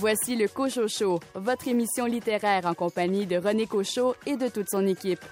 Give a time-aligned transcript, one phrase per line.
[0.00, 4.70] Voici le Cocho Show, votre émission littéraire en compagnie de René Cochot et de toute
[4.70, 5.24] son équipe.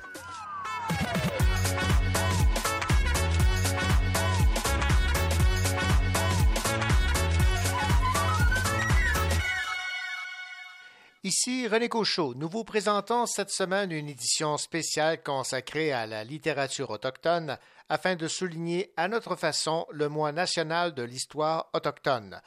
[11.23, 12.35] Ici René Cochot.
[12.35, 17.57] Nous vous présentons cette semaine une édition spéciale consacrée à la littérature autochtone
[17.89, 22.41] afin de souligner à notre façon le mois national de l'histoire autochtone.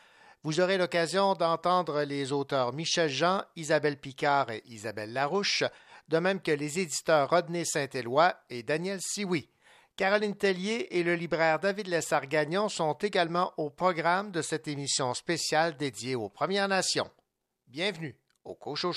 [0.44, 5.64] Vous aurez l'occasion d'entendre les auteurs Michel Jean, Isabelle Picard et Isabelle Larouche,
[6.08, 9.50] de même que les éditeurs Rodney Saint-Éloi et Daniel Sioui.
[9.98, 15.76] Caroline Tellier et le libraire David Lessard-Gagnon sont également au programme de cette émission spéciale
[15.76, 17.12] dédiée aux Premières Nations.
[17.68, 18.94] Bienvenue au Cocho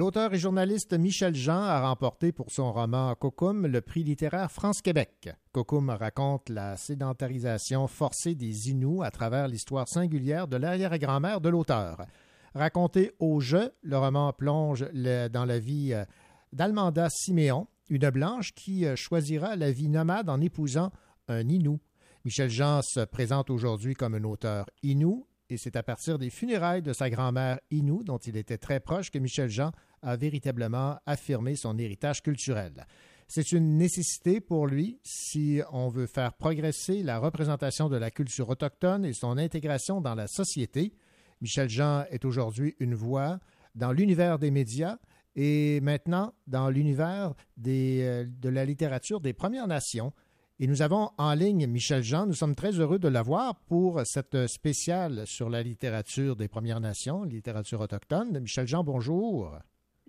[0.00, 5.28] L'auteur et journaliste Michel Jean a remporté pour son roman Cocum le prix littéraire France-Québec.
[5.52, 12.06] Cocum raconte la sédentarisation forcée des Inuits à travers l'histoire singulière de l'arrière-grand-mère de l'auteur.
[12.54, 16.06] Raconté au jeu, le roman plonge dans la vie euh,
[16.54, 20.92] d'Almanda Siméon, une blanche qui euh, choisira la vie nomade en épousant
[21.28, 21.78] un Inou.
[22.24, 26.82] Michel Jean se présente aujourd'hui comme un auteur Inou et c'est à partir des funérailles
[26.82, 31.56] de sa grand-mère Inou, dont il était très proche, que Michel Jean a véritablement affirmé
[31.56, 32.86] son héritage culturel.
[33.32, 38.48] C'est une nécessité pour lui si on veut faire progresser la représentation de la culture
[38.48, 40.94] autochtone et son intégration dans la société.
[41.40, 43.38] Michel Jean est aujourd'hui une voix
[43.76, 44.98] dans l'univers des médias
[45.36, 47.34] et maintenant dans l'univers
[47.68, 50.12] euh, de la littérature des Premières Nations.
[50.58, 52.26] Et nous avons en ligne Michel Jean.
[52.26, 57.22] Nous sommes très heureux de l'avoir pour cette spéciale sur la littérature des Premières Nations,
[57.22, 58.40] littérature autochtone.
[58.40, 59.56] Michel Jean, bonjour.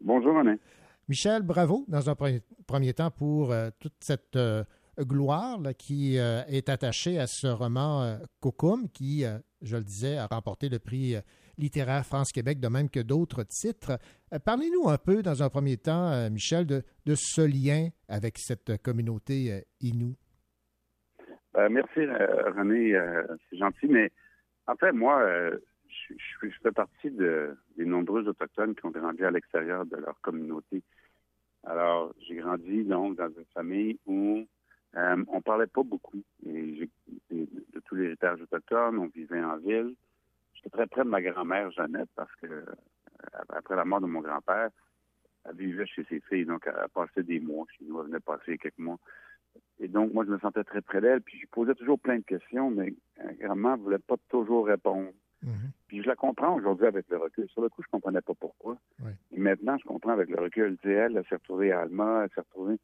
[0.03, 0.57] Bonjour, René.
[1.07, 4.63] Michel, bravo dans un premier temps pour euh, toute cette euh,
[4.99, 9.23] gloire qui euh, est attachée à ce roman Cocum qui,
[9.61, 11.15] je le disais, a remporté le prix
[11.57, 13.99] littéraire France-Québec, de même que d'autres titres.
[14.43, 19.63] Parlez-nous un peu, dans un premier temps, Michel, de, de, ce lien avec cette communauté
[19.81, 20.15] Inou.
[21.55, 22.97] Merci, René.
[23.49, 24.11] C'est gentil, mais
[24.67, 25.23] en fait, moi,
[26.17, 30.83] je, fais partie de, des nombreux Autochtones qui ont grandi à l'extérieur de leur communauté.
[31.63, 34.45] Alors, j'ai grandi donc dans une famille où
[34.95, 36.89] euh, on parlait pas beaucoup de,
[37.85, 38.97] tout l'héritage autochtone.
[38.97, 39.95] On vivait en ville.
[40.55, 42.65] J'étais très près de ma grand-mère Jeannette parce que
[43.49, 44.69] après la mort de mon grand-père,
[45.45, 47.99] elle vivait chez ses filles, donc elle passait des mois chez nous.
[47.99, 48.99] Elle venait passer quelques mois.
[49.79, 51.21] Et donc, moi, je me sentais très près d'elle.
[51.21, 52.93] Puis, je posais toujours plein de questions, mais
[53.39, 55.09] grand-mère ne voulait pas toujours répondre.
[55.45, 55.71] Mm-hmm.
[55.87, 57.47] Puis, je la comprends aujourd'hui avec le recul.
[57.49, 58.77] Sur le coup, je ne comprenais pas pourquoi.
[59.31, 60.77] Et maintenant, je comprends avec le recul.
[60.81, 62.77] Tu elle, elle s'est retrouvée à Alma, elle s'est retrouvée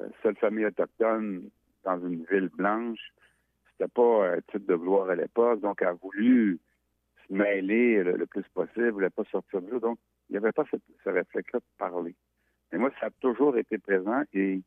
[0.00, 1.48] euh, seule famille autochtone
[1.84, 3.12] dans une ville blanche.
[3.70, 5.60] C'était pas un titre de gloire à l'époque.
[5.60, 6.58] Donc, elle a voulu
[7.26, 9.78] se mêler le, plus possible, elle voulait pas sortir de là.
[9.78, 12.14] Donc, il n'y avait pas ce réflexe-là de parler.
[12.72, 14.62] Mais moi, ça a toujours été présent et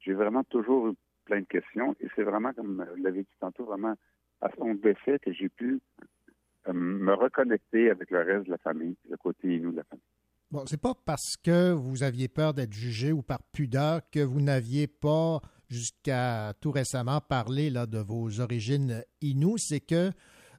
[0.00, 1.94] j'ai vraiment toujours eu plein de questions.
[2.00, 3.94] Et c'est vraiment, comme vous l'avez dit tantôt, vraiment
[4.40, 6.04] à son décès que j'ai pu euh,
[6.66, 10.04] me reconnecter avec le reste de la famille, le côté inou de la famille.
[10.50, 14.40] Bon, c'est pas parce que vous aviez peur d'être jugé ou par pudeur que vous
[14.40, 20.10] n'aviez pas jusqu'à tout récemment parlé là, de vos origines inou, c'est que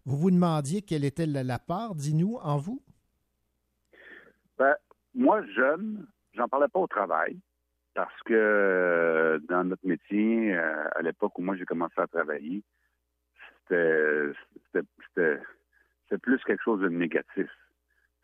[0.06, 2.84] vous vous demandiez quelle était la, part d'inou en vous?
[4.60, 4.76] Ben,
[5.16, 7.40] moi, jeune, j'en parlais pas au travail
[7.96, 12.64] parce que euh, dans notre métier, euh, à l'époque où moi j'ai commencé à travailler,
[13.68, 15.40] c'était
[16.18, 17.50] plus quelque chose de négatif.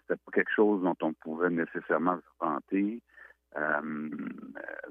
[0.01, 3.01] C'était pas quelque chose dont on pouvait nécessairement se vanter.
[3.57, 4.09] Euh,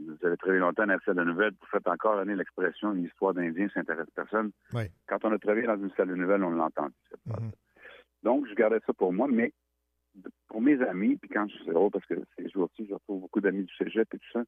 [0.00, 3.04] vous avez travaillé longtemps à la salle de nouvelles, vous faites encore donner l'expression une
[3.04, 4.52] histoire d'Indien, ça n'intéresse personne.
[5.06, 6.68] Quand on a travaillé dans une salle de nouvelles, on l'a
[7.26, 7.50] mm
[8.22, 9.52] Donc, je gardais ça pour moi, mais
[10.48, 13.40] pour mes amis, puis quand je c'est drôle parce que ces jours-ci, je retrouve beaucoup
[13.40, 14.44] d'amis du cégep et tout ça,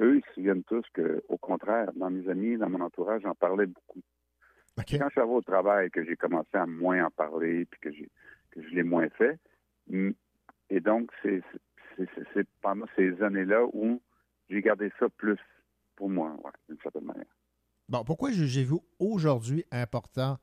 [0.00, 3.34] eux, ils se souviennent tous que, au contraire, dans mes amis, dans mon entourage, j'en
[3.34, 4.00] parlais beaucoup.
[4.76, 8.10] Quand je suis au travail, que j'ai commencé à moins en parler, puis que, j'ai,
[8.50, 9.38] que je l'ai moins fait.
[10.68, 11.42] Et donc, c'est,
[11.96, 14.00] c'est, pendant ces années-là où
[14.50, 15.38] j'ai gardé ça plus
[15.96, 16.36] pour moi,
[16.68, 17.24] d'une certaine manière.
[17.88, 20.36] Bon, pourquoi jugez-vous aujourd'hui important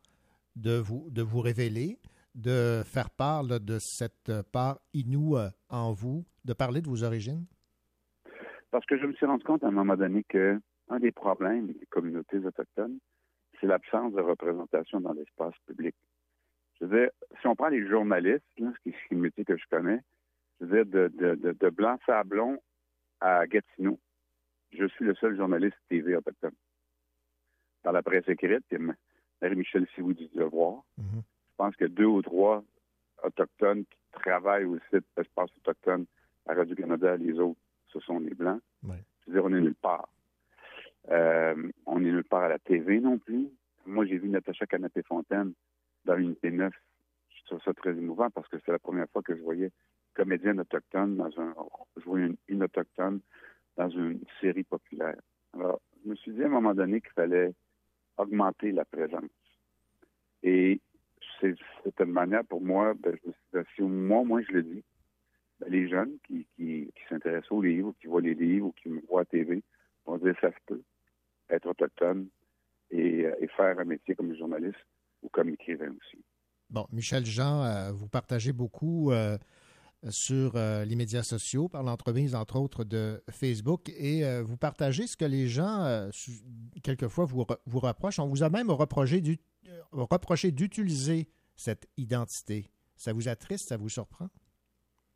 [0.55, 1.99] de vous, de vous révéler,
[2.33, 7.45] de faire part de cette part inoue euh, en vous, de parler de vos origines?
[8.71, 10.59] Parce que je me suis rendu compte à un moment donné que
[10.89, 12.97] un des problèmes des communautés autochtones,
[13.63, 15.95] c'est l'absence de représentation dans l'espace public.
[16.79, 19.63] Je veux dire, si on prend les journalistes, ce qui est le métier que je
[19.71, 20.01] connais,
[20.59, 22.61] je veux dire, de, de, Blanc-Sablon
[23.21, 23.97] à Gatineau,
[24.73, 26.55] je suis le seul journaliste TV autochtone.
[27.85, 28.65] Dans la presse écrite,
[29.41, 30.83] Marie-Michel Sioux du Devoir.
[30.99, 31.21] Mm-hmm.
[31.21, 32.63] Je pense que deux ou trois
[33.23, 36.05] autochtones qui travaillent au site d'espace autochtone
[36.47, 38.61] à Radio-Canada, les autres ce sont les Blancs.
[39.23, 40.09] C'est-à-dire, on est nulle part.
[41.11, 43.47] Euh, on est nulle part à la TV non plus.
[43.85, 45.53] Moi, j'ai vu Natacha Canapé-Fontaine
[46.05, 46.73] dans l'unité 9.
[47.29, 49.71] Je trouve ça très émouvant parce que c'est la première fois que je voyais
[50.13, 51.53] comédienne autochtone dans un
[51.97, 53.19] jouer une, autochtone
[53.77, 55.19] dans une série populaire.
[55.53, 57.53] Alors, je me suis dit à un moment donné qu'il fallait
[58.17, 59.23] augmenter la présence.
[60.43, 60.79] Et
[61.41, 61.55] c'est
[61.99, 63.17] une manière pour moi, ben,
[63.53, 64.83] je si moi, moi je le dis,
[65.59, 69.01] ben, les jeunes qui, qui, s'intéressent aux livres, qui voient les livres ou qui me
[69.09, 69.63] voient à TV
[70.05, 70.83] vont dire ça se peut
[71.49, 72.27] être autochtone
[72.91, 74.77] et, euh, faire un métier comme journaliste
[75.21, 76.23] ou comme écrivain aussi.
[76.69, 79.37] Bon, Michel Jean, euh, vous partagez beaucoup euh,
[80.09, 85.23] sur les médias sociaux par l'entremise, entre autres, de Facebook et vous partagez ce que
[85.23, 86.09] les gens,
[86.83, 88.19] quelquefois, vous, vous reprochent.
[88.19, 92.69] On vous a même reproché d'utiliser cette identité.
[92.97, 94.27] Ça vous attriste, ça vous surprend?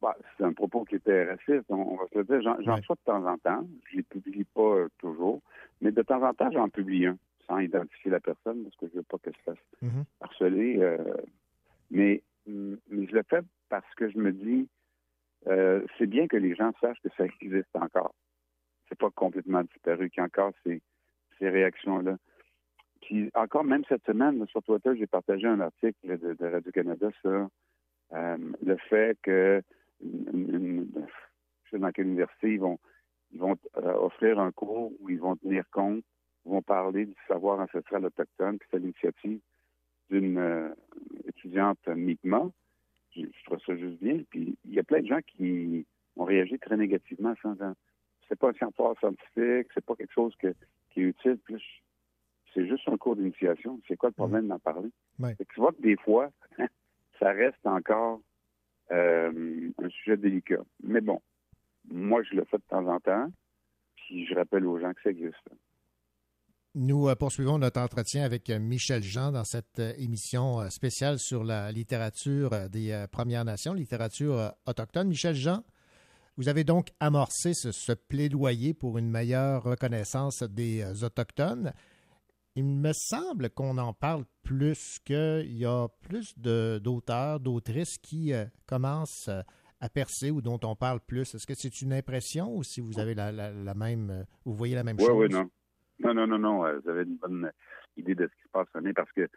[0.07, 2.41] Bah, c'est un propos qui était raciste, on, va se le dire.
[2.41, 2.79] J'en ouais.
[2.79, 3.67] de temps en temps.
[3.89, 5.41] Je ne les publie pas euh, toujours.
[5.81, 8.93] Mais de temps en temps, j'en publie un, sans identifier la personne, parce que je
[8.93, 10.03] ne veux pas qu'elle se fasse mm-hmm.
[10.21, 10.77] harceler.
[10.79, 10.97] Euh,
[11.91, 14.69] mais, mm, mais je le fais parce que je me dis,
[15.47, 18.15] euh, c'est bien que les gens sachent que ça existe encore.
[18.87, 20.81] C'est pas complètement disparu, qu'il y a encore ces,
[21.37, 22.15] ces réactions-là.
[23.01, 27.49] Puis encore, même cette semaine, sur Twitter, j'ai partagé un article de, de Radio-Canada sur
[28.13, 29.61] le fait que
[30.01, 32.79] je sais dans quelle université, ils vont,
[33.31, 36.03] ils vont euh, offrir un cours où ils vont tenir compte,
[36.45, 39.39] ils vont parler du savoir ancestral autochtone, puis c'est l'initiative
[40.09, 40.69] d'une euh,
[41.25, 42.51] étudiante Mi'kmaq.
[43.15, 44.21] Je, trouve ça juste bien.
[44.29, 45.85] Puis il y a plein de gens qui
[46.15, 47.73] ont réagi très négativement en disant
[48.27, 50.55] c'est pas un savoir scientifique, c'est pas quelque chose qui est
[50.95, 51.37] utile.
[51.39, 51.63] Plus
[52.53, 53.79] c'est juste un cours d'initiation.
[53.87, 54.89] C'est quoi le problème d'en parler?
[55.45, 56.31] tu vois que des fois,
[57.19, 58.21] ça reste encore
[58.91, 60.61] euh, un sujet délicat.
[60.83, 61.21] Mais bon,
[61.89, 63.27] moi, je le fais de temps en temps,
[63.95, 65.35] puis je rappelle aux gens que ça existe.
[66.75, 71.71] Nous euh, poursuivons notre entretien avec euh, Michel Jean dans cette émission spéciale sur la
[71.71, 75.07] littérature des Premières Nations, littérature autochtone.
[75.07, 75.63] Michel Jean,
[76.37, 81.73] vous avez donc amorcé ce plaidoyer pour une meilleure reconnaissance des Autochtones
[82.57, 88.45] il me semble qu'on en parle plus, qu'il y a plus d'auteurs, d'autrices qui euh,
[88.65, 89.41] commencent euh,
[89.79, 91.35] à percer ou dont on parle plus.
[91.35, 93.31] Est-ce que c'est une impression ou si vous avez la,
[93.75, 95.07] même, euh, vous voyez la même chose?
[95.11, 95.47] Oui, oui, non.
[95.99, 96.79] Non, non, non, non.
[96.81, 97.51] Vous avez une bonne
[97.95, 99.27] idée de ce qui se passe, parce que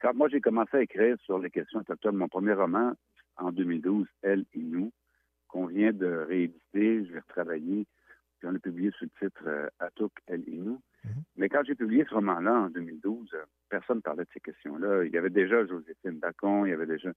[0.00, 2.92] quand moi j'ai commencé à écrire sur les questions autochtones, mon premier roman
[3.38, 4.92] en 2012, Elle et nous,
[5.48, 7.86] qu'on vient de rééditer, je vais retravailler,
[8.38, 10.80] puis on a publié sous le titre Atuk, Elle et nous.
[11.04, 11.22] Mhm.
[11.36, 15.04] Mais quand j'ai publié ce roman-là en 2012, euh, personne ne parlait de ces questions-là.
[15.04, 17.12] Il y avait déjà Joséphine Bacon, il y avait déjà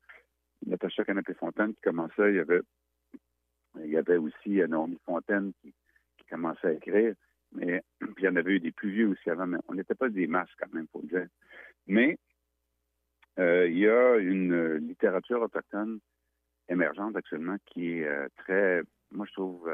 [0.66, 2.62] Natacha Canapé-Fontaine qui commençait, il y avait,
[3.80, 5.74] il y avait aussi euh, Naomi Fontaine qui,
[6.30, 7.14] commençait à écrire.
[7.52, 9.96] Mais puis il y en avait eu des plus vieux aussi avant, mais on n'était
[9.96, 11.28] pas des masses quand même, pour le dire.
[11.88, 12.18] Mais
[13.40, 16.00] euh, il y a une littérature autochtone
[16.70, 19.70] émergente actuellement qui est très, moi je trouve,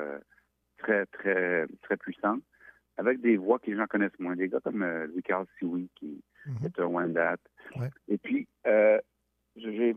[0.79, 2.41] très, très, très puissante
[2.97, 4.35] avec des voix que les gens connaissent moins.
[4.35, 6.65] Des gars comme euh, Carl Siwi, qui mhm.
[6.65, 7.37] est un Wendat.
[8.07, 8.99] Et puis, euh,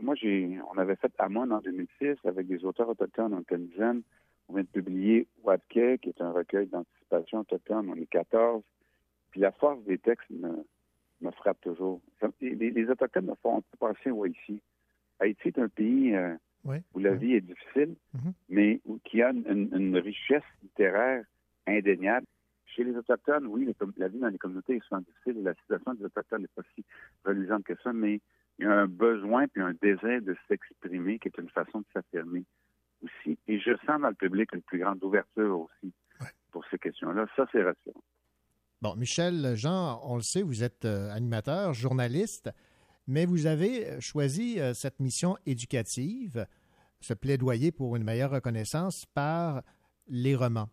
[0.01, 4.03] moi, j'ai, on avait fait Amon en 2006 avec des auteurs autochtones, en une
[4.47, 7.89] On vient de publier Wadke, qui est un recueil d'anticipation autochtone.
[7.89, 8.63] On est 14.
[9.31, 10.65] Puis la force des textes me,
[11.21, 12.01] me frappe toujours.
[12.41, 14.61] Les, Autochtones me font penser à Haïti.
[15.19, 16.35] Haïti est un pays euh,
[16.93, 18.33] où la vie est difficile, mhm.
[18.49, 21.23] mais où, qui a une richesse littéraire
[21.67, 22.25] indéniable
[22.75, 25.93] chez les Autochtones, oui, la vie dans les communautés est souvent difficile et la situation
[25.93, 26.85] des Autochtones n'est pas si
[27.25, 28.21] reluisante que ça, mais
[28.59, 31.85] il y a un besoin puis un désir de s'exprimer qui est une façon de
[31.93, 32.45] s'affirmer
[33.01, 33.37] aussi.
[33.47, 35.93] Et je sens dans le public une plus grande ouverture aussi
[36.51, 37.25] pour ces questions-là.
[37.35, 38.03] Ça, c'est rassurant.
[38.81, 42.49] Bon, Michel Jean, on le sait, vous êtes euh, animateur, journaliste,
[43.07, 46.45] mais vous avez choisi euh, cette mission éducative,
[46.99, 49.61] ce plaidoyer pour une meilleure reconnaissance par
[50.07, 50.69] les romans.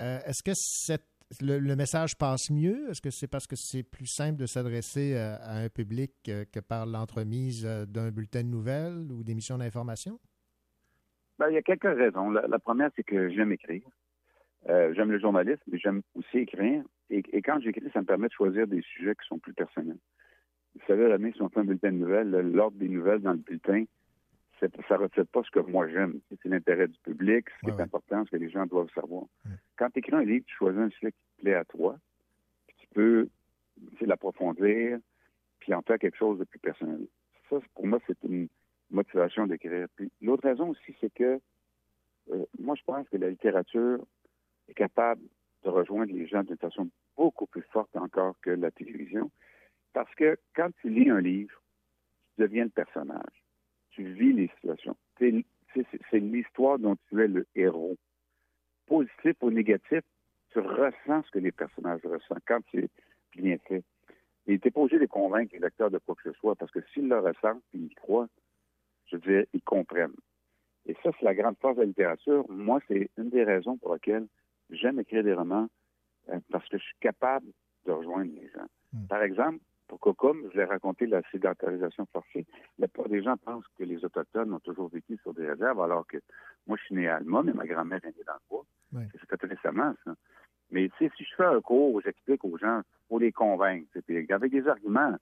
[0.00, 1.06] Euh, est-ce que cette
[1.40, 2.90] le, message passe mieux?
[2.90, 6.44] Est-ce que c'est parce que c'est plus simple de s'adresser euh, à, un public euh,
[6.52, 10.18] que par l'entremise euh, d'un bulletin de nouvelles ou d'émissions d'information?
[11.38, 12.30] Ben, il y a quelques raisons.
[12.30, 13.82] La, première, c'est que j'aime écrire.
[14.66, 16.84] j'aime le journalisme, mais j'aime aussi écrire.
[17.10, 19.98] Et, quand j'écris, ça me permet de choisir des sujets qui sont plus personnels.
[20.74, 23.84] Vous savez, l'année, si on un bulletin de nouvelles, l'ordre des nouvelles dans le bulletin,
[24.88, 26.20] ça ne reflète pas ce que moi j'aime.
[26.30, 29.24] C'est l'intérêt du public, ce qui est important, ce que les gens doivent savoir.
[29.76, 31.98] Quand tu écris un livre, tu choisis un sujet qui te plaît à toi,
[32.66, 33.28] puis tu peux
[34.00, 34.98] l'approfondir,
[35.58, 37.06] puis en faire quelque chose de plus personnel.
[37.48, 38.48] Ça, pour moi, c'est une
[38.90, 39.86] motivation d'écrire.
[39.96, 41.40] Puis l'autre raison aussi, c'est que
[42.30, 44.04] euh, moi, je pense que la littérature
[44.68, 45.22] est capable
[45.64, 49.30] de rejoindre les gens d'une façon beaucoup plus forte encore que la télévision.
[49.92, 51.60] Parce que quand tu lis un livre,
[52.34, 53.41] tu deviens le personnage
[53.92, 54.96] tu vis les situations.
[55.18, 57.96] C'est l'histoire dont tu es le héros.
[58.86, 60.00] Positif ou négatif,
[60.50, 62.90] tu ressens ce que les personnages ressentent quand c'est
[63.34, 63.82] bien fait.
[64.46, 66.70] Et tu n'es pas obligé de convaincre les lecteurs de quoi que ce soit, parce
[66.70, 68.28] que s'ils le ressentent et ils croient,
[69.06, 70.16] je veux dire, ils comprennent.
[70.86, 72.44] Et ça, c'est la grande force de la littérature.
[72.50, 74.26] Moi, c'est une des raisons pour lesquelles
[74.70, 75.68] j'aime écrire des romans,
[76.30, 77.46] euh, parce que je suis capable
[77.86, 78.66] de rejoindre les gens.
[78.92, 79.06] Hmm.
[79.06, 79.58] Par exemple,
[79.98, 82.46] Cocom, je l'ai raconté la sédentarisation forcée.
[82.78, 86.06] La plupart des gens pensent que les Autochtones ont toujours vécu sur des réserves, alors
[86.06, 86.18] que
[86.66, 88.64] moi, je suis né à Alma, mais ma grand-mère est née dans le bois.
[89.12, 90.14] C'est fait récemment, ça.
[90.70, 93.86] Mais si je fais un cours où j'explique aux gens, pour les convaincre,
[94.30, 95.16] avec des arguments,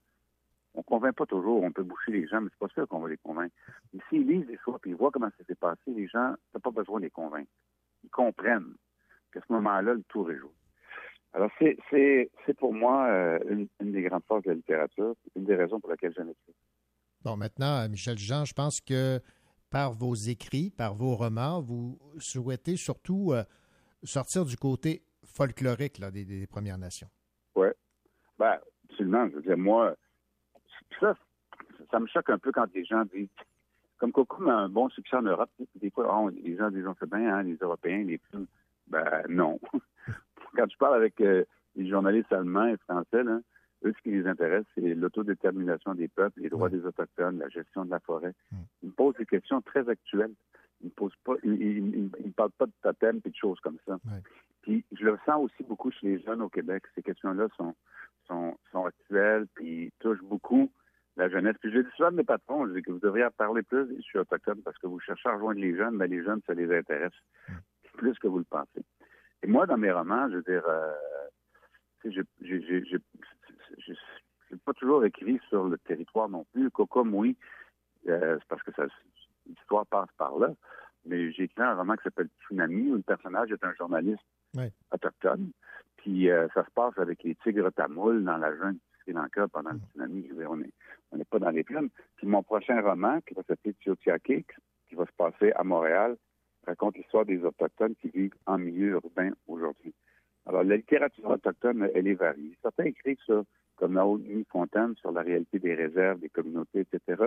[0.75, 3.01] on ne convainc pas toujours, on peut boucher les gens, mais c'est pas sûr qu'on
[3.01, 3.55] va les convaincre.
[3.93, 6.61] Mais s'ils lisent les choses et ils voient comment ça s'est passé, les gens, n'ont
[6.61, 7.51] pas besoin de les convaincre.
[8.05, 8.75] Ils comprennent
[9.33, 10.51] qu'à ce moment-là, le tour est joué.
[11.33, 13.39] Alors, c'est pour moi euh,
[13.81, 16.55] une, des grandes forces de la littérature, une des raisons pour lesquelles j'aime écrit.
[17.23, 19.21] Bon, maintenant, Michel Jean, je pense que
[19.71, 23.45] par vos écrits, par vos romans, vous souhaitez surtout euh,
[24.03, 27.09] sortir du côté folklorique des, Premières Nations.
[27.55, 27.69] Oui.
[28.39, 29.29] Ben, absolument.
[29.29, 29.95] Je veux dire, moi,
[30.99, 31.15] ça,
[31.91, 33.29] ça me choque un peu quand les gens disent,
[33.99, 37.07] comme Coco a un bon succès en Europe, des fois, oh, les gens disent, fait
[37.07, 38.47] bien, hein, les Européens, les plus.
[38.89, 39.61] Ben, non.
[40.55, 41.45] Quand je parle avec euh,
[41.77, 43.23] les journalistes allemands et français,
[43.85, 47.85] eux, ce qui les intéresse, c'est l'autodétermination des peuples, les droits des Autochtones, la gestion
[47.85, 48.35] de la forêt.
[48.83, 50.35] Ils me posent des questions très actuelles.
[50.83, 53.99] Ils ne posent pas, ils, parlent pas de totem et de choses comme ça.
[54.63, 56.85] Puis je le sens aussi beaucoup chez les jeunes au Québec.
[56.95, 57.75] Ces questions-là sont,
[58.27, 60.71] sont, sont actuelles, puis touchent beaucoup
[61.17, 61.57] la jeunesse.
[61.61, 63.95] Puis je dis souvent à mes patrons, je dis que vous devriez en parler plus
[63.97, 66.55] je suis autochtone parce que vous cherchez à rejoindre les jeunes, mais les jeunes, ça
[66.55, 67.13] les intéresse
[67.95, 68.85] plus que vous le pensez.
[69.43, 70.93] Et moi, dans mes romans, je veux dire, euh,
[72.05, 72.21] je
[74.51, 76.71] n'ai pas toujours écrit sur le territoire non plus.
[76.71, 77.37] Comme oui,
[78.09, 78.71] euh, c'est parce que
[79.47, 80.51] l'histoire passe par là.
[81.07, 84.23] Mais j'ai écrit un roman qui s'appelle Tsunami, où le personnage est un journaliste
[84.93, 85.51] autochtone.
[85.97, 89.49] Puis euh, ça se passe avec les tigres tamouls dans la jungle du Sri Lanka
[89.49, 89.87] pendant le mm.
[89.91, 90.31] tsunami.
[90.47, 90.71] On n'est
[91.13, 91.89] on est pas dans les plumes.
[92.17, 94.57] Puis mon prochain roman, qui va s'appeler Tiotiake,
[94.89, 96.17] qui va se passer à Montréal,
[96.67, 99.95] raconte l'histoire des Autochtones qui vivent en milieu urbain aujourd'hui.
[100.47, 102.57] Alors, la littérature autochtone, elle est variée.
[102.63, 103.43] Certains écrivent ça,
[103.77, 107.23] comme Naomi Fontaine, sur la réalité des réserves, des communautés, etc.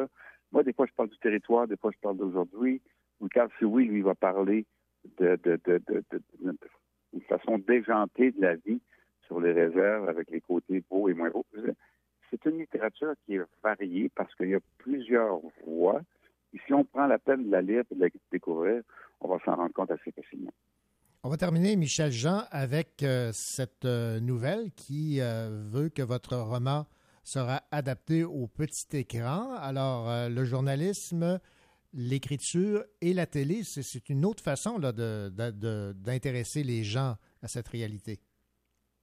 [0.52, 2.82] Moi, des fois, je parle du territoire, des fois, je parle d'aujourd'hui.
[3.20, 4.66] Ou Carl oui, lui, va parler
[5.18, 5.38] de,
[7.28, 8.82] façon déjantée de la vie
[9.26, 11.46] sur les réserves avec les côtés beaux et moins beaux.
[12.30, 16.02] C'est une littérature qui est variée parce qu'il y a plusieurs voix.
[16.54, 18.82] Et si on prend la peine de la lire et de la découvrir,
[19.24, 20.52] on va s'en rendre compte assez facilement.
[21.26, 26.36] On va terminer, Michel Jean, avec euh, cette euh, nouvelle qui euh, veut que votre
[26.36, 26.86] roman
[27.24, 29.54] sera adapté au petit écran.
[29.54, 31.40] Alors, le journalisme,
[31.94, 38.20] l'écriture et la télé, c'est une autre façon d'intéresser les gens à cette réalité.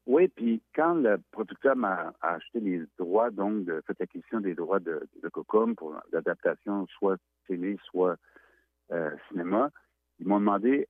[0.04, 4.80] Oui, puis quand le producteur m'a acheté les droits, donc, de cette acquisition des droits
[4.80, 8.18] de, de Cocom pour l'adaptation soit télé, soit
[9.30, 9.70] cinéma,
[10.20, 10.86] ils m'ont demandé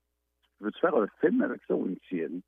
[0.61, 2.43] veux-tu faire un film avec ça ou une série?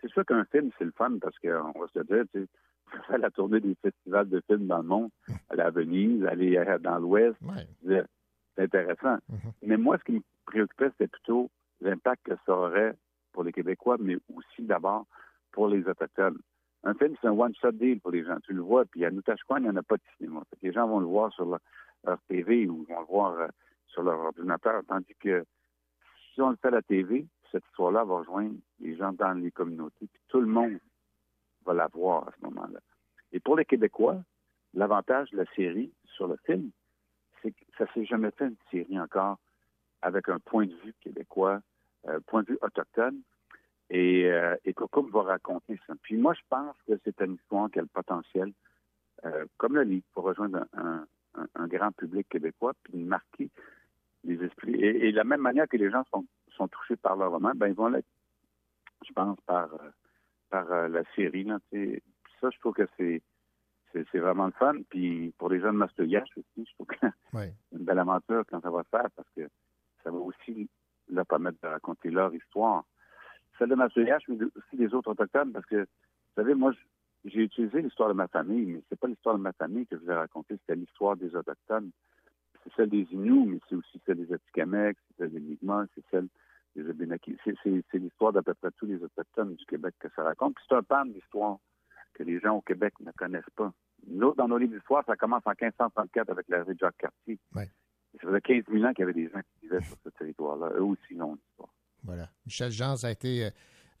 [0.00, 2.46] C'est sûr qu'un film, c'est le fun parce qu'on va se dire, tu sais,
[3.06, 5.10] faire la tournée des festivals de films dans le monde,
[5.48, 7.36] aller à Venise, aller dans l'Ouest,
[7.86, 8.04] c'est
[8.58, 9.16] intéressant.
[9.30, 9.52] Mm-hmm.
[9.62, 12.94] Mais moi, ce qui me préoccupait, c'était plutôt l'impact que ça aurait
[13.32, 15.06] pour les Québécois, mais aussi d'abord
[15.52, 16.38] pour les Autochtones.
[16.84, 18.38] Un film, c'est un one-shot deal pour les gens.
[18.44, 20.42] Tu le vois, puis à Noutachcoin, il n'y en a pas de cinéma.
[20.60, 21.60] les gens vont le voir sur leur,
[22.28, 23.46] TV ou vont le voir euh,
[23.86, 25.44] sur leur ordinateur, tandis que
[26.32, 29.50] si on le fait à la TV, cette histoire-là va rejoindre les gens dans les
[29.50, 30.78] communautés, puis tout le monde
[31.64, 32.80] va la voir à ce moment-là.
[33.32, 34.22] Et pour les Québécois,
[34.74, 36.70] l'avantage de la série sur le film,
[37.42, 39.38] c'est que ça s'est jamais fait une série encore
[40.02, 41.60] avec un point de vue québécois,
[42.06, 43.20] un euh, point de vue autochtone.
[43.90, 44.74] Et, euh, et
[45.12, 45.92] va raconter ça.
[46.00, 48.50] Puis moi, je pense que c'est une histoire qui a le potentiel,
[49.26, 51.06] euh, comme le livre, pour rejoindre un,
[51.66, 53.50] grand public québécois, puis marquer
[54.24, 54.74] les esprits.
[54.74, 56.24] Et, la même manière que les gens sont
[56.56, 58.06] sont touchés par le roman, ben ils vont l'être,
[59.06, 59.90] je pense, par, euh,
[60.50, 61.44] par euh, la série.
[61.44, 61.58] Là,
[62.40, 63.22] ça, je trouve que c'est
[63.92, 64.74] c'est vraiment le fun.
[64.88, 66.96] Puis pour les jeunes Mastoyash aussi, je trouve que
[67.32, 69.48] c'est une belle aventure quand ça va se faire parce que
[70.02, 70.68] ça va aussi
[71.10, 72.84] leur permettre de raconter leur histoire.
[73.58, 76.72] Celle de Mastoyash, mais aussi des autres autochtones parce que, vous savez, moi,
[77.24, 80.04] j'ai utilisé l'histoire de ma famille, mais c'est pas l'histoire de ma famille que je
[80.04, 81.90] vais raconter, c'était l'histoire des autochtones.
[82.64, 86.04] C'est celle des Inuits, mais c'est aussi celle des Atikamekw, c'est celle des Mi'kmaq, c'est
[86.10, 86.28] celle
[86.74, 90.54] c'est l'histoire d'à peu près tous les Autochtones du Québec que ça raconte.
[90.54, 91.58] Puis c'est un pan d'histoire
[92.14, 93.72] que les gens au Québec ne connaissent pas.
[94.06, 97.38] Nous, dans nos livres d'histoire, ça commence en 1534 avec la rue de Jacques-Cartier.
[97.54, 100.72] Ça faisait 15 000 ans qu'il y avait des gens qui vivaient sur ce territoire-là.
[100.76, 101.72] Eux aussi ont l'histoire.
[102.04, 102.28] Voilà.
[102.44, 103.50] Michel Jean, ça a été euh,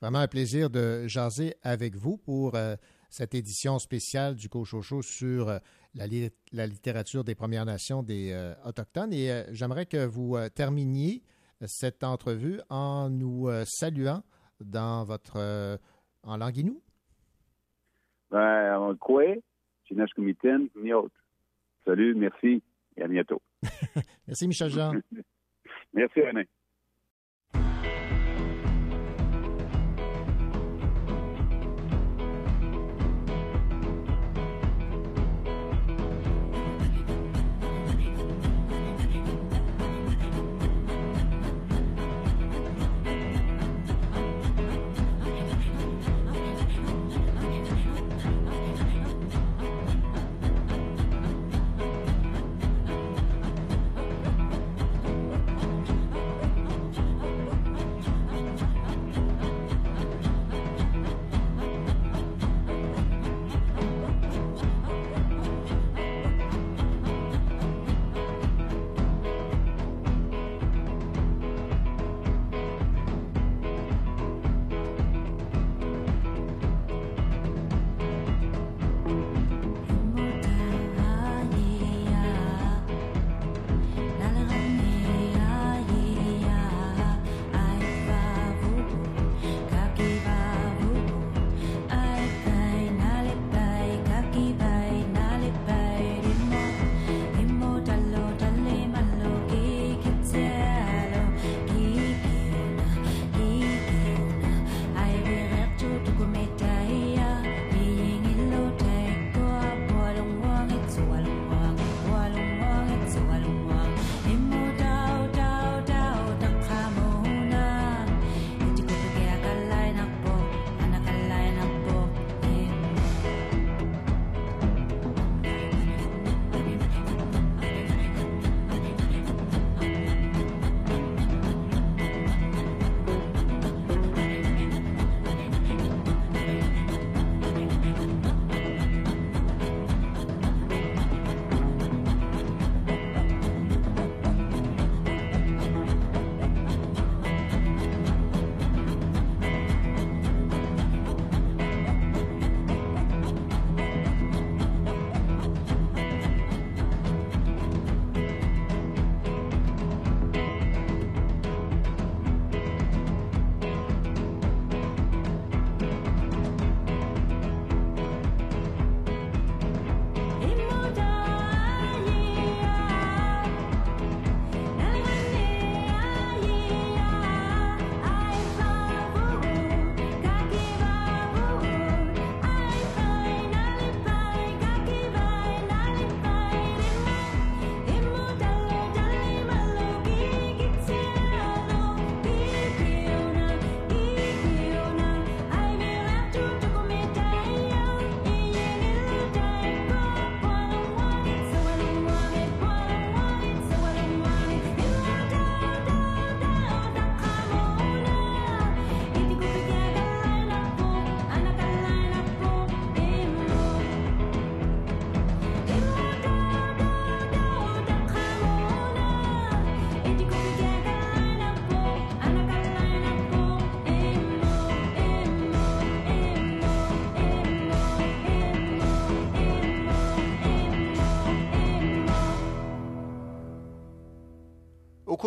[0.00, 2.74] vraiment un plaisir de jaser avec vous pour euh,
[3.12, 5.58] cette édition spéciale du Cochocho sur euh,
[5.94, 6.06] la,
[6.52, 9.12] la, littérature des Premières Nations des Autochtones.
[9.12, 11.22] Et j'aimerais que vous terminiez
[11.66, 14.22] cette entrevue en nous euh, saluant
[14.60, 15.76] dans votre euh,
[16.22, 16.82] en languinou.
[18.30, 18.96] Ben.
[21.84, 22.62] Salut, merci
[22.96, 23.42] et à bientôt.
[24.26, 24.92] merci, Michel Jean.
[25.92, 26.48] merci, René.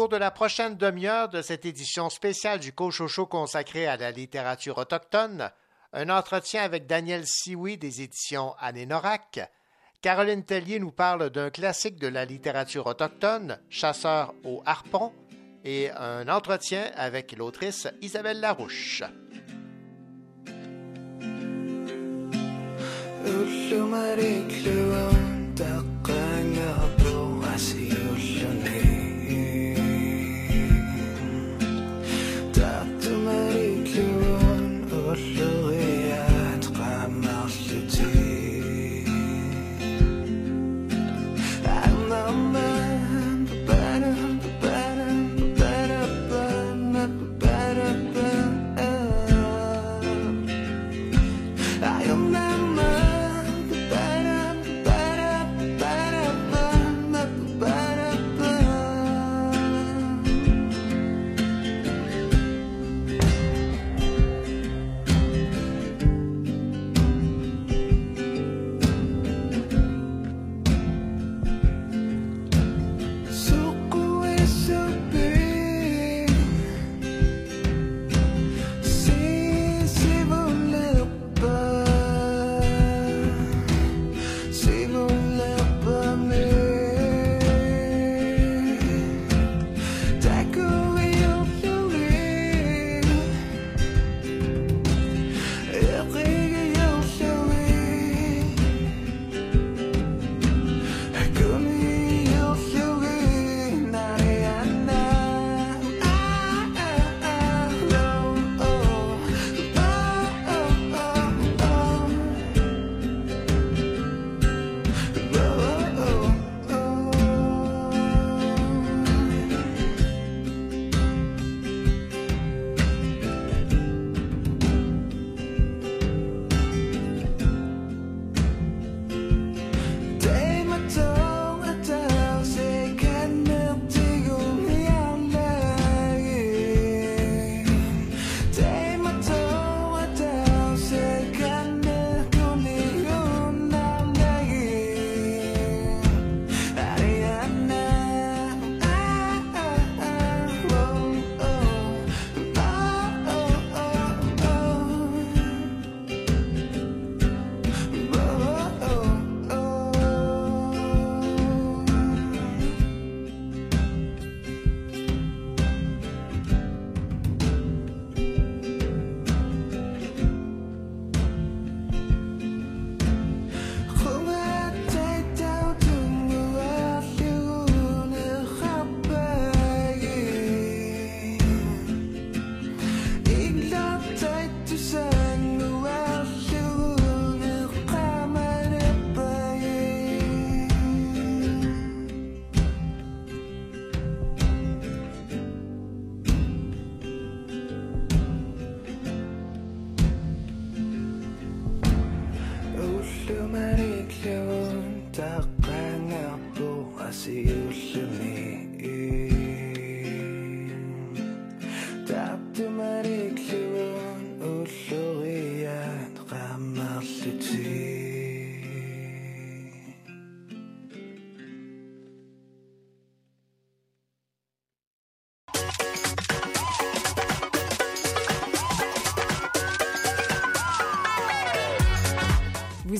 [0.05, 4.77] cours de la prochaine demi-heure de cette édition spéciale du Coach consacrée à la littérature
[4.77, 5.49] autochtone,
[5.93, 9.39] un entretien avec Daniel Sioui des éditions Anénorac.
[10.03, 15.11] Caroline Tellier nous parle d'un classique de la littérature autochtone, Chasseur au harpon,
[15.63, 19.01] et un entretien avec l'autrice Isabelle Larouche.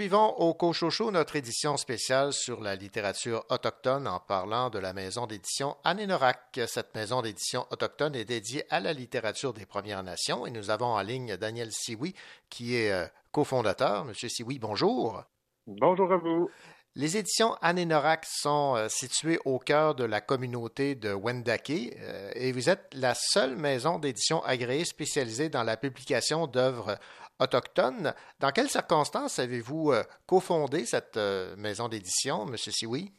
[0.00, 5.26] Poursuivons au Cochocho notre édition spéciale sur la littérature autochtone en parlant de la maison
[5.26, 6.58] d'édition Anénorac.
[6.68, 10.86] Cette maison d'édition autochtone est dédiée à la littérature des Premières Nations et nous avons
[10.86, 12.14] en ligne Daniel Siwi
[12.48, 14.06] qui est euh, cofondateur.
[14.06, 15.22] Monsieur Siwi, bonjour.
[15.66, 16.48] Bonjour à vous.
[16.96, 22.52] Les éditions Anénorac sont euh, situées au cœur de la communauté de Wendake euh, et
[22.52, 26.98] vous êtes la seule maison d'édition agréée spécialisée dans la publication d'œuvres
[27.40, 28.12] autochtone.
[28.38, 32.56] Dans quelles circonstances avez-vous euh, cofondé cette euh, maison d'édition, M.
[32.56, 33.12] Siwi?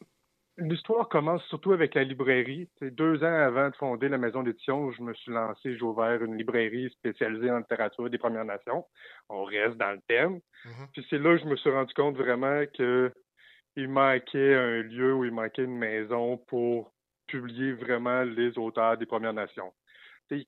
[0.58, 2.68] L'histoire commence surtout avec la librairie.
[2.82, 6.36] deux ans avant de fonder la maison d'édition, je me suis lancé, j'ai ouvert une
[6.36, 8.84] librairie spécialisée en littérature des Premières Nations.
[9.30, 10.40] On reste dans le thème.
[10.66, 10.88] Mm-hmm.
[10.92, 15.24] Puis c'est là que je me suis rendu compte vraiment qu'il manquait un lieu où
[15.24, 16.92] il manquait une maison pour
[17.26, 19.72] publier vraiment les auteurs des Premières Nations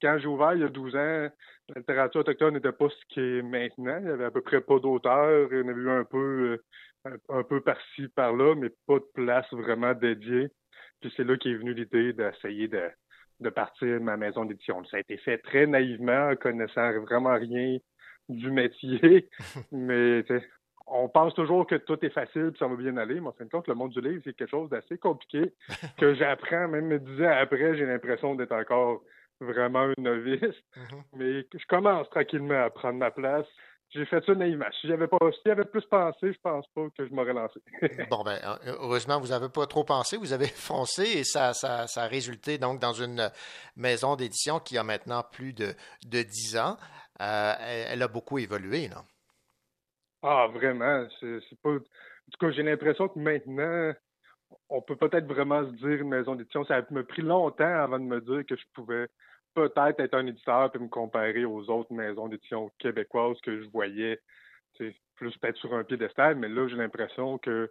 [0.01, 1.29] quand j'ai ouvert il y a 12 ans,
[1.68, 3.99] la littérature autochtone n'était pas ce qui est maintenant.
[4.01, 5.49] Il y avait à peu près pas d'auteurs.
[5.51, 6.59] Il y en avait eu un peu,
[7.07, 10.49] euh, un, peu par-ci, par-là, mais pas de place vraiment dédiée.
[11.01, 12.90] Puis c'est là qu'est venue l'idée d'essayer de,
[13.40, 14.85] de partir de ma maison d'édition.
[14.87, 17.79] Ça a été fait très naïvement, en connaissant vraiment rien
[18.29, 19.29] du métier.
[19.73, 20.25] mais
[20.87, 23.44] on pense toujours que tout est facile et ça va bien aller, mais en fin
[23.44, 25.53] de compte, le monde du livre, c'est quelque chose d'assez compliqué
[25.99, 29.03] que j'apprends, même dix ans après, j'ai l'impression d'être encore
[29.44, 30.40] vraiment un novice.
[30.40, 31.02] Mm-hmm.
[31.16, 33.46] Mais je commence tranquillement à prendre ma place.
[33.90, 34.66] J'ai fait ça naïvement.
[34.80, 37.61] Si j'avais pas, si j'avais plus pensé, je pense pas que je m'aurais lancé.
[38.11, 42.02] bon, ben, heureusement, vous n'avez pas trop pensé, vous avez foncé et ça, ça, ça
[42.02, 43.30] a résulté donc dans une
[43.76, 45.74] maison d'édition qui a maintenant plus de,
[46.07, 46.76] de 10 ans.
[47.20, 49.04] Euh, elle, a beaucoup évolué, là.
[50.22, 51.07] Ah, vraiment.
[51.20, 51.70] C'est pas.
[51.70, 53.92] En tout cas, j'ai l'impression que maintenant,
[54.68, 56.64] on peut peut-être vraiment se dire une maison d'édition.
[56.64, 59.07] Ça m'a pris longtemps avant de me dire que je pouvais
[59.54, 64.20] peut-être être un éditeur et me comparer aux autres maisons d'édition québécoises que je voyais
[65.14, 67.70] plus peut-être sur un piédestal, mais là, j'ai l'impression que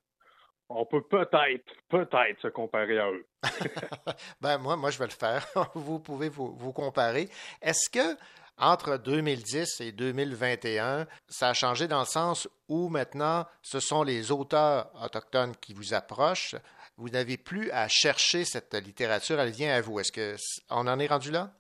[0.70, 3.26] on peut peut-être, peut-être se comparer à eux.
[4.42, 5.46] ben, moi, moi, je vais le faire.
[5.76, 7.30] vous pouvez vous, vous comparer.
[7.62, 8.18] Est-ce que
[8.58, 14.32] entre 2010 et 2021, ça a changé dans le sens où maintenant, ce sont les
[14.32, 16.56] auteurs autochtones qui vous approchent?
[16.98, 20.00] Vous n'avez plus à chercher cette littérature, elle vient à vous.
[20.00, 21.52] Est-ce qu'on en est rendu là?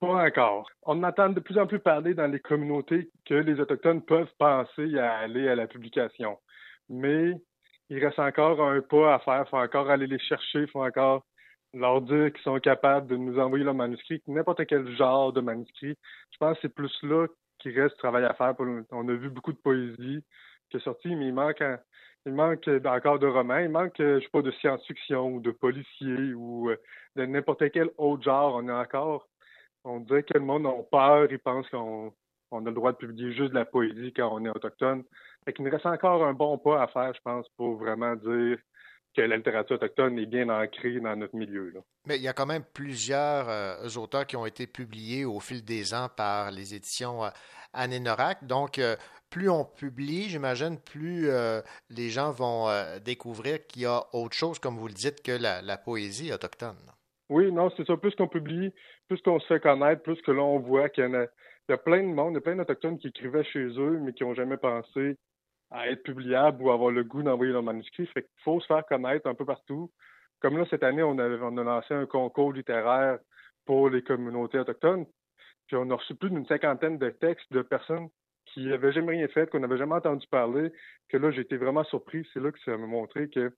[0.00, 0.68] Pas encore.
[0.82, 4.98] On entend de plus en plus parler dans les communautés que les Autochtones peuvent penser
[4.98, 6.38] à aller à la publication.
[6.88, 7.32] Mais
[7.88, 9.44] il reste encore un pas à faire.
[9.46, 10.60] Il faut encore aller les chercher.
[10.60, 11.24] Il faut encore
[11.72, 15.96] leur dire qu'ils sont capables de nous envoyer leur manuscrit, n'importe quel genre de manuscrit.
[16.32, 17.26] Je pense que c'est plus là
[17.58, 18.54] qu'il reste travail à faire.
[18.90, 20.24] On a vu beaucoup de poésie
[20.70, 21.62] qui est sortie, mais il manque,
[22.24, 23.58] il manque encore de romans.
[23.58, 26.76] Il manque, je sais pas, de science-fiction ou de policiers ou euh,
[27.14, 28.56] de n'importe quel autre genre.
[28.56, 29.26] On a encore
[29.86, 32.12] on dirait que le monde a peur, ils pensent qu'on
[32.52, 35.04] a le droit de publier juste de la poésie quand on est autochtone.
[35.44, 38.58] Fait qu'il nous reste encore un bon pas à faire, je pense, pour vraiment dire
[39.14, 41.72] que la littérature autochtone est bien ancrée dans notre milieu.
[42.06, 45.64] Mais il y a quand même plusieurs euh, auteurs qui ont été publiés au fil
[45.64, 47.30] des ans par les éditions euh,
[47.72, 48.44] Anénorac.
[48.44, 48.96] Donc, euh,
[49.30, 51.28] plus on publie, j'imagine, plus
[51.90, 52.68] les gens vont
[53.04, 56.76] découvrir qu'il y a autre chose, comme vous le dites, que la poésie autochtone.
[57.28, 57.96] Oui, non, c'est ça.
[57.96, 58.72] Plus qu'on publie,
[59.08, 61.26] plus qu'on se fait connaître, plus que là, on voit qu'il y, a,
[61.68, 64.12] y a plein de monde, il y a plein d'Autochtones qui écrivaient chez eux, mais
[64.12, 65.16] qui n'ont jamais pensé
[65.70, 68.06] à être publiables ou avoir le goût d'envoyer leur manuscrit.
[68.06, 69.90] Fait qu'il faut se faire connaître un peu partout.
[70.40, 73.18] Comme là, cette année, on a, on a lancé un concours littéraire
[73.64, 75.06] pour les communautés autochtones.
[75.66, 78.08] Puis on a reçu plus d'une cinquantaine de textes de personnes
[78.46, 80.72] qui n'avaient jamais rien fait, qu'on n'avait jamais entendu parler,
[81.08, 82.26] que là, j'ai été vraiment surpris.
[82.32, 83.52] C'est là que ça m'a montré que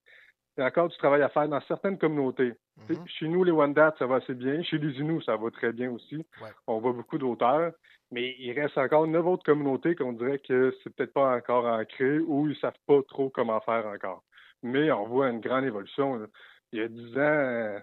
[0.59, 2.53] il y a encore du travail à faire dans certaines communautés.
[2.89, 3.07] Mhm.
[3.07, 4.61] Chez nous, les Wendat, ça va assez bien.
[4.61, 6.25] Chez les Inuits, ça va très bien aussi.
[6.67, 7.71] On voit beaucoup d'auteurs.
[8.11, 12.19] Mais il reste encore neuf autres communautés qu'on dirait que c'est peut-être pas encore ancré
[12.19, 14.23] ou ils savent pas trop comment faire encore.
[14.63, 16.27] Mais on voit une grande évolution.
[16.73, 17.79] Il y a dix ans,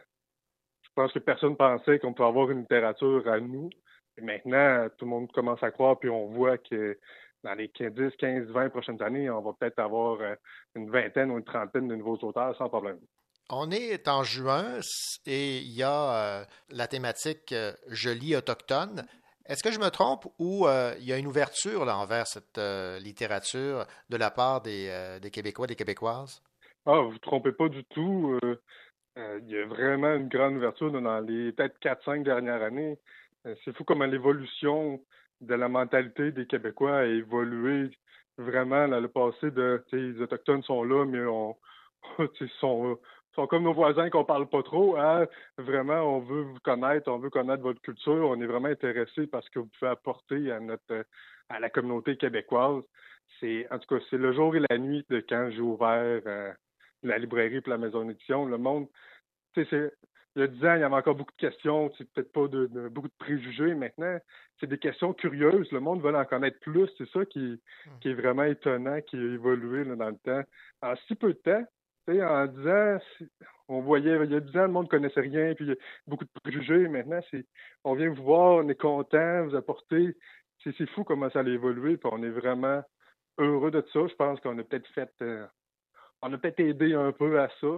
[0.83, 3.71] je pense que personne pensait qu'on peut avoir une littérature à nous.
[4.19, 6.99] Et maintenant, tout le monde commence à croire, puis on voit que
[7.47, 10.35] dans les 10, 15, 20 prochaines années, on va peut-être avoir euh,
[10.75, 12.99] une vingtaine ou une trentaine de nouveaux auteurs sans problème.
[13.49, 14.81] On est en juin
[15.25, 17.55] et il y a la thématique
[17.87, 19.07] Je lis autochtone.
[19.47, 20.67] Est-ce que je me trompe ou
[20.99, 22.59] il y a une ouverture là, envers cette
[23.01, 26.43] littérature de la part des, des Québécois, des Québécoises?
[26.87, 28.37] Ah, vous ne trompez pas du tout.
[29.17, 32.99] il y a vraiment une grande ouverture dans les peut-être 4-5 dernières années.
[33.45, 35.01] c'est fou comment l'évolution
[35.41, 37.91] de la mentalité des Québécois a évolué
[38.39, 41.57] vraiment dans le passé de les Autochtones sont là, mais on
[42.61, 42.99] sont,
[43.49, 44.97] comme nos voisins qu'on parle pas trop.
[44.97, 45.27] Hein?
[45.59, 49.49] Vraiment, on veut vous connaître, on veut connaître votre culture, on est vraiment intéressé parce
[49.51, 51.05] que vous pouvez apporter à notre
[51.49, 52.83] à la communauté québécoise.
[53.43, 56.53] En tout cas c'est le jour et la nuit de quand j'ai ouvert euh,
[57.03, 58.47] la librairie pour la maison d'édition.
[58.47, 58.89] Le monde,
[59.55, 59.93] c'est
[60.37, 62.47] il y a 10 ans, il y avait encore beaucoup de questions, c'est peut-être pas
[62.47, 63.75] de, beaucoup de préjugés.
[63.75, 64.19] Maintenant,
[64.61, 65.73] c'est des questions curieuses.
[65.73, 66.91] Le monde veut en connaître plus.
[66.99, 68.09] C'est ça qui, hmm.
[68.09, 70.43] est vraiment étonnant, qui a évolué dans le temps.
[70.83, 71.65] En si peu de temps,
[72.09, 72.99] en 10 ans,
[73.69, 75.73] on voyait, il y a 10 ans, le monde ne connaissait rien, puis il y
[75.73, 75.77] a
[76.07, 76.87] beaucoup de préjugés.
[76.87, 77.47] Maintenant, c'est,
[77.83, 80.17] on vient vous voir, on est content, vous apporter.
[80.63, 82.83] C'est, fou comment ça a évolué, puis on est vraiment
[83.39, 84.07] heureux de ça.
[84.07, 85.47] Je pense qu'on a peut-être fait, euh,
[86.21, 87.69] on a peut-être aidé un peu à ça.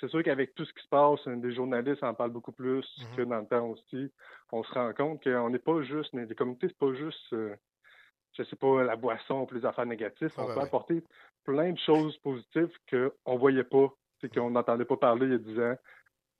[0.00, 3.16] C'est sûr qu'avec tout ce qui se passe, des journalistes en parlent beaucoup plus mm-hmm.
[3.16, 4.12] que dans le temps aussi.
[4.52, 7.54] On se rend compte qu'on n'est pas juste, les communautés, c'est pas juste, euh,
[8.36, 10.32] je sais pas, la boisson ou les affaires négatives.
[10.36, 11.02] on peut apporter
[11.44, 13.88] plein de choses positives qu'on ne voyait pas,
[14.34, 15.76] qu'on n'entendait pas parler il y a 10 ans.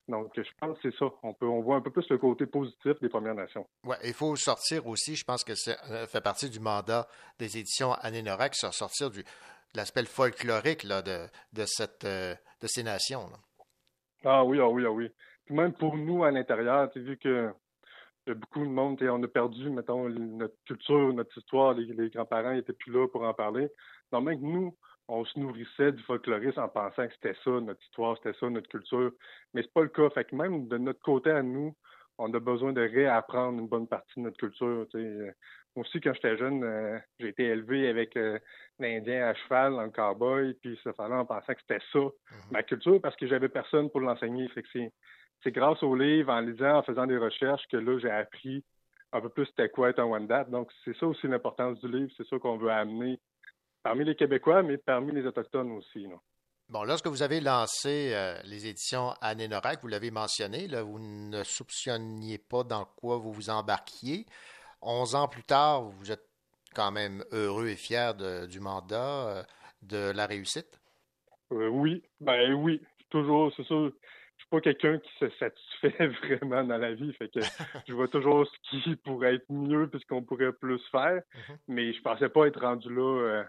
[0.09, 1.07] Donc, je pense que c'est ça.
[1.23, 3.67] On, peut, on voit un peu plus le côté positif des Premières Nations.
[3.85, 7.07] Oui, il faut sortir aussi, je pense que ça euh, fait partie du mandat
[7.39, 9.23] des éditions Anénorac, sortir du,
[9.75, 13.29] l'aspect folklorique là, de, de, cette, euh, de ces nations.
[14.25, 15.09] Ah oui, ah oui, ah oui.
[15.45, 17.53] Puis même pour nous à l'intérieur, tu vu que
[18.35, 22.93] beaucoup de monde, on a perdu, mettons, notre culture, notre histoire, les, grands-parents n'étaient plus
[22.93, 23.69] là pour en parler.
[24.13, 24.77] Donc même que nous,
[25.09, 28.69] on se nourrissait du folklorisme en pensant que c'était ça, notre histoire, c'était ça, notre
[28.69, 29.13] culture.
[29.55, 30.11] Mais c'est pas le cas.
[30.11, 31.75] Fait que même de notre côté à nous,
[32.19, 34.87] on a besoin de réapprendre une bonne partie de notre culture.
[35.79, 38.39] Aussi, quand j'étais jeune, euh, j'ai été élevé avec euh,
[38.79, 42.51] l'Indien à cheval dans le cowboy, puis ça fallait en pensant que c'était ça, mm-hmm.
[42.53, 44.49] ma culture, parce que j'avais personne pour l'enseigner.
[45.43, 48.65] C'est grâce aux livres, en lisant, en faisant des recherches, que là, j'ai appris
[49.13, 50.45] un peu plus c'était quoi être un Wendat.
[50.45, 53.19] Donc, c'est ça aussi l'importance du livre, c'est ça qu'on veut amener
[53.83, 56.07] parmi les Québécois, mais parmi les Autochtones aussi.
[56.69, 61.43] Bon, lorsque vous avez lancé euh, les éditions Anénorac, vous l'avez mentionné, là, vous ne
[61.43, 64.27] soupçonniez pas dans quoi vous vous embarquiez.
[64.81, 66.27] Onze ans plus tard, vous êtes
[66.75, 68.15] quand même heureux et fier
[68.47, 69.43] du mandat, euh,
[69.83, 70.81] de la réussite?
[71.53, 73.75] Euh, oui, ben oui, toujours, c'est ça.
[73.75, 77.41] Je suis pas quelqu'un qui se satisfait vraiment dans la vie, fait que
[77.89, 81.57] je vois toujours ce qui pourrait être mieux puisqu'on pourrait plus faire, mm-hmm.
[81.69, 83.45] mais je pensais pas être rendu là.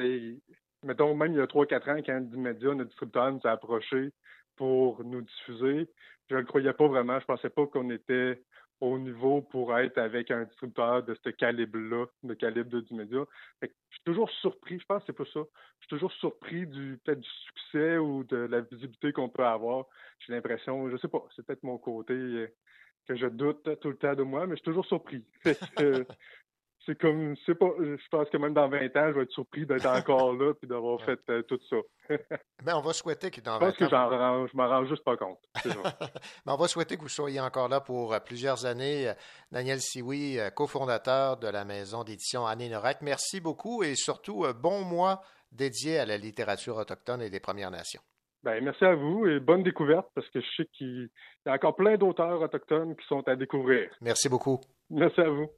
[0.00, 0.34] Euh,
[0.82, 4.10] mettons, même il y a 3-4 ans, quand média, notre distributeur nous a approché
[4.56, 5.88] pour nous diffuser,
[6.28, 7.18] je ne le croyais pas vraiment.
[7.20, 8.42] Je pensais pas qu'on était
[8.80, 13.24] au niveau pour être avec un distributeur de ce calibre-là, de calibre de du média.
[13.60, 15.40] je suis toujours surpris, je pense que c'est pas ça.
[15.80, 19.86] Je suis toujours surpris du peut-être du succès ou de la visibilité qu'on peut avoir.
[20.20, 22.48] J'ai l'impression, je sais pas, c'est peut-être mon côté euh,
[23.08, 25.24] que je doute tout le temps de moi, mais je suis toujours surpris.
[26.88, 29.66] c'est comme, c'est pas, je pense que même dans 20 ans, je vais être surpris
[29.66, 31.76] d'être encore là puis d'avoir fait euh, tout ça.
[32.64, 33.72] Mais on va souhaiter que dans 20 ans.
[33.78, 35.38] Je pense que je m'en rends juste pas compte.
[35.66, 35.72] Mais
[36.46, 39.12] on va souhaiter que vous soyez encore là pour euh, plusieurs années.
[39.52, 43.02] Daniel Sioui, euh, cofondateur de la maison d'édition Annie Norac.
[43.02, 45.20] Merci beaucoup et surtout, bon mois
[45.52, 48.00] dédié à la littérature autochtone et des Premières Nations.
[48.42, 51.10] Ben, merci à vous et bonne découverte parce que je sais qu'il
[51.44, 53.90] y a encore plein d'auteurs autochtones qui sont à découvrir.
[54.00, 54.60] Merci beaucoup.
[54.88, 55.48] Merci à vous.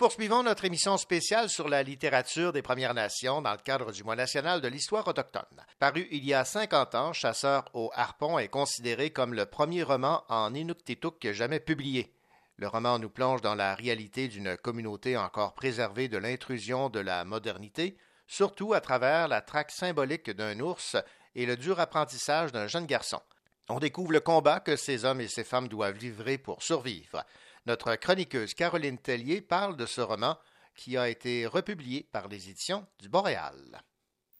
[0.00, 4.16] Poursuivons notre émission spéciale sur la littérature des Premières Nations dans le cadre du mois
[4.16, 5.42] national de l'histoire autochtone.
[5.78, 10.24] Paru il y a 50 ans, Chasseur au harpon est considéré comme le premier roman
[10.30, 12.14] en Inuktitut jamais publié.
[12.56, 17.26] Le roman nous plonge dans la réalité d'une communauté encore préservée de l'intrusion de la
[17.26, 20.96] modernité, surtout à travers la traque symbolique d'un ours
[21.34, 23.20] et le dur apprentissage d'un jeune garçon.
[23.68, 27.22] On découvre le combat que ces hommes et ces femmes doivent livrer pour survivre.
[27.66, 30.36] Notre chroniqueuse Caroline Tellier parle de ce roman
[30.74, 33.82] qui a été republié par les éditions du Boréal.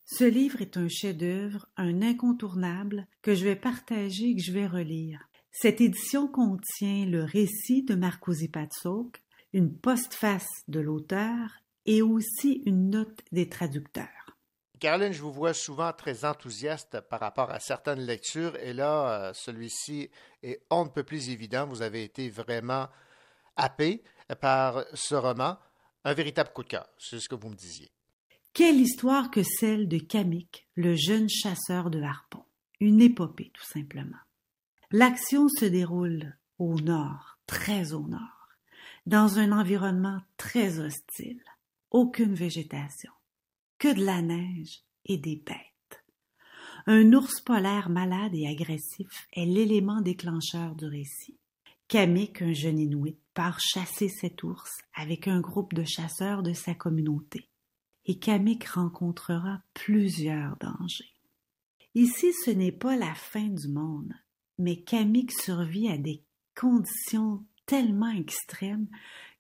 [0.07, 4.67] Ce livre est un chef-d'œuvre, un incontournable que je vais partager et que je vais
[4.67, 5.21] relire.
[5.53, 11.51] Cette édition contient le récit de Marcosi Patsok, une postface de l'auteur
[11.87, 14.09] et aussi une note des traducteurs.
[14.79, 19.33] Caroline, je vous vois souvent très enthousiaste par rapport à certaines lectures et là, euh,
[19.35, 20.11] celui-ci
[20.43, 21.67] est on ne peut plus évident.
[21.67, 22.89] Vous avez été vraiment
[23.61, 24.03] happé
[24.41, 25.59] par ce roman,
[26.05, 27.91] un véritable coup de cœur, c'est ce que vous me disiez.
[28.53, 32.45] Quelle histoire que celle de Kamik, le jeune chasseur de harpons.
[32.81, 34.19] Une épopée, tout simplement.
[34.91, 38.49] L'action se déroule au nord, très au nord,
[39.07, 41.43] dans un environnement très hostile.
[41.91, 43.13] Aucune végétation,
[43.79, 46.05] que de la neige et des bêtes.
[46.87, 51.39] Un ours polaire malade et agressif est l'élément déclencheur du récit.
[51.89, 53.19] Kamik, un jeune Inuit,
[53.59, 57.49] chasser cet ours avec un groupe de chasseurs de sa communauté.
[58.07, 61.15] Et Kamik rencontrera plusieurs dangers.
[61.95, 64.13] Ici, ce n'est pas la fin du monde,
[64.59, 66.23] mais Kamik survit à des
[66.59, 68.89] conditions tellement extrêmes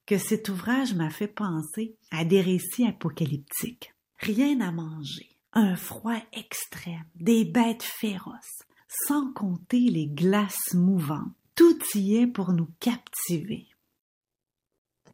[0.07, 3.95] que cet ouvrage m'a fait penser à des récits apocalyptiques.
[4.19, 8.63] Rien à manger, un froid extrême, des bêtes féroces,
[9.07, 13.67] sans compter les glaces mouvantes tout y est pour nous captiver.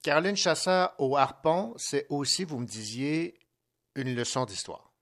[0.07, 3.41] Caroline Chasseur au harpon, c'est aussi, vous me disiez,
[3.97, 4.93] une leçon d'histoire.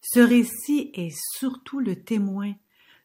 [0.00, 2.54] Ce récit est surtout le témoin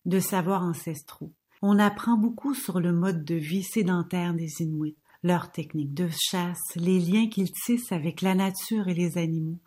[0.05, 1.34] de savoirs ancestraux.
[1.61, 6.63] On apprend beaucoup sur le mode de vie sédentaire des Inuits, leurs techniques de chasse,
[6.78, 9.59] les liens qu'ils tissent avec la nature et les animaux,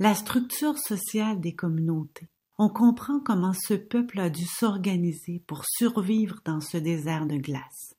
[0.00, 6.40] la structure sociale des communautés on comprend comment ce peuple a dû s'organiser pour survivre
[6.44, 7.94] dans ce désert de glace.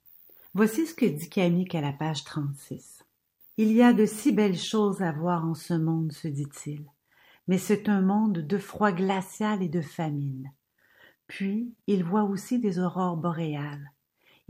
[0.54, 3.05] Voici ce que dit Camille à la page 36.
[3.58, 6.86] Il y a de si belles choses à voir en ce monde, se dit-il,
[7.48, 10.52] mais c'est un monde de froid glacial et de famine.
[11.28, 13.92] Puis il voit aussi des aurores boréales.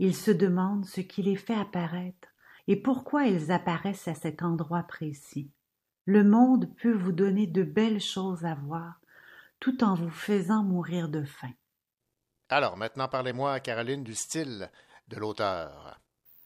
[0.00, 2.28] Il se demande ce qui les fait apparaître
[2.66, 5.52] et pourquoi elles apparaissent à cet endroit précis.
[6.04, 9.00] Le monde peut vous donner de belles choses à voir,
[9.60, 11.52] tout en vous faisant mourir de faim.
[12.48, 14.70] Alors, maintenant, parlez-moi, Caroline, du style
[15.08, 16.00] de l'auteur.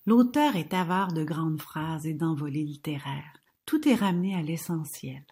[0.06, 3.40] L'auteur est avare de grandes phrases et d'envolées littéraires.
[3.66, 5.22] Tout est ramené à l'essentiel.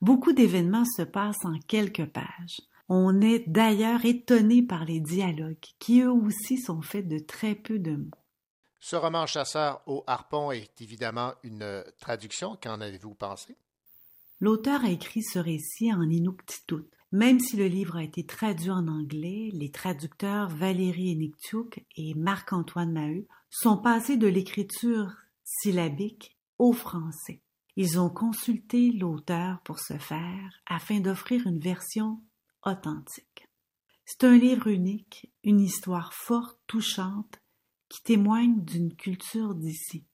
[0.00, 2.60] Beaucoup d'événements se passent en quelques pages.
[2.88, 7.78] On est d'ailleurs étonné par les dialogues, qui eux aussi sont faits de très peu
[7.78, 8.10] de mots.
[8.80, 12.58] Ce roman Chasseur au harpon est évidemment une traduction.
[12.62, 13.56] Qu'en avez-vous pensé?
[14.40, 16.90] L'auteur a écrit ce récit en inuktitut.
[17.14, 22.90] Même si le livre a été traduit en anglais, les traducteurs Valérie Eniktiuk et Marc-Antoine
[22.90, 25.12] Maheu sont passés de l'écriture
[25.44, 27.40] syllabique au français.
[27.76, 32.20] Ils ont consulté l'auteur pour ce faire afin d'offrir une version
[32.64, 33.46] authentique.
[34.04, 37.40] C'est un livre unique, une histoire forte, touchante,
[37.88, 40.04] qui témoigne d'une culture d'ici.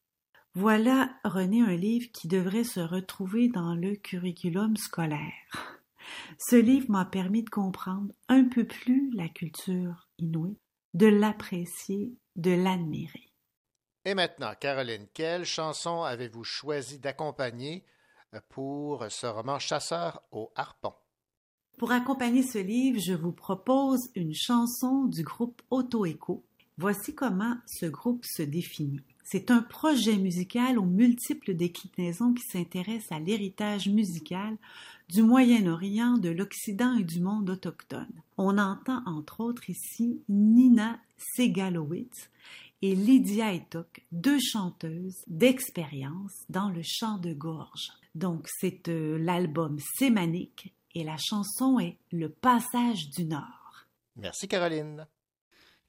[0.53, 5.80] Voilà, René, un livre qui devrait se retrouver dans le curriculum scolaire.
[6.39, 10.59] Ce livre m'a permis de comprendre un peu plus la culture inouïe,
[10.95, 13.31] de l'apprécier, de l'admirer.
[14.05, 17.85] Et maintenant, Caroline, quelle chanson avez-vous choisi d'accompagner
[18.49, 20.95] pour ce roman Chasseur au harpon?
[21.79, 26.45] Pour accompagner ce livre, je vous propose une chanson du groupe Auto Echo.
[26.77, 29.01] Voici comment ce groupe se définit.
[29.23, 34.57] C'est un projet musical aux multiples déclinaisons qui s'intéresse à l'héritage musical
[35.11, 38.23] du Moyen-Orient, de l'Occident et du monde autochtone.
[38.37, 40.99] On entend entre autres ici Nina
[41.37, 42.31] Segalowitz
[42.83, 47.91] et Lydia Etok, deux chanteuses d'expérience dans le chant de gorge.
[48.15, 53.87] Donc c'est euh, l'album Sémanique et la chanson est Le passage du Nord.
[54.17, 55.07] Merci Caroline.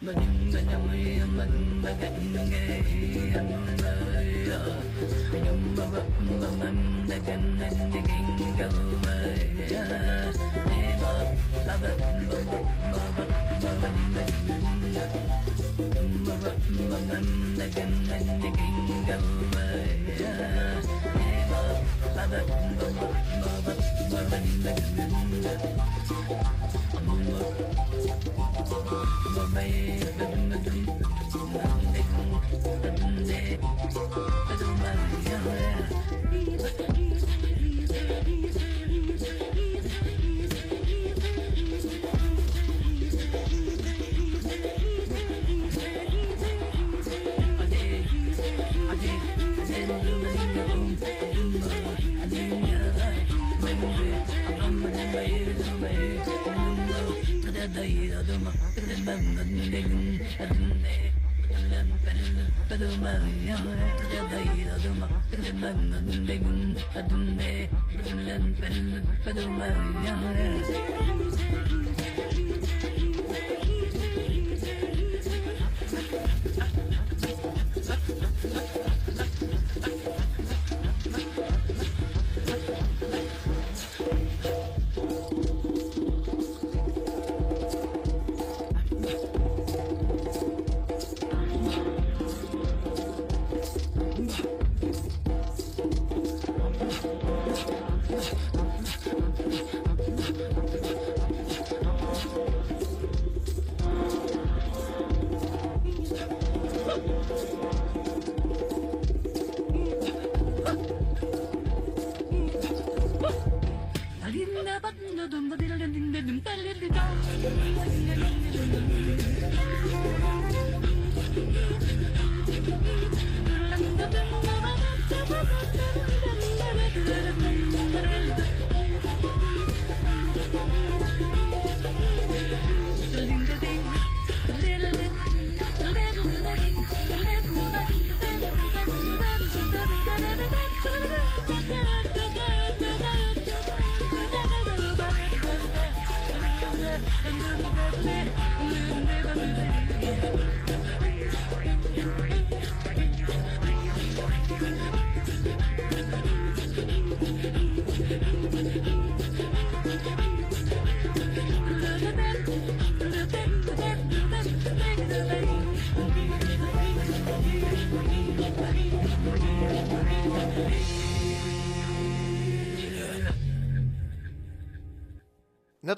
[0.00, 2.42] mình sẽ nhau yêu mình và cách nghe
[3.34, 3.50] anh
[3.82, 4.26] lời
[5.32, 6.04] mình nhung bao vật
[6.40, 8.04] và mình đã cảm thấy tình
[8.38, 8.70] kinh cầu
[9.06, 9.48] mời
[10.66, 11.14] đi vào
[11.66, 11.96] là vật
[12.30, 12.64] và vật
[16.26, 16.54] bao vật
[16.90, 19.69] và mình đã cảm thấy tình
[29.60, 30.29] baby.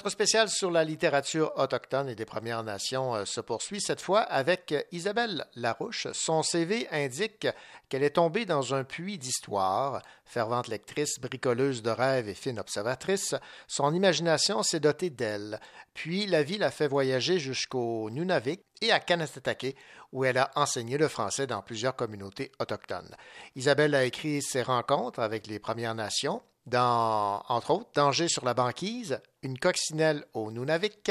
[0.03, 4.23] Notre spécial sur la littérature autochtone et des Premières Nations euh, se poursuit cette fois
[4.23, 6.09] avec Isabelle Larouche.
[6.13, 7.47] Son CV indique
[7.89, 10.03] qu'elle est tombée dans un puits d'histoire.
[10.25, 13.37] Fervente lectrice, bricoleuse de rêves et fine observatrice,
[13.69, 15.61] son imagination s'est dotée d'elle.
[15.95, 19.77] Puis la vie l'a fait voyager jusqu'au Nunavik et à Kanesatake,
[20.11, 23.15] où elle a enseigné le français dans plusieurs communautés autochtones.
[23.55, 28.55] Isabelle a écrit ses rencontres avec les Premières Nations, dans, entre autres, Danger sur la
[28.55, 31.11] banquise, Une coccinelle au Nunavik,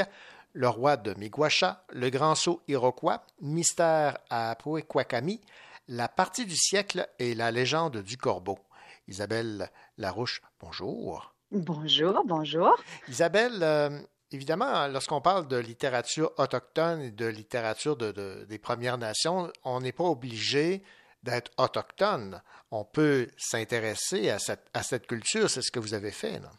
[0.53, 5.41] Le roi de Miguacha, Le grand saut iroquois, Mystère à Pouequakami,
[5.87, 8.59] La partie du siècle et La légende du corbeau.
[9.07, 11.33] Isabelle Larouche, bonjour.
[11.51, 12.81] Bonjour, bonjour.
[13.09, 13.89] Isabelle, euh,
[14.31, 19.91] évidemment, lorsqu'on parle de littérature autochtone et de littérature de, des Premières Nations, on n'est
[19.91, 20.81] pas obligé
[21.23, 22.41] d'être autochtone.
[22.71, 25.49] On peut s'intéresser à cette, culture.
[25.49, 26.39] C'est ce que vous avez fait.
[26.39, 26.49] Non?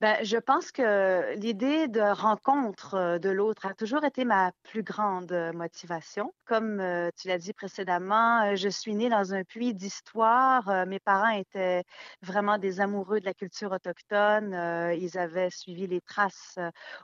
[0.00, 4.82] Ben, je pense que l'idée de rencontre euh, de l'autre a toujours été ma plus
[4.82, 6.34] grande euh, motivation.
[6.44, 10.86] Comme euh, tu l'as dit précédemment, je suis née dans un puits d'histoire.
[10.86, 11.84] Mes parents étaient
[12.22, 14.52] vraiment des amoureux de la culture autochtone.
[14.98, 16.58] Ils avaient suivi les traces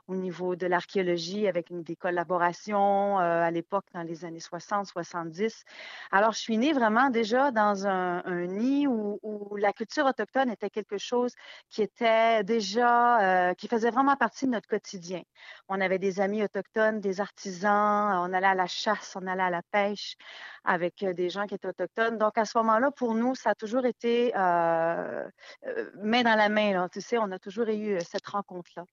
[0.07, 5.63] au niveau de l'archéologie avec des collaborations à l'époque dans les années 60-70.
[6.11, 10.97] Alors, je suis née vraiment déjà dans un, nid où la culture autochtone était quelque
[10.97, 11.33] chose
[11.69, 15.21] qui était déjà euh, qui faisait vraiment partie de notre quotidien.
[15.67, 19.49] On avait des amis autochtones, des artisans, on allait à la chasse, on allait à
[19.49, 20.15] la pêche
[20.63, 22.17] avec euh, des gens qui étaient autochtones.
[22.17, 25.27] Donc, à ce moment-là, pour nous, ça a toujours été euh,
[26.01, 26.87] main dans la main.
[26.89, 28.85] Tu sais, on a toujours eu cette rencontre-là.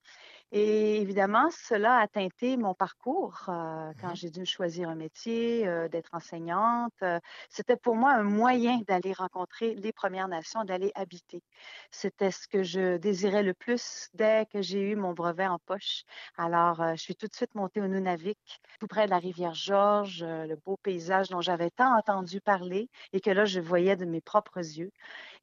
[0.52, 5.66] Et évidemment, cela a teinté mon parcours euh, quand mmh j'ai dû choisir un métier,
[5.68, 6.92] euh, d'être enseignante.
[7.02, 11.44] Euh, c'était pour moi un moyen d'aller rencontrer les Premières Nations, d'aller habiter.
[11.92, 16.02] C'était ce que je désirais le plus dès que j'ai eu mon brevet en poche.
[16.36, 20.24] Alors, je suis tout de suite montée au Nunavik, tout près de la rivière Georges,
[20.24, 24.20] le beau paysage dont j'avais tant entendu parler et que là, je voyais de mes
[24.20, 24.90] propres yeux.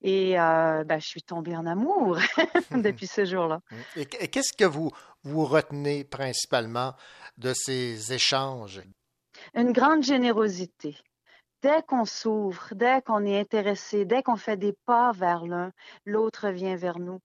[0.02, 2.18] Et ben, je suis tombée en amour
[2.72, 3.62] depuis ce jour-là.
[3.95, 4.91] Et qu'est-ce que vous,
[5.24, 6.93] vous retenez principalement
[7.38, 8.82] de ces échanges?
[9.54, 10.98] Une grande générosité.
[11.64, 15.72] Dès qu'on s'ouvre, dès qu'on est intéressé, dès qu'on fait des pas vers l'un,
[16.06, 17.20] l'autre vient vers nous.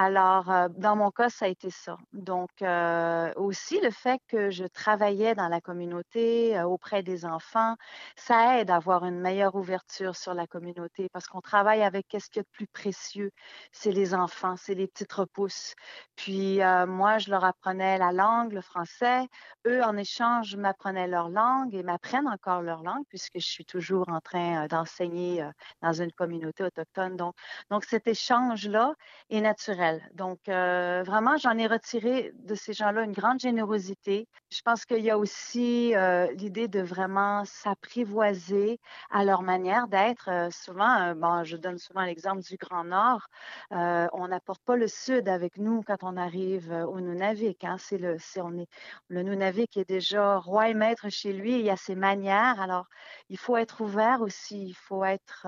[0.00, 1.96] Alors, euh, dans mon cas, ça a été ça.
[2.12, 7.74] Donc, euh, aussi le fait que je travaillais dans la communauté euh, auprès des enfants,
[8.14, 12.30] ça aide à avoir une meilleure ouverture sur la communauté parce qu'on travaille avec qu'est-ce
[12.30, 13.32] qu'il y a de plus précieux,
[13.72, 15.74] c'est les enfants, c'est les petites repousses.
[16.14, 19.26] Puis, moi, je leur apprenais la langue, le français.
[19.66, 24.08] Eux, en échange, m'apprenaient leur langue et m'apprennent encore leur langue puisque je suis toujours
[24.08, 25.44] en train d'enseigner
[25.82, 27.16] dans une communauté autochtone.
[27.16, 27.34] Donc,
[27.70, 28.94] donc cet échange-là
[29.30, 29.87] est naturel.
[30.14, 34.28] Donc, euh, vraiment, j'en ai retiré de ces gens-là une grande générosité.
[34.50, 38.80] Je pense qu'il y a aussi euh, l'idée de vraiment s'apprivoiser
[39.10, 40.28] à leur manière d'être.
[40.30, 43.28] Euh, souvent, bon, je donne souvent l'exemple du Grand Nord.
[43.70, 47.64] on n'apporte pas le Sud avec nous quand on arrive au Nunavik.
[47.64, 47.76] Hein.
[47.78, 48.68] C'est le, on est,
[49.08, 51.58] le Nunavik est déjà roi et maître chez lui.
[51.58, 52.60] Il y a ses manières.
[52.60, 52.86] Alors,
[53.28, 54.68] il faut être ouvert aussi.
[54.68, 55.46] Il faut être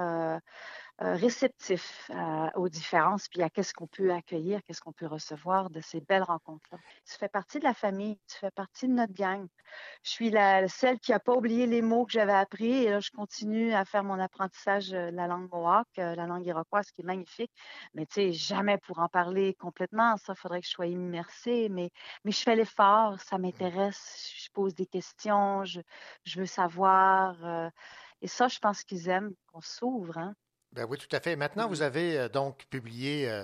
[1.00, 5.80] réceptif euh, aux différences, puis à qu'est-ce qu'on peut accueillir, qu'est-ce qu'on peut recevoir de
[5.80, 6.78] ces belles rencontres-là.
[7.06, 9.46] Tu fais partie de la famille, tu fais partie de notre gang.
[10.02, 13.00] Je suis la, celle qui n'a pas oublié les mots que j'avais appris et là,
[13.00, 17.00] je continue à faire mon apprentissage de la langue mohawk, euh, la langue iroquoise, qui
[17.00, 17.52] est magnifique.
[17.94, 21.90] Mais tu sais, jamais pour en parler complètement, ça, faudrait que je sois immersée, mais,
[22.24, 25.80] mais je fais l'effort, ça m'intéresse, je pose des questions, je,
[26.24, 27.36] je veux savoir.
[28.20, 30.18] et ça, je pense qu'ils aiment qu'on s'ouvre.
[30.18, 30.34] Hein?
[30.72, 31.34] Ben oui, tout à fait.
[31.34, 33.42] Maintenant, vous avez euh, donc publié euh,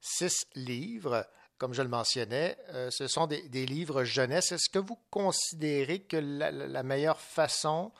[0.00, 1.26] six livres,
[1.58, 2.56] comme je le mentionnais.
[2.70, 4.52] Euh, ce sont des, livres jeunesse.
[4.52, 7.92] Est-ce que vous considérez que la, meilleure façon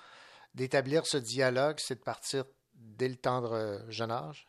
[0.55, 2.45] d'établir ce dialogue, c'est de partir
[2.75, 4.49] dès le tendre jeune âge?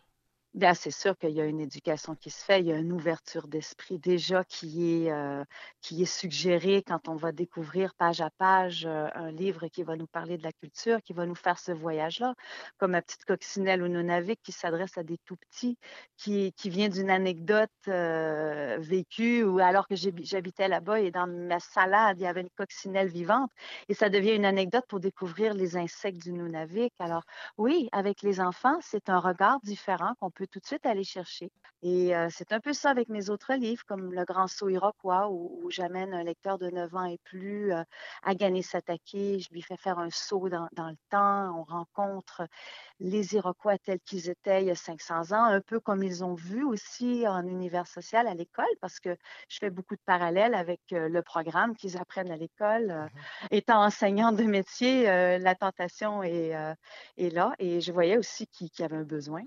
[0.53, 2.91] Bien, c'est sûr qu'il y a une éducation qui se fait, il y a une
[2.93, 5.43] ouverture d'esprit déjà qui est, euh,
[5.81, 9.95] qui est suggérée quand on va découvrir page à page euh, un livre qui va
[9.95, 12.35] nous parler de la culture, qui va nous faire ce voyage-là,
[12.77, 15.79] comme ma petite coccinelle ou Nunavik qui s'adresse à des tout petits,
[16.17, 21.59] qui, qui vient d'une anecdote euh, vécue ou alors que j'habitais là-bas et dans ma
[21.59, 23.49] salade, il y avait une coccinelle vivante
[23.89, 26.93] et ça devient une anecdote pour découvrir les insectes du Nunavik.
[26.99, 27.23] Alors
[27.57, 31.51] oui, avec les enfants, c'est un regard différent qu'on peut tout de suite aller chercher.
[31.85, 35.27] Et euh, c'est un peu ça avec mes autres livres, comme Le Grand Saut Iroquois,
[35.29, 37.83] où, j'amène un lecteur de 9 ans et plus euh,
[38.23, 39.01] à gagner Satake.
[39.11, 41.59] Je lui fais faire un saut dans, le temps.
[41.59, 42.47] On rencontre
[43.01, 46.35] les Iroquois tels qu'ils étaient il y a 500 ans, un peu comme ils ont
[46.35, 49.17] vu aussi en univers social à l'école, parce que
[49.49, 52.87] je fais beaucoup de parallèles avec euh, le programme qu'ils apprennent à l'école.
[52.87, 53.09] Mmh
[53.51, 56.53] étant enseignante de métier, la tentation est,
[57.17, 57.53] est, là.
[57.59, 59.43] Et je voyais aussi qu'il y avait un besoin.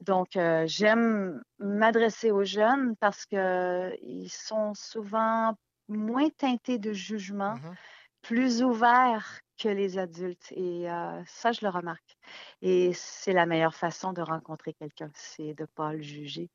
[0.00, 5.54] Donc, euh, j'aime m'adresser aux jeunes parce qu'ils sont souvent
[5.88, 7.74] moins teintés de jugement, mmh
[8.22, 10.52] plus ouverts que les adultes.
[10.52, 12.18] Et euh, ça, je le remarque.
[12.60, 16.50] Et c'est la meilleure façon de rencontrer quelqu'un, c'est de ne pas le juger.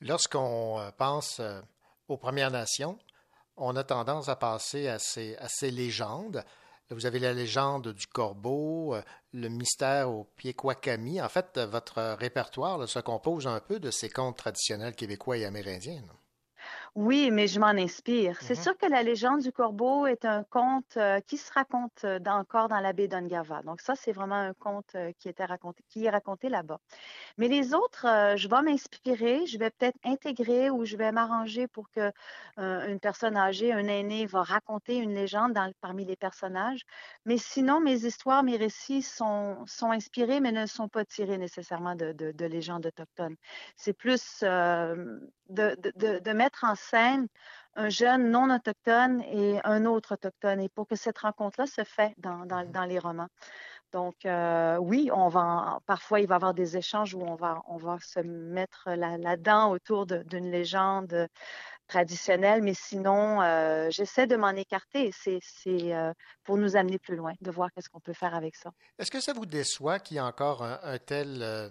[0.00, 1.42] Lorsqu'on euh, pense
[2.08, 2.98] aux Premières Nations,
[3.58, 6.42] on a tendance à passer à ces, à ces légendes.
[6.90, 12.88] Vous avez la légende du corbeau, euh, le mystère au pied En fait, votre répertoire
[12.88, 16.02] se compose un peu de ces contes traditionnels québécois et amérindiens.
[16.96, 18.36] Oui, mais je m'en inspire.
[18.42, 22.04] C'est mmh sûr que la légende du corbeau est un conte euh, qui se raconte
[22.04, 23.62] euh, encore dans la baie d'Ongava.
[23.62, 26.80] Donc ça, c'est vraiment un conte euh, qui, était raconté, qui est raconté là-bas.
[27.38, 31.90] Mais les autres, je vais m'inspirer, je vais peut-être intégrer ou je vais m'arranger pour
[31.90, 32.12] que
[32.58, 36.82] une personne âgée, un aîné, va raconter une légende parmi les personnages.
[37.24, 41.94] Mais sinon, mes histoires, mes récits sont, sont inspirés, mais ne sont pas tirés nécessairement
[41.94, 43.36] de, de, légendes autochtones.
[43.76, 44.44] C'est plus
[45.50, 45.76] de,
[46.18, 47.26] de mettre en scène
[47.76, 52.14] un jeune non autochtone et un autre autochtone, et pour que cette rencontre-là se fait
[52.18, 53.28] dans, dans, les romans.
[53.92, 57.62] Donc, euh, oui, on va parfois, il va y avoir des échanges où on va,
[57.66, 61.28] on va se mettre là-dedans autour d'une légende
[61.86, 65.10] traditionnelle, mais sinon, euh, j'essaie de m'en écarter.
[65.12, 65.40] C'est
[65.92, 66.12] euh,
[66.44, 68.70] pour nous amener plus loin, de voir qu'est-ce qu'on peut faire avec ça.
[68.98, 71.70] Est-ce que ça vous déçoit qu'il y ait encore un tel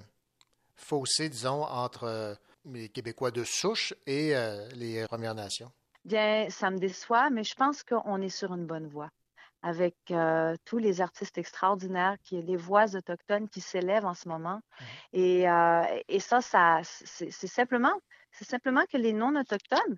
[0.75, 2.38] fossé, disons, entre
[2.74, 5.72] les Québécois de souche et euh, les Premières Nations?
[6.05, 9.09] Bien, ça me déçoit, mais je pense qu'on est sur une bonne voie
[9.61, 14.61] avec euh, tous les artistes extraordinaires, qui, les voix autochtones qui s'élèvent en ce moment.
[14.61, 14.84] Mmh.
[15.13, 17.93] Et, euh, et, ça, ça c'est simplement,
[18.32, 19.97] c'est simplement que les non-autochtones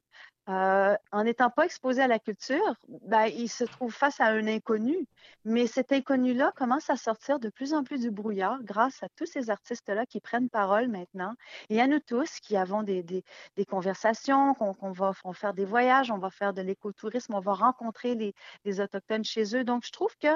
[0.52, 4.48] euh, en n'étant pas exposé à la culture, ben, il se trouve face à un
[4.48, 5.08] inconnu.
[5.46, 9.26] Mais cet inconnu-là commence à sortir de plus en plus du brouillard grâce à tous
[9.26, 11.36] ces artistes-là qui prennent parole maintenant
[11.70, 13.24] et à nous tous qui avons des,
[13.70, 18.82] conversations, qu'on va faire des voyages, on va faire de l'écotourisme, on va rencontrer les,
[18.82, 19.64] Autochtones chez eux.
[19.64, 20.28] Donc, je trouve que,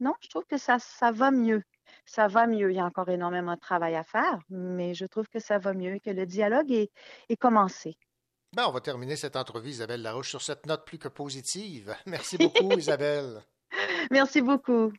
[0.00, 0.78] non, je trouve que ça,
[1.12, 1.62] va mieux.
[2.06, 2.70] Ça va mieux.
[2.70, 5.74] Il y a encore énormément de travail à faire, mais je trouve que ça va
[5.74, 7.96] mieux et que le dialogue est commencé.
[8.54, 11.94] Ben, on va terminer cette entrevue, Isabelle Larouche, sur cette note plus que positive.
[12.06, 13.42] Merci beaucoup, Isabelle.
[14.12, 14.92] Merci beaucoup.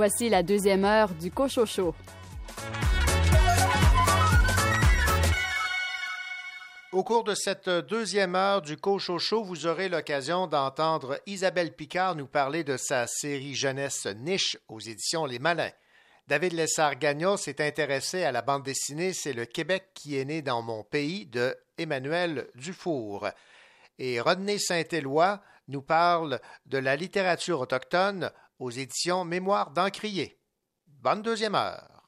[0.00, 1.94] Voici la deuxième heure du Cochocho.
[6.90, 12.26] Au cours de cette deuxième heure du Cochocho, vous aurez l'occasion d'entendre Isabelle Picard nous
[12.26, 15.72] parler de sa série jeunesse Niche aux éditions Les Malins.
[16.28, 20.62] David Lessard-Gagnon s'est intéressé à la bande dessinée C'est le Québec qui est né dans
[20.62, 23.28] mon pays de Emmanuel Dufour.
[23.98, 30.38] Et Rodney Saint-Éloi nous parle de la littérature autochtone aux éditions Mémoire d'Encrier.
[30.86, 31.99] Bonne deuxième heure.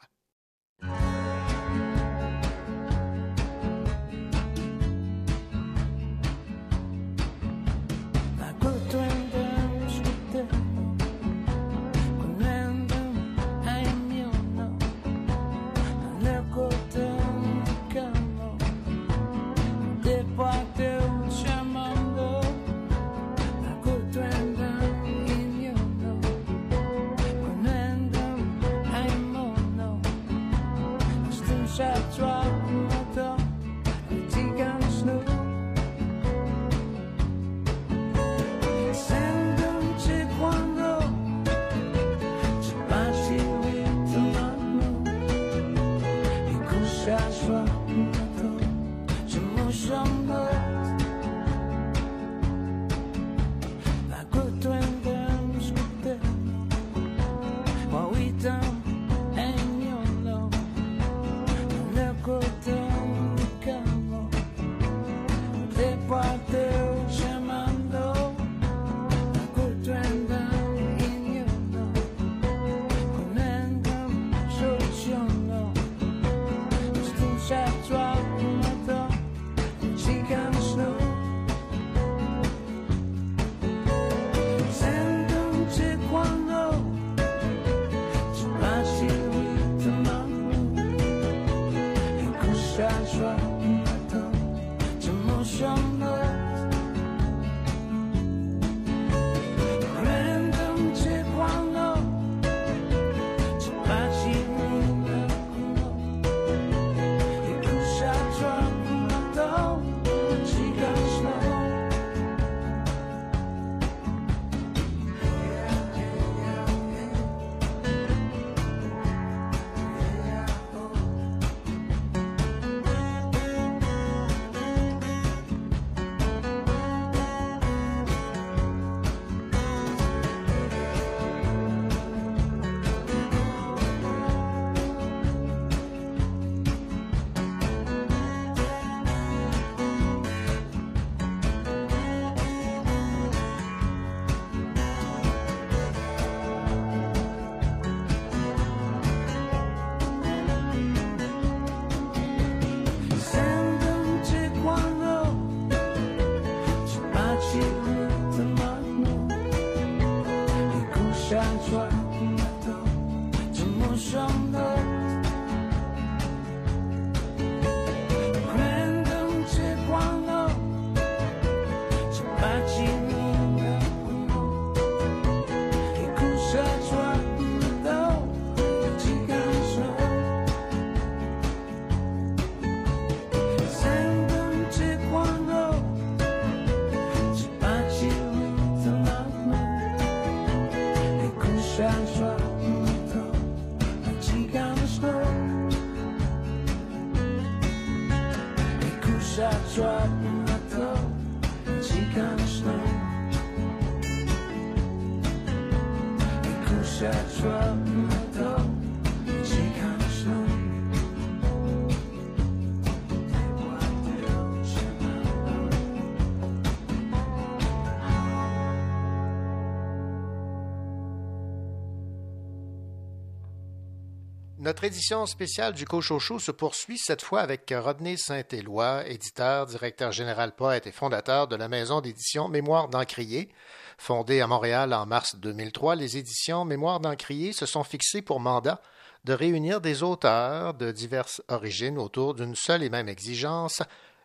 [224.72, 230.56] Notre édition spéciale du Cochocho se poursuit cette fois avec Rodney Saint-Éloi, éditeur, directeur général,
[230.56, 233.50] poète et fondateur de la maison d'édition Mémoire d'Encrier.
[233.98, 238.80] Fondée à Montréal en mars 2003, les éditions Mémoire d'Encrier se sont fixées pour mandat
[239.24, 243.82] de réunir des auteurs de diverses origines autour d'une seule et même exigence,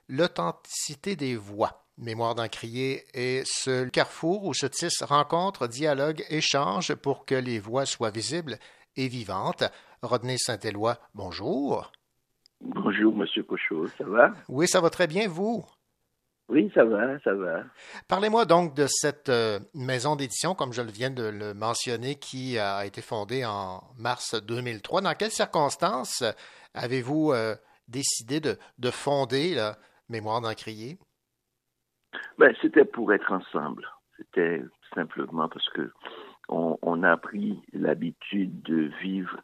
[0.08, 1.84] l'authenticité des voix.
[1.98, 7.86] Mémoire d'Encrier est ce carrefour où se tissent rencontres, dialogues, échanges pour que les voix
[7.86, 8.58] soient visibles
[8.96, 9.66] et vivantes.
[10.02, 11.92] Rodney Saint-Éloi, bonjour.
[12.62, 14.32] Bonjour, Monsieur Cochot, ça va?
[14.48, 15.66] Oui, ça va très bien, vous?
[16.50, 17.64] Oui, ça va, ça va.
[18.08, 22.86] Parlez-moi donc de cette euh, maison d'édition, comme je viens de le mentionner, qui a
[22.86, 25.02] été fondée en mars 2003.
[25.02, 26.24] Dans quelles circonstances
[26.74, 27.56] avez-vous euh,
[27.88, 29.76] décidé de, fonder la
[30.10, 30.98] Mémoire d'Encrier?
[32.38, 33.86] Ben, c'était pour être ensemble.
[34.16, 35.92] C'était simplement parce que
[36.50, 39.42] on a pris l'habitude de vivre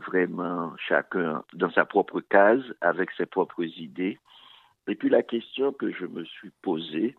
[0.00, 4.18] vraiment chacun dans sa propre case, avec ses propres idées.
[4.88, 7.16] Et puis la question que je me suis posée,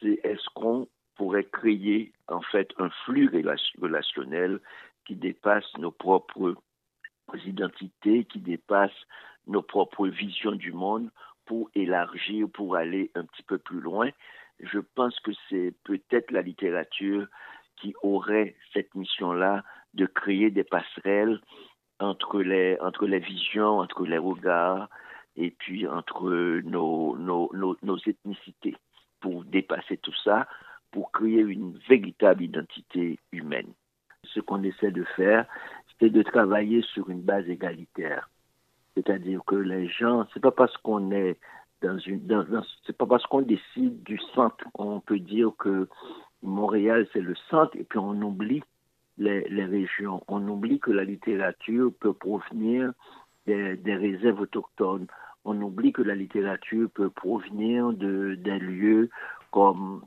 [0.00, 3.30] c'est est-ce qu'on pourrait créer en fait un flux
[3.80, 4.60] relationnel
[5.04, 6.54] qui dépasse nos propres
[7.44, 8.94] identités, qui dépasse
[9.46, 11.10] nos propres visions du monde
[11.46, 14.10] pour élargir, pour aller un petit peu plus loin?
[14.60, 17.26] Je pense que c'est peut-être la littérature
[17.76, 21.40] qui aurait cette mission-là de créer des passerelles
[22.00, 24.88] entre les, entre les visions, entre les regards
[25.36, 28.76] et puis entre nos, nos, nos, ethnicités
[29.20, 30.46] pour dépasser tout ça,
[30.90, 33.72] pour créer une véritable identité humaine.
[34.24, 35.46] Ce qu'on essaie de faire,
[35.98, 38.28] c'est de travailler sur une base égalitaire.
[38.94, 41.38] C'est-à-dire que les gens, c'est pas parce qu'on est
[41.82, 45.88] dans une, c'est pas parce qu'on décide du centre qu'on peut dire que
[46.42, 48.62] Montréal c'est le centre et puis on oublie
[49.18, 50.22] les, régions.
[50.28, 52.92] On oublie que la littérature peut provenir
[53.46, 55.06] des, réserves autochtones.
[55.44, 59.10] On oublie que la littérature peut provenir de, des lieux
[59.50, 60.04] comme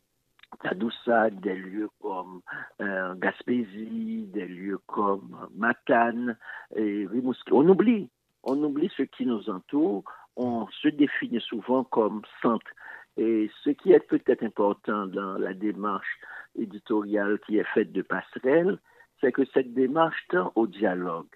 [0.64, 2.42] Tadoussac, des lieux comme
[2.82, 6.38] euh, Gaspésie, des lieux comme Matane
[6.76, 7.54] et Rimouski.
[7.54, 8.10] On oublie,
[8.44, 10.04] on oublie ce qui nous entoure.
[10.36, 12.72] On se définit souvent comme centre.
[13.18, 16.20] Et ce qui est peut-être important dans la démarche
[16.56, 18.80] éditoriale qui est faite de passerelle,
[19.22, 21.28] c'est que cette démarche tend au dialogue.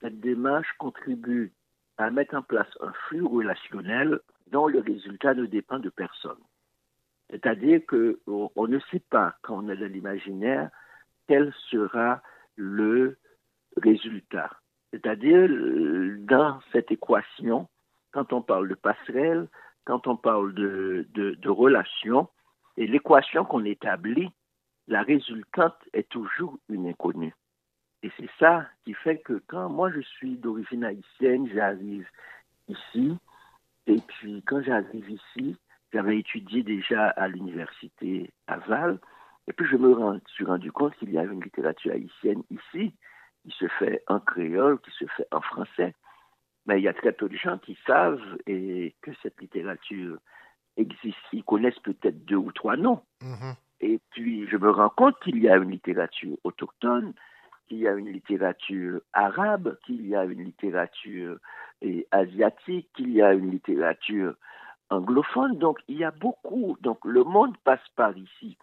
[0.00, 1.52] Cette démarche contribue
[1.98, 4.20] à mettre en place un flux relationnel
[4.50, 6.40] dont le résultat ne dépend de personne.
[7.30, 10.70] C'est-à-dire qu'on ne sait pas, quand on est dans l'imaginaire,
[11.28, 12.20] quel sera
[12.56, 13.16] le
[13.76, 14.50] résultat.
[14.90, 15.48] C'est-à-dire,
[16.26, 17.68] dans cette équation,
[18.12, 19.48] quand on parle de passerelle,
[19.84, 22.28] quand on parle de, de, de relation,
[22.76, 24.30] et l'équation qu'on établit,
[24.88, 27.34] la résultante est toujours une inconnue.
[28.02, 32.06] Et c'est ça qui fait que quand moi je suis d'origine haïtienne, j'arrive
[32.68, 33.16] ici,
[33.86, 35.56] et puis quand j'arrive ici,
[35.92, 38.98] j'avais étudié déjà à l'université à Val,
[39.46, 42.94] et puis je me suis rendu compte qu'il y a une littérature haïtienne ici,
[43.42, 45.94] qui se fait en créole, qui se fait en français.
[46.66, 50.18] Mais il y a très peu de gens qui savent et que cette littérature
[50.76, 51.18] existe.
[51.32, 53.02] Ils connaissent peut-être deux ou trois noms.
[53.20, 53.54] Mm-hmm.
[53.82, 57.12] Et puis, je me rends compte qu'il y a une littérature autochtone,
[57.66, 61.38] qu'il y a une littérature arabe, qu'il y a une littérature
[61.82, 64.34] eh, asiatique, qu'il y a une littérature
[64.88, 65.58] anglophone.
[65.58, 66.76] Donc, il y a beaucoup.
[66.80, 68.56] Donc, le monde passe par ici.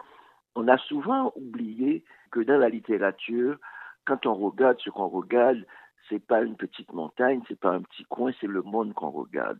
[0.55, 3.57] On a souvent oublié que dans la littérature,
[4.05, 5.65] quand on regarde ce qu'on regarde,
[6.07, 9.59] c'est pas une petite montagne, c'est pas un petit coin, c'est le monde qu'on regarde.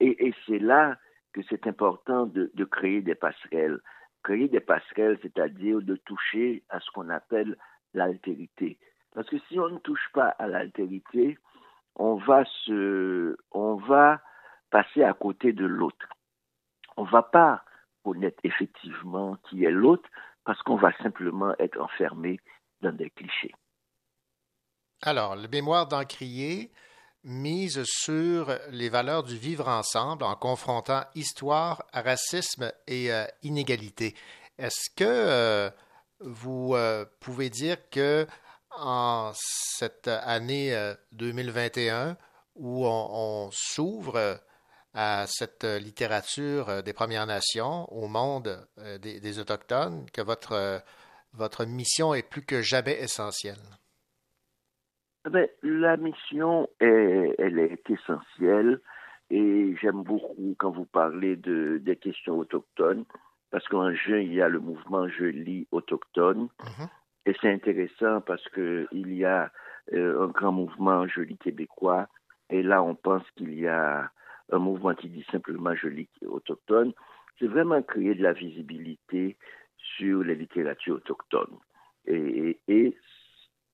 [0.00, 0.96] Et, c'est là
[1.32, 3.78] que c'est important de créer des passerelles
[4.28, 7.56] créer des passerelles, c'est-à-dire de toucher à ce qu'on appelle
[7.94, 8.78] l'altérité.
[9.14, 11.38] Parce que si on ne touche pas à l'altérité,
[11.96, 14.20] on va se, on va
[14.70, 16.06] passer à côté de l'autre.
[16.98, 17.64] On ne va pas
[18.04, 20.08] connaître effectivement qui est l'autre
[20.44, 22.38] parce qu'on va simplement être enfermé
[22.82, 23.54] dans des clichés.
[25.00, 26.70] Alors, le mémoire d'Encrier,
[27.24, 34.14] mise sur les valeurs du vivre ensemble en confrontant histoire, racisme et euh, inégalité.
[34.58, 35.70] Est-ce que euh,
[36.20, 38.26] vous euh, pouvez dire que
[38.70, 42.16] en cette année 2021
[42.54, 44.40] où on, s'ouvre
[44.94, 48.68] à cette littérature des Premières Nations, au monde
[49.00, 50.82] des, Autochtones, que votre,
[51.32, 53.58] votre mission est plus que jamais essentielle?
[55.34, 58.80] Eh la mission, est, elle est essentielle
[59.30, 63.04] et j'aime beaucoup quand vous parlez de, des questions autochtones
[63.50, 66.48] parce qu'en juin, il y a le mouvement Je lis autochtone.
[66.60, 66.88] Mm-hmm.
[67.26, 69.50] Et c'est intéressant parce qu'il y a
[69.92, 72.08] euh, un grand mouvement Je lis québécois.
[72.50, 74.10] Et là, on pense qu'il y a
[74.50, 76.92] un mouvement qui dit simplement Je lis autochtone.
[77.38, 79.36] C'est vraiment créer de la visibilité
[79.96, 81.58] sur les littératures autochtones.
[82.06, 82.96] Et, et,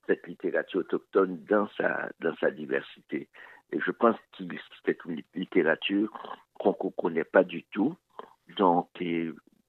[0.07, 3.29] cette littérature autochtone dans sa, diversité.
[3.71, 4.43] Et je pense que
[4.85, 6.11] c'est une littérature
[6.59, 7.95] qu'on ne connaît pas du tout.
[8.57, 8.89] Donc,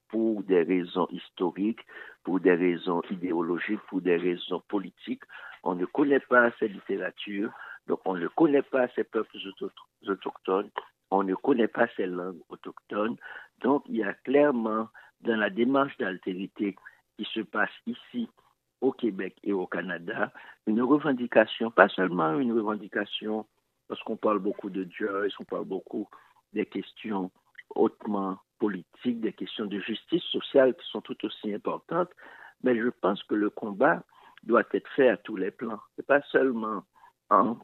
[0.09, 1.81] pour des raisons historiques,
[2.23, 5.23] pour des raisons idéologiques, pour des raisons politiques.
[5.63, 7.51] On ne connaît pas cette littérature,
[7.87, 9.37] donc on ne connaît pas ces peuples
[10.07, 10.69] autochtones,
[11.09, 13.17] on ne connaît pas ces langues autochtones.
[13.61, 14.89] Donc il y a clairement
[15.21, 16.75] dans la démarche d'altérité
[17.17, 18.29] qui se passe ici
[18.81, 20.31] au Québec et au Canada,
[20.65, 23.45] une revendication, pas seulement une revendication,
[23.87, 26.07] parce qu'on parle beaucoup de Joyce, on parle beaucoup
[26.53, 27.31] des questions
[27.75, 32.09] hautement politiques, des questions de justice sociale qui sont tout aussi importantes,
[32.63, 34.03] mais je pense que le combat
[34.43, 35.79] doit être fait à tous les plans.
[35.95, 36.83] Ce pas seulement
[37.29, 37.57] en,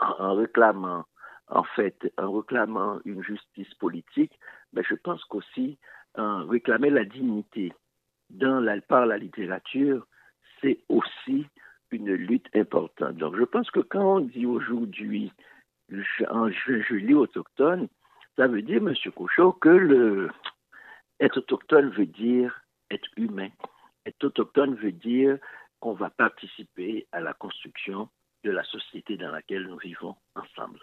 [0.00, 1.04] en, réclamant,
[1.48, 4.38] en fait, en réclamant une justice politique,
[4.72, 5.78] mais je pense qu'aussi
[6.16, 7.72] en réclamer la dignité
[8.30, 10.06] dans la, par la littérature,
[10.60, 11.46] c'est aussi
[11.90, 13.16] une lutte importante.
[13.16, 15.32] Donc je pense que quand on dit aujourd'hui
[16.28, 17.88] en juillet autochtone,
[18.36, 18.94] ça veut dire, M.
[19.14, 20.28] Couchot, que
[21.18, 23.50] être autochtone veut dire être humain.
[24.06, 25.38] Être autochtone veut dire
[25.80, 28.08] qu'on va participer à la construction
[28.44, 30.80] de la société dans laquelle nous vivons ensemble.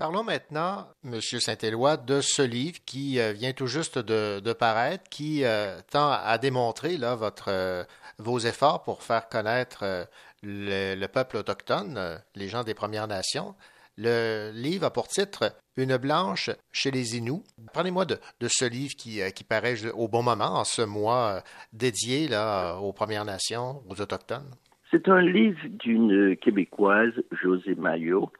[0.00, 1.20] Parlons maintenant, M.
[1.20, 6.38] Saint-Éloi, de ce livre qui euh, vient tout juste de, paraître, qui euh, tend à
[6.38, 7.18] démontrer là,
[7.48, 7.84] euh,
[8.18, 10.08] vos efforts pour faire connaître
[10.42, 13.54] le, peuple autochtone, les gens des Premières Nations.
[13.98, 17.42] Le livre a pour titre Une blanche chez les Inuits.
[17.74, 18.16] Parlez-moi de,
[18.48, 21.42] ce livre qui, paraît au bon moment, en ce mois
[21.74, 24.50] dédié là, aux Premières Nations, aux Autochtones.
[24.90, 28.32] C'est un livre d'une Québécoise, José Maillot.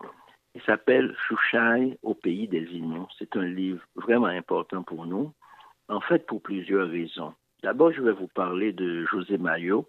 [0.54, 3.06] Il s'appelle Chouchaï au pays des Inuits.
[3.18, 5.32] C'est un livre vraiment important pour nous,
[5.88, 7.34] en fait pour plusieurs raisons.
[7.62, 9.86] D'abord, je vais vous parler de José Maillot.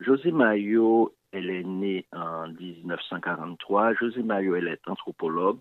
[0.00, 3.94] José Maillot elle est née en 1943.
[3.94, 5.58] José Mario, elle est anthropologue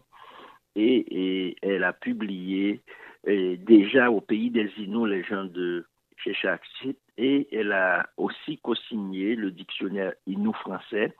[0.76, 2.82] et, elle a publié
[3.28, 5.86] euh, déjà au pays des Inuits les gens de
[6.18, 11.16] Chechakchit et elle a aussi co-signé le dictionnaire Inou français.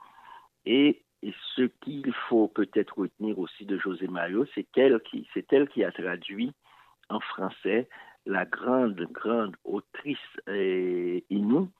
[0.64, 5.00] Et, ce qu'il faut peut-être retenir aussi de José Mario, c'est qu'elle
[5.34, 6.52] c'est elle qui a traduit
[7.08, 7.88] en français
[8.26, 10.18] la grande, grande autrice
[10.48, 11.70] euh, Inou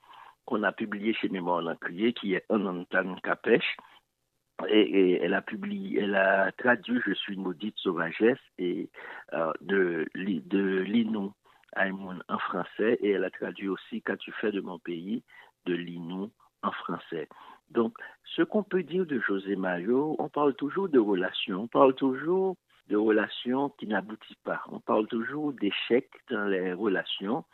[0.47, 3.77] qu'on a publié chez Mémoire Lancrier, qui est Anantan Kapesh.
[4.69, 8.90] Et, elle a publié, elle a traduit Je suis une maudite sauvagesse et
[9.35, 11.32] euh, de, de Linou
[11.77, 15.23] en français et elle a traduit aussi Qu'as-tu fait de mon pays
[15.66, 16.32] de Linou
[16.62, 17.28] en français.
[17.70, 21.95] Donc, ce qu'on peut dire de José Mario, on parle toujours de relations, on parle
[21.95, 22.57] toujours
[22.89, 27.45] de relations qui n'aboutissent pas, on parle toujours d'échecs dans les relations,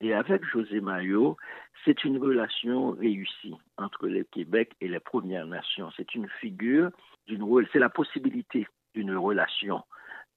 [0.00, 1.36] et avec José Maillot,
[1.84, 5.90] c'est une relation réussie entre le Québec et les Premières Nations.
[5.96, 6.90] C'est une figure
[7.26, 9.82] d'une c'est la possibilité d'une relation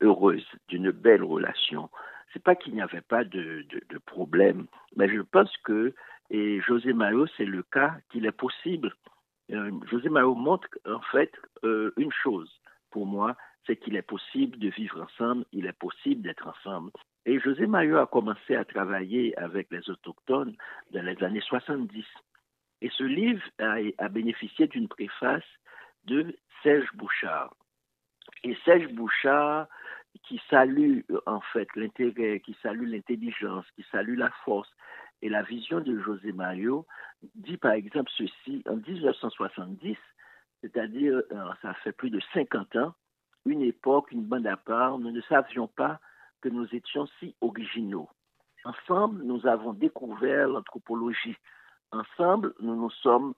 [0.02, 1.90] heureuse, d'une belle relation.
[2.32, 5.94] C'est pas qu'il n'y avait pas de, de, problème, mais je pense que
[6.30, 8.94] et José Maillot, c'est le cas qu'il est possible.
[9.52, 11.32] Euh, José Maillot montre en fait
[11.64, 12.52] euh, une chose
[12.92, 16.92] pour moi, c'est qu'il est possible de vivre ensemble, il est possible d'être ensemble.
[17.26, 20.56] Et José Maillot a commencé à travailler avec les autochtones
[20.92, 22.06] dans les années 70.
[22.82, 25.44] Et ce livre a, bénéficié d'une préface
[26.06, 27.54] de Serge Bouchard.
[28.44, 29.68] Et Serge Bouchard,
[30.24, 34.72] qui salue en fait l'intérêt, qui salue l'intelligence, qui salue la force
[35.22, 36.86] et la vision de José Maillot,
[37.36, 39.98] dit par exemple ceci en 1970,
[40.62, 42.94] c'est-à-dire euh, ça fait plus de 50 ans,
[43.46, 46.00] une époque, une bande à part, nous ne savions pas
[46.42, 48.10] que nous étions si originaux.
[48.66, 51.38] Ensemble, nous avons découvert l'anthropologie.
[51.92, 53.34] Ensemble, nous nous sommes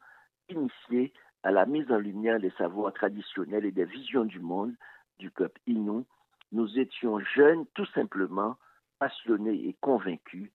[0.50, 4.74] initiés à la mise en lumière des savoirs traditionnels et des visions du monde
[5.20, 6.04] du peuple Innu.
[6.52, 8.58] Nous étions jeunes, tout simplement,
[8.98, 10.50] passionnés et convaincus.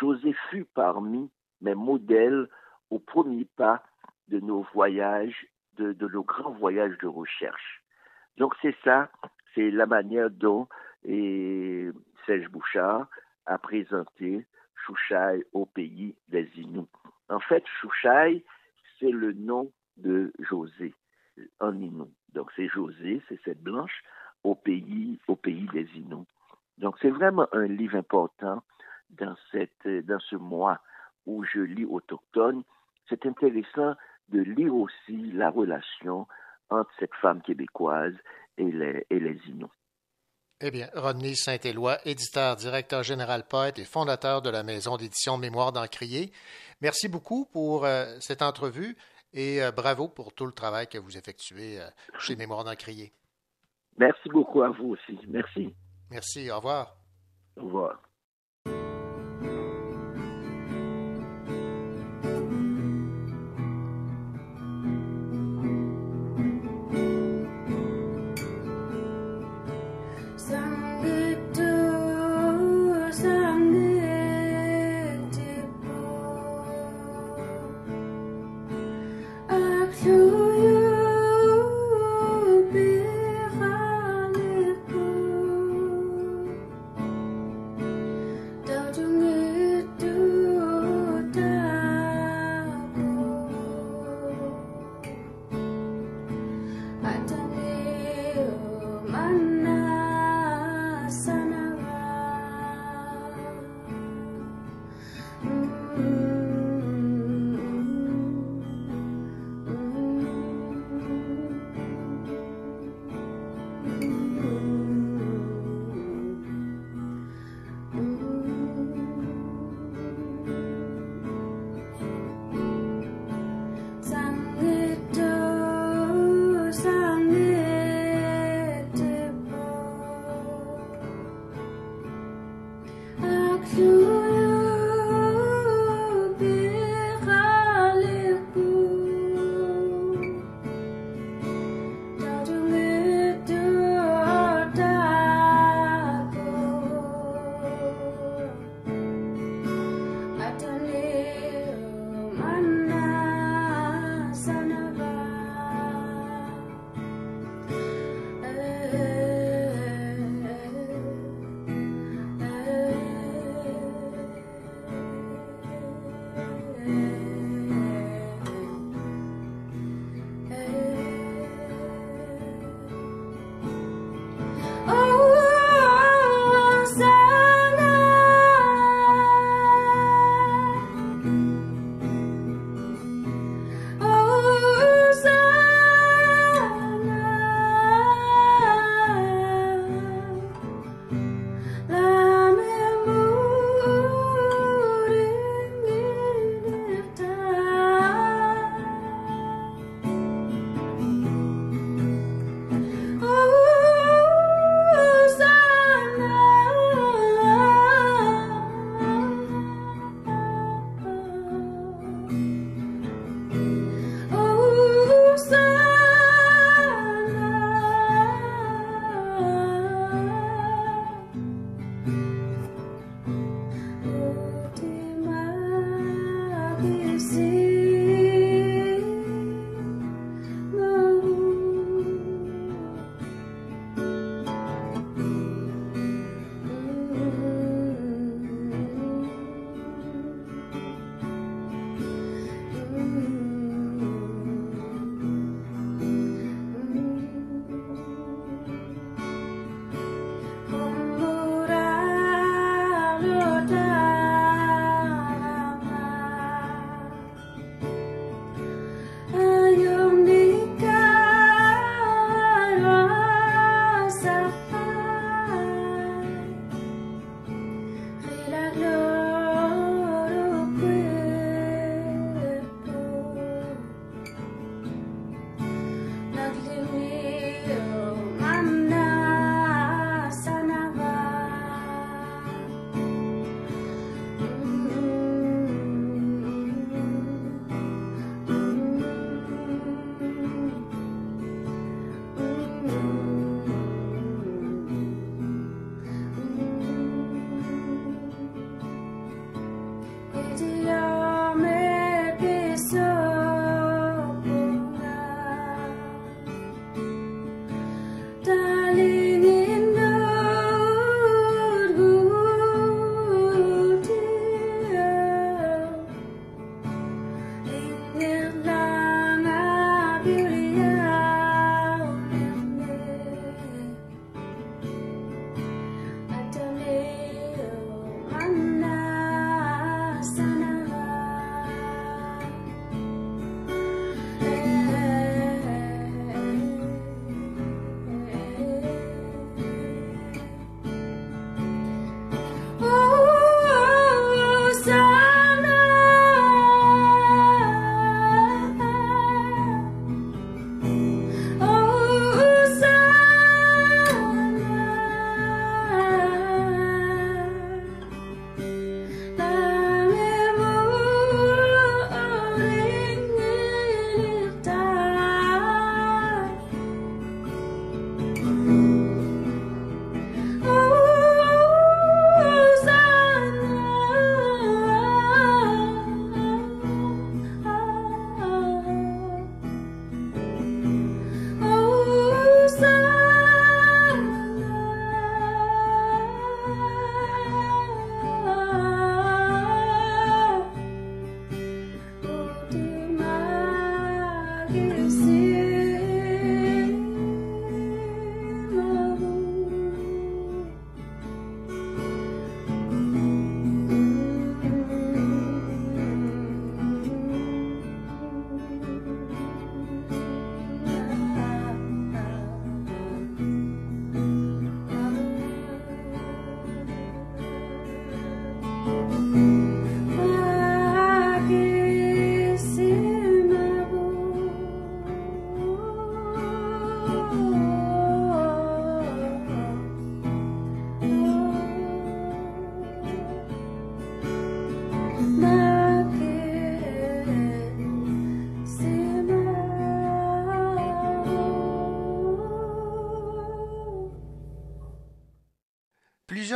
[0.00, 1.30] José fut parmi
[1.60, 2.48] mes modèles
[2.90, 3.82] au premier pas
[4.28, 5.46] de nos voyages,
[5.78, 7.82] de, nos grands voyages de recherche.
[8.36, 9.10] Donc c'est ça,
[9.54, 10.68] c'est la manière dont
[11.04, 13.08] Serge Bouchard
[13.46, 14.46] a présenté
[14.84, 16.88] Chouchaï au pays des Inuits.
[17.28, 18.44] En fait, Chouchaï,
[18.98, 20.94] c'est le nom de José
[21.60, 22.10] en Inou.
[22.32, 24.02] Donc c'est José, c'est cette blanche
[24.44, 26.26] au pays, au pays des Inuits.
[26.78, 28.62] Donc c'est vraiment un livre important
[29.18, 30.80] dans, cette, dans ce mois
[31.26, 32.62] où je lis autochtone.
[33.08, 33.94] C'est intéressant
[34.28, 36.26] de lire aussi la relation
[36.70, 38.14] entre cette femme québécoise
[38.58, 39.70] et les, et les Inuits.
[40.62, 45.70] Eh bien, Rodney Saint-Éloi, éditeur, directeur général, poète et fondateur de la maison d'édition Mémoire
[45.70, 46.32] d'Encrier.
[46.80, 48.96] Merci beaucoup pour euh, cette entrevue
[49.34, 51.88] et euh, bravo pour tout le travail que vous effectuez euh,
[52.18, 53.12] chez Mémoire d'Encrier.
[53.98, 55.18] Merci beaucoup à vous aussi.
[55.28, 55.74] Merci.
[56.10, 56.50] Merci.
[56.50, 56.96] Au revoir.
[57.58, 58.00] Au revoir.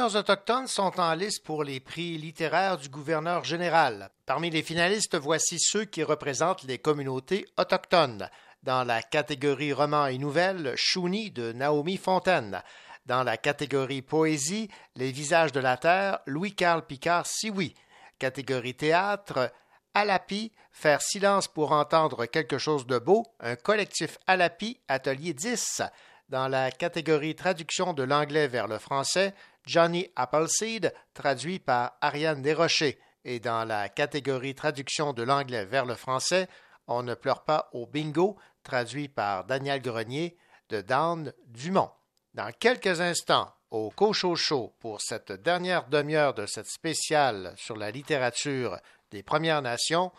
[0.00, 4.08] Plusieurs Autochtones sont en liste pour les prix littéraires du gouverneur général.
[4.24, 8.30] Parmi les finalistes, voici ceux qui représentent les communautés autochtones.
[8.62, 12.62] Dans la catégorie roman et nouvelles, Chouni de Naomi Fontaine.
[13.04, 17.74] Dans la catégorie poésie, Les visages de la terre, Louis-Carl Picard Sioui.
[18.18, 19.52] Catégorie théâtre,
[19.92, 25.82] Alapi, Faire silence pour entendre quelque chose de beau, un collectif Alapi, Atelier 10.
[26.30, 29.34] Dans la catégorie traduction de l'anglais vers le français,
[29.64, 32.98] Johnny Appleseed, traduit par Ariane Desrochers.
[33.24, 36.48] Et dans la catégorie traduction de l'anglais vers le français,
[36.86, 40.36] On ne pleure pas au bingo, traduit par Daniel Grenier
[40.70, 41.90] de Dan Dumont.
[42.34, 48.78] Dans quelques instants, au Cochocho pour cette dernière demi-heure de cette spéciale sur la littérature
[49.10, 50.10] des Premières Nations,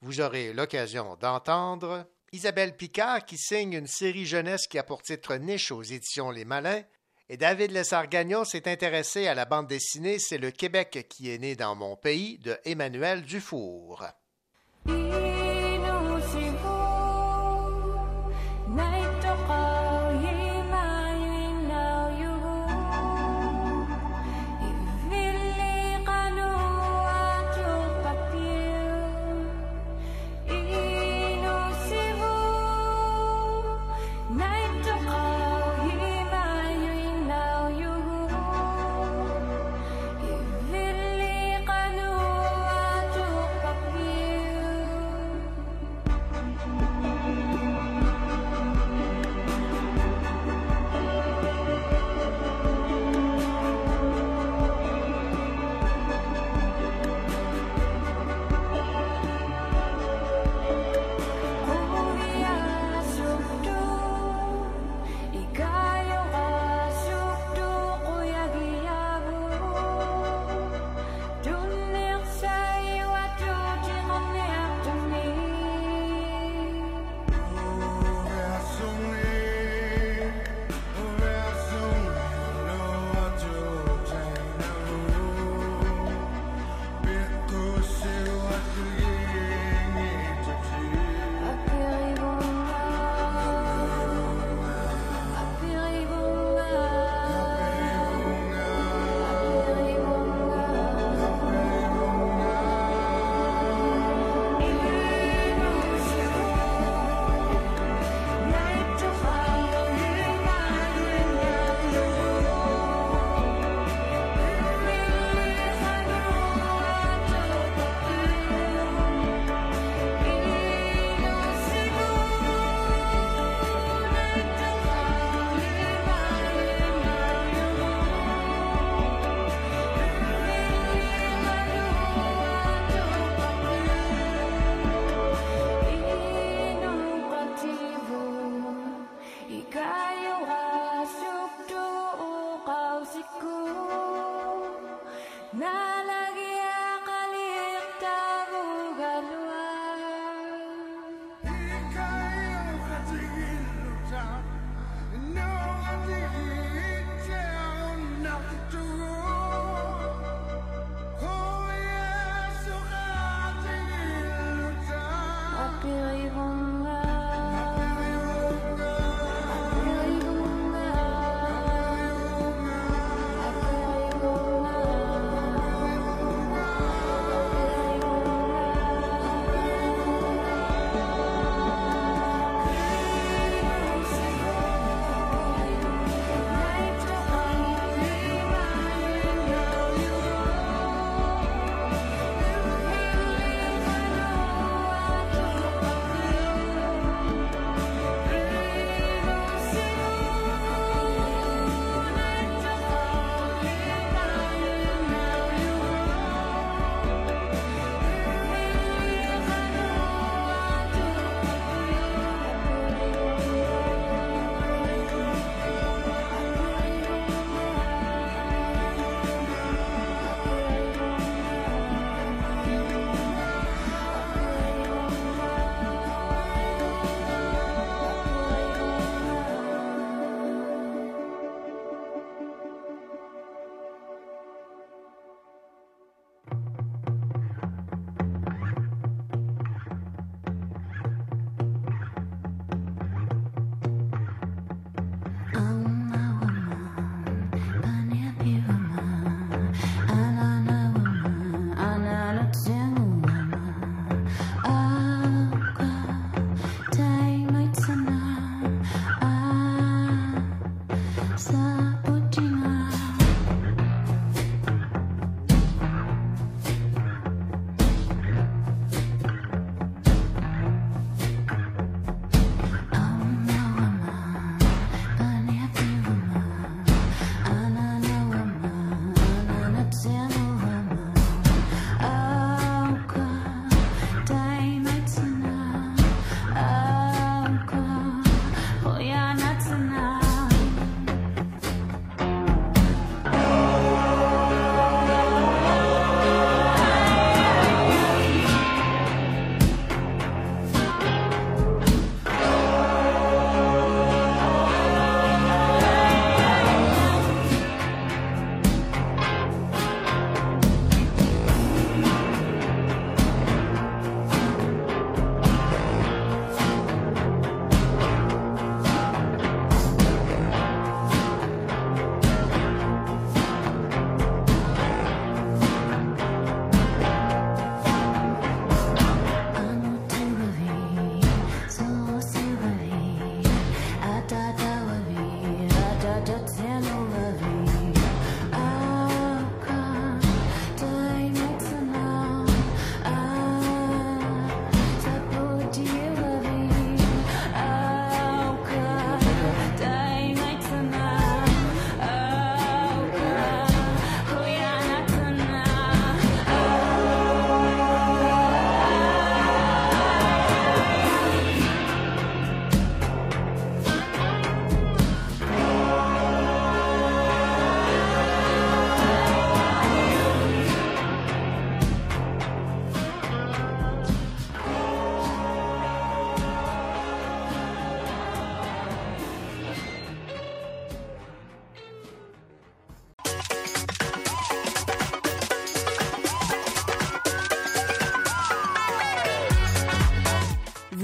[0.00, 5.34] vous aurez l'occasion d'entendre Isabelle Picard qui signe une série jeunesse qui a pour titre
[5.36, 6.82] Niche aux éditions Les Malins.
[7.32, 11.56] Et David Lessargagnon s'est intéressé à la bande dessinée C'est le Québec qui est né
[11.56, 14.04] dans mon pays de Emmanuel Dufour.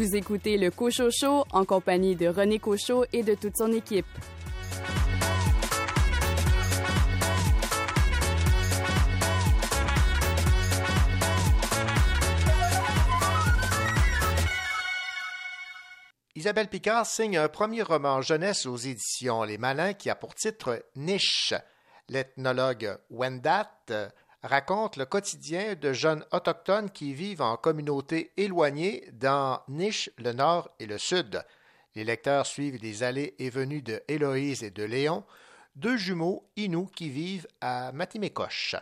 [0.09, 4.07] Vous écoutez le Cocho Show en compagnie de René Cochot et de toute son équipe.
[16.35, 20.87] Isabelle Picard signe un premier roman jeunesse aux éditions Les Malins qui a pour titre
[20.97, 21.53] Niche.
[22.09, 23.69] L'ethnologue Wendat
[24.43, 30.71] raconte le quotidien de jeunes autochtones qui vivent en communautés éloignées dans Niche, le nord
[30.79, 31.45] et le sud.
[31.95, 35.25] Les lecteurs suivent les allées et venues de Héloïse et de Léon,
[35.77, 38.77] deux jumeaux Inuits qui vivent à Matimécoche.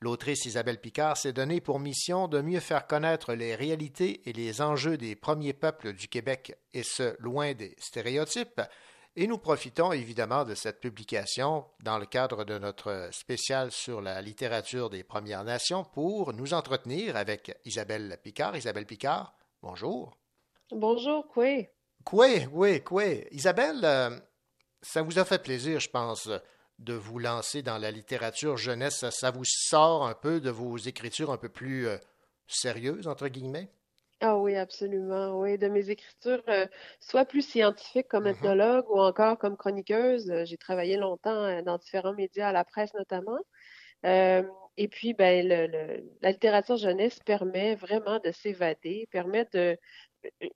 [0.00, 4.60] L'autrice Isabelle Picard s'est donnée pour mission de mieux faire connaître les réalités et les
[4.60, 8.60] enjeux des premiers peuples du Québec, et ce, loin des stéréotypes.
[9.14, 14.22] Et nous profitons évidemment de cette publication dans le cadre de notre spécial sur la
[14.22, 18.56] littérature des Premières Nations pour nous entretenir avec Isabelle Picard.
[18.56, 20.16] Isabelle Picard, bonjour.
[20.70, 21.58] Bonjour, quoi?
[22.04, 23.04] Quoi, oui, quoi.
[23.32, 24.18] Isabelle, euh,
[24.80, 26.30] ça vous a fait plaisir, je pense,
[26.78, 29.04] de vous lancer dans la littérature jeunesse?
[29.10, 31.98] Ça, vous sort un peu de vos écritures un peu plus euh,
[32.46, 33.68] sérieuses, entre guillemets?
[34.22, 35.38] Ah oui, absolument.
[35.40, 36.66] Oui, de mes écritures, euh,
[37.00, 38.36] soit plus scientifiques comme mm-hmm.
[38.36, 40.30] ethnologue ou encore comme chroniqueuse.
[40.30, 43.38] Euh, j'ai travaillé longtemps dans différents médias, à la presse notamment.
[44.04, 45.46] et puis, ben,
[46.22, 49.76] la littérature jeunesse permet vraiment de s'évader, permet de,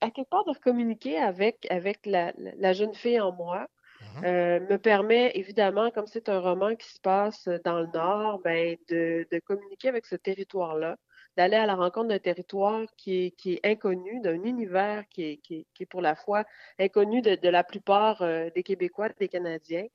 [0.01, 3.67] à quelque part, de communiquer avec, avec la, la jeune fille en moi.
[4.01, 4.25] Mhm.
[4.25, 8.77] Euh, me permet évidemment, comme c'est un roman qui se passe dans le Nord, ben,
[8.89, 10.97] de, de communiquer avec ce territoire-là,
[11.37, 15.37] d'aller à la rencontre d'un territoire qui est, qui est inconnu, d'un univers qui est,
[15.37, 16.43] qui, est, qui est, pour la fois
[16.79, 19.85] inconnu de, la plupart euh, des Québécois, des Canadiens.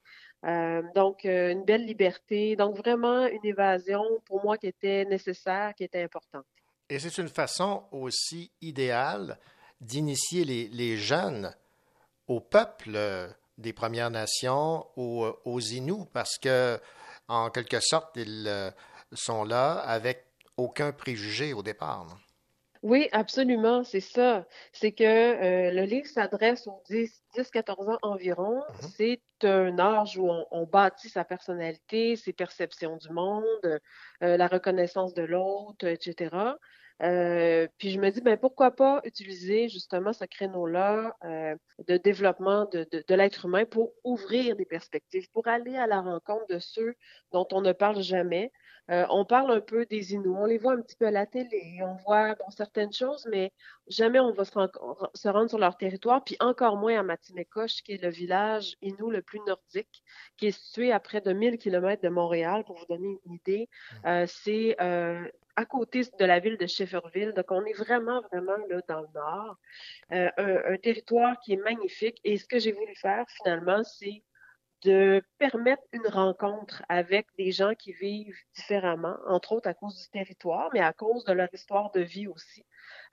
[0.44, 2.54] Euh, donc, euh, une belle liberté.
[2.54, 6.46] Donc, vraiment une évasion pour moi qui était nécessaire, qui était importante.
[6.88, 9.36] Et c'est une façon aussi idéale
[9.80, 11.52] d'initier les, les jeunes
[12.28, 12.96] au peuple
[13.58, 16.78] des Premières Nations aux, aux Inuits parce que,
[17.26, 18.72] en quelque sorte, ils
[19.12, 22.18] sont là avec aucun préjugé au départ.
[22.82, 24.44] Oui, absolument, c'est ça.
[24.72, 28.60] C'est que euh, le livre s'adresse aux 10-14 ans environ.
[28.60, 28.94] Mm-hmm.
[28.96, 33.80] C'est un âge où on, bâtit sa personnalité, ses perceptions du monde,
[34.20, 36.54] la reconnaissance de l'autre, etc.
[37.02, 41.56] Euh, puis je me dis, ben, pourquoi pas utiliser justement ce créneau-là euh,
[41.88, 46.46] de développement de, de, l'être humain pour ouvrir des perspectives, pour aller à la rencontre
[46.48, 46.94] de ceux
[47.32, 48.52] dont on ne parle jamais.
[48.92, 51.26] Euh, on parle un peu des Inuits, on les voit un petit peu à la
[51.26, 53.52] télé, on voit bon, certaines choses, mais
[53.88, 54.52] jamais on va se,
[55.14, 59.10] se, rendre sur leur territoire, puis encore moins à Matinekosh, qui est le village Inou
[59.10, 60.02] le plus nordique,
[60.36, 63.68] qui est situé à près de 1000 km de Montréal, pour vous donner une idée.
[64.04, 64.26] Mmh.
[64.26, 64.76] C'est
[65.56, 67.32] à côté de la ville de Shefferville.
[67.32, 69.56] Donc, on est vraiment, vraiment là dans le nord.
[70.12, 72.20] Euh, un, territoire qui est magnifique.
[72.24, 74.22] Et ce que j'ai voulu faire, finalement, c'est
[74.82, 80.08] de permettre une rencontre avec des gens qui vivent différemment, entre autres à cause du
[80.10, 82.64] territoire, mais à cause de leur histoire de vie aussi.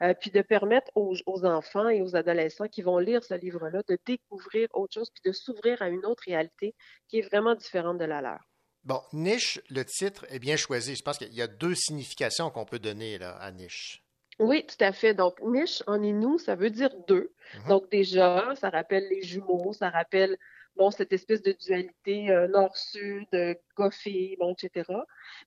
[0.01, 3.81] Euh, puis de permettre aux, aux, enfants et aux adolescents qui vont lire ce livre-là
[3.87, 6.73] de découvrir autre chose, puis de s'ouvrir à une autre réalité
[7.07, 8.49] qui est vraiment différente de la leur.
[8.83, 10.95] Bon, niche, le titre est bien choisi.
[10.95, 14.03] Je pense qu'il y a deux significations qu'on peut donner là, à niche.
[14.39, 15.13] Oui, tout à fait.
[15.13, 17.33] Donc, niche en inou, ça veut dire deux.
[17.55, 17.67] Mhm.
[17.67, 20.37] Donc, déjà, ça rappelle les jumeaux, ça rappelle
[20.79, 24.91] bon, cette espèce de dualité euh, nord-sud, euh, goffé, bon, etc.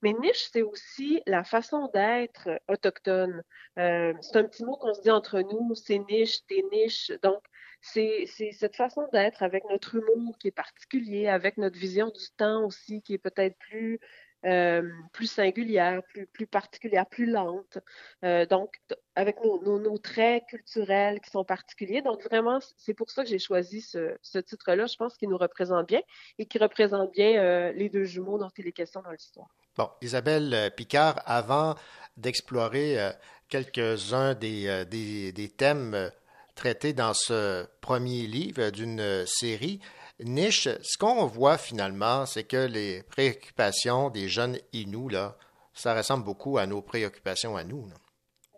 [0.02, 3.42] Mais niche, c'est aussi la façon d'être autochtone.
[3.78, 7.10] Euh, c'est un petit mot qu'on se dit entre nous, c'est niche, t'es niche.
[7.22, 7.42] Donc,
[7.80, 12.64] c'est cette façon d'être avec notre humour qui est particulier, avec notre vision du temps
[12.64, 13.98] aussi qui est peut-être plus
[14.44, 14.82] euh,
[15.12, 16.02] plus singulière,
[16.32, 17.78] plus, particulière, plus lente.
[18.24, 18.74] Euh, donc,
[19.14, 22.02] avec nos, traits culturels qui sont particuliers.
[22.02, 24.86] Donc, vraiment, c'est pour ça que j'ai choisi ce, titre-là.
[24.86, 26.00] Je pense qu'il nous représente bien
[26.38, 29.46] et qui représente bien euh, les deux jumeaux dont il est question dans l'histoire.
[29.76, 31.76] Bon, Isabelle Picard, avant
[32.16, 32.98] d'explorer
[33.48, 36.10] quelques-uns des, thèmes
[36.56, 39.80] traités dans ce premier livre d'une série,
[40.24, 45.36] Niche, ce qu'on voit finalement, c'est que les préoccupations des jeunes Inuits, là,
[45.74, 47.86] ça ressemble beaucoup à nos préoccupations à nous.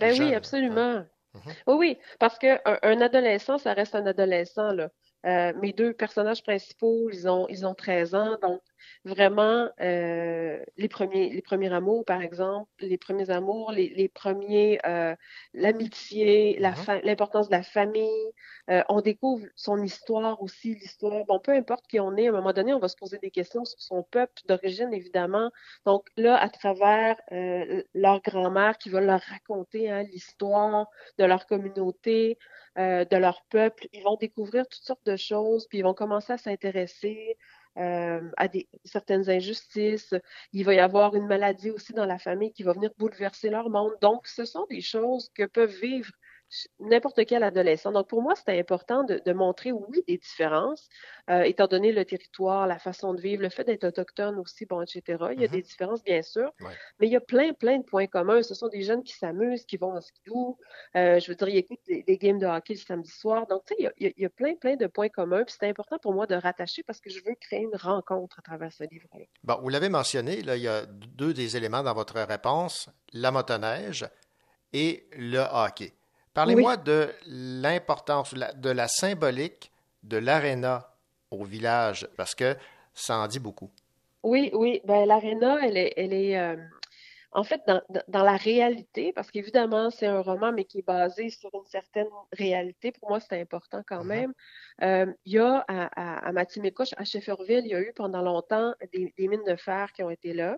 [0.01, 1.05] Ben oui, absolument.
[1.35, 1.53] Mhm.
[1.67, 4.73] Oui, oui, parce qu'un un adolescent, ça reste un adolescent.
[4.73, 4.91] Là.
[5.27, 8.61] Euh, mes deux personnages principaux, ils ont, ils ont 13 ans, donc
[9.05, 14.79] vraiment euh, les premiers les premiers amours, par exemple, les premiers amours, les, les premiers
[14.87, 15.15] euh,
[15.53, 17.05] l'amitié, la mm-hmm.
[17.05, 18.33] l'importance de la famille.
[18.71, 21.25] Euh, on découvre son histoire aussi, l'histoire.
[21.27, 23.31] Bon, peu importe qui on est, à un moment donné, on va se poser des
[23.31, 25.51] questions sur son peuple d'origine, évidemment.
[25.85, 30.87] Donc là, à travers leur grand-mère qui va leur raconter hein, l'histoire
[31.19, 32.39] de leur communauté,
[32.77, 36.39] de leur peuple, ils vont découvrir toutes sortes de choses, puis ils vont commencer à
[36.39, 37.37] s'intéresser
[37.77, 40.15] euh, à des, certaines injustices.
[40.53, 43.71] Il va y avoir une maladie aussi dans la famille qui va venir bouleverser leur
[43.71, 43.93] monde.
[44.01, 46.13] Donc, ce sont des choses que peuvent vivre
[46.81, 47.93] n'importe quel adolescent.
[47.93, 50.89] Donc, pour moi, c'était important de, montrer, oui, des différences,
[51.31, 54.83] euh, étant donné le territoire, la façon de vivre, le fait d'être autochtone aussi, bon,
[54.83, 55.03] etc.
[55.09, 55.51] Il y a mm-hmm.
[55.51, 56.53] des différences, bien sûr,
[56.99, 58.43] mais il y a plein, plein de points communs.
[58.43, 60.59] Ce sont des jeunes qui s'amusent, qui vont au skidoo.
[60.97, 63.47] Euh, je veux dire, ils écoutent des, games de hockey le samedi soir.
[63.47, 65.45] Donc, tu sais, il, y, a, plein, plein de points communs.
[65.45, 68.43] Puis, c'est important pour moi de rattacher parce que je veux créer une rencontre à
[68.43, 69.25] travers ce livre-là.
[69.43, 73.31] Bon, vous l'avez mentionné, là, il y a deux des éléments dans votre réponse, la
[73.31, 74.07] motoneige
[74.73, 75.93] et le hockey.
[76.35, 79.71] Parlez-moi de l'importance, de la symbolique
[80.03, 80.91] de l'aréna
[81.31, 82.57] au village, parce que
[82.93, 83.71] ça en dit beaucoup.
[84.23, 84.81] Oui, oui.
[84.85, 86.57] Ben, l'aréna, elle est, elle est euh,
[87.33, 91.31] en fait dans, dans, la réalité, parce qu'évidemment, c'est un roman, mais qui est basé
[91.31, 92.93] sur une certaine réalité.
[92.93, 94.07] Pour moi, c'est important quand mm-hmm.
[94.07, 94.33] même.
[94.83, 98.75] Euh, il y a à, à, Matimekouche, à Shefferville, il y a eu pendant longtemps
[98.93, 100.57] des, des mines de fer qui ont été là.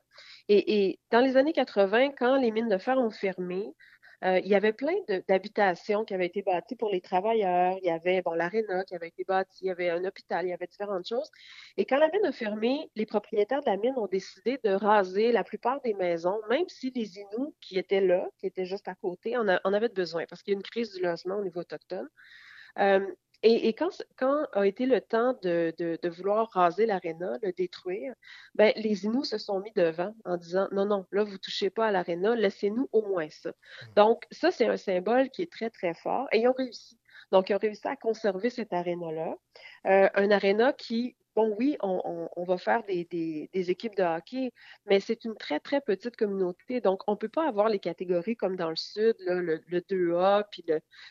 [0.48, 3.74] Et, et, dans les années 80, quand les mines de fer ont fermé,
[4.24, 4.94] euh, il y avait plein
[5.28, 7.76] d'habitations qui avaient été bâties pour les travailleurs.
[7.82, 10.50] Il y avait bon, l'aréna qui avait été bâtie, il y avait un hôpital, il
[10.50, 11.30] y avait différentes choses.
[11.76, 15.32] Et quand la mine a fermé, les propriétaires de la mine ont décidé de raser
[15.32, 18.94] la plupart des maisons, même si les Inuits qui étaient là, qui étaient juste à
[18.94, 21.60] côté, en, en avaient besoin parce qu'il y a une crise du logement au niveau
[21.60, 22.08] autochtone.
[22.78, 23.06] Euh,
[23.42, 28.14] et, quand, quand, a été le temps de, de, vouloir raser l'aréna, le détruire,
[28.54, 31.86] ben, les Inuits se sont mis devant en disant non, non, là, vous touchez pas
[31.86, 33.50] à l'aréna, laissez-nous au moins ça.
[33.50, 33.94] Mmh.
[33.96, 36.98] Donc, ça, c'est un symbole qui est très, très fort et ils ont réussi.
[37.32, 39.34] Donc, ils ont réussi à conserver cette aréna-là.
[39.86, 44.52] Euh, un aréna qui bon, oui, on, va faire des, équipes de hockey,
[44.86, 46.80] mais c'est une très, très petite communauté.
[46.80, 50.64] Donc, on ne peut pas avoir les catégories comme dans le Sud, le, 2A, puis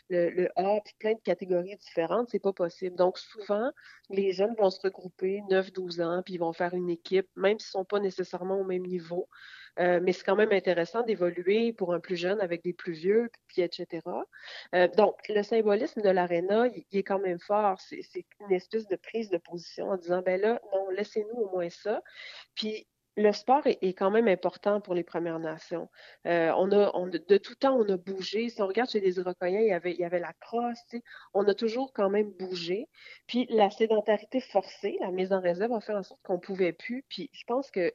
[0.09, 2.29] le, A, puis plein de catégories différentes.
[2.31, 2.95] C'est pas possible.
[2.95, 3.71] Donc, souvent,
[4.09, 7.77] les jeunes vont se regrouper 9-12 ans, puis ils vont faire une équipe, même s'ils
[7.77, 9.29] ne sont pas nécessairement au même niveau.
[9.79, 13.29] Euh, mais c'est quand même intéressant d'évoluer pour un plus jeune avec des plus vieux,
[13.47, 14.01] puis etc.
[14.73, 17.79] Euh, donc, le symbolisme de l'aréna, il, est quand même fort.
[17.81, 21.69] C'est une espèce de prise de position en disant, ben là, non, laissez-nous au moins
[21.69, 22.01] ça.
[22.55, 25.89] Puis, le sport est, quand même important pour les Premières Nations.
[26.27, 28.49] Euh, on a, de tout temps, on a bougé.
[28.49, 30.95] Si on regarde chez les Iroquois, il y avait, il y avait la crosse.
[31.33, 32.89] On a toujours quand même bougé.
[33.27, 37.05] Puis la sédentarité forcée, la mise en réserve, a fait en sorte qu'on pouvait plus.
[37.09, 37.93] Puis je pense que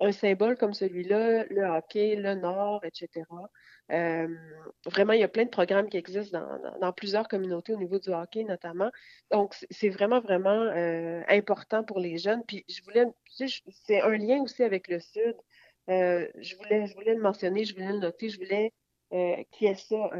[0.00, 3.24] un symbole comme celui-là, le hockey, le Nord, etc.,
[3.92, 4.26] euh,
[4.84, 6.40] vraiment, il y a plein de programmes qui existent
[6.80, 8.90] dans, plusieurs communautés au niveau du hockey notamment.
[9.30, 12.42] Donc, c'est vraiment, vraiment euh, important pour les jeunes.
[12.46, 13.06] Puis, je voulais,
[13.86, 15.36] c'est un lien aussi avec le Sud.
[15.88, 18.72] Euh, je, voulais, je voulais le mentionner, je voulais le noter, je voulais
[19.52, 20.10] qu'il y ait ça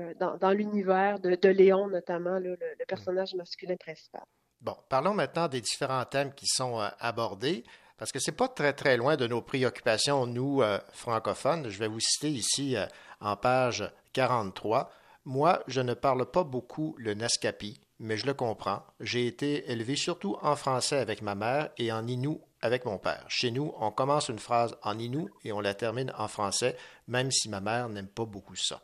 [0.41, 2.57] dans, l'univers de, Léon notamment, le,
[2.87, 4.23] personnage masculin principal.
[4.61, 7.65] Bon, parlons maintenant des différents thèmes qui sont abordés
[7.99, 10.63] parce que c'est pas très très loin de nos préoccupations, nous,
[10.93, 11.69] francophones.
[11.69, 12.77] Je vais vous citer ici
[13.21, 14.91] en page 43.
[15.25, 18.85] Moi, je ne parle pas beaucoup le Naskapi, mais je le comprends.
[19.01, 23.25] J'ai été élevé surtout en français avec ma mère et en inou avec mon père.
[23.29, 26.77] Chez nous, on commence une phrase en inou et on la termine en français,
[27.09, 28.81] même si ma mère n'aime pas beaucoup ça.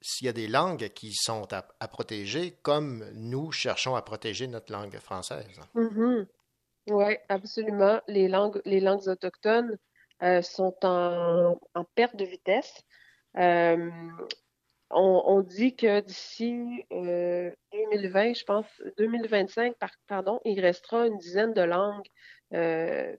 [0.00, 4.72] S'il y a des langues qui sont à, protéger, comme nous cherchons à protéger notre
[4.72, 5.60] langue française.
[5.74, 6.26] Mm-hmm.
[6.88, 8.00] Oui, absolument.
[8.08, 9.78] Les langues, les langues autochtones
[10.22, 12.82] euh, sont en, en, perte de vitesse.
[13.36, 13.90] Euh,
[14.90, 18.66] on, dit que d'ici 2020, euh, je pense,
[18.98, 19.74] 2025,
[20.06, 22.06] pardon, il restera une dizaine de langues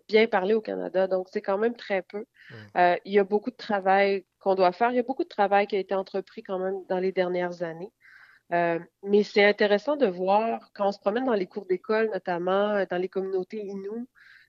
[0.07, 1.07] bien parlées au Canada.
[1.07, 2.25] Donc, c'est quand même très peu.
[2.75, 2.95] Mm.
[3.03, 4.91] il y a beaucoup de travail qu'on doit faire.
[4.91, 7.61] Il y a beaucoup de travail qui a été entrepris quand même dans les dernières
[7.61, 7.91] années.
[8.49, 12.97] Mais c'est intéressant de voir quand on se promène dans les cours d'école, notamment dans
[12.97, 14.07] les communautés Inuits,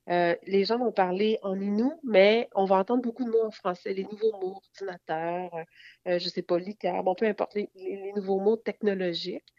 [0.09, 3.51] euh, les gens vont parler en inou, mais on va entendre beaucoup de mots en
[3.51, 5.64] français, les nouveaux mots, ordinateur, euh,
[6.09, 9.52] euh je sais pas, littéraire, bon, peu importe, les, nouveaux mots technologiques.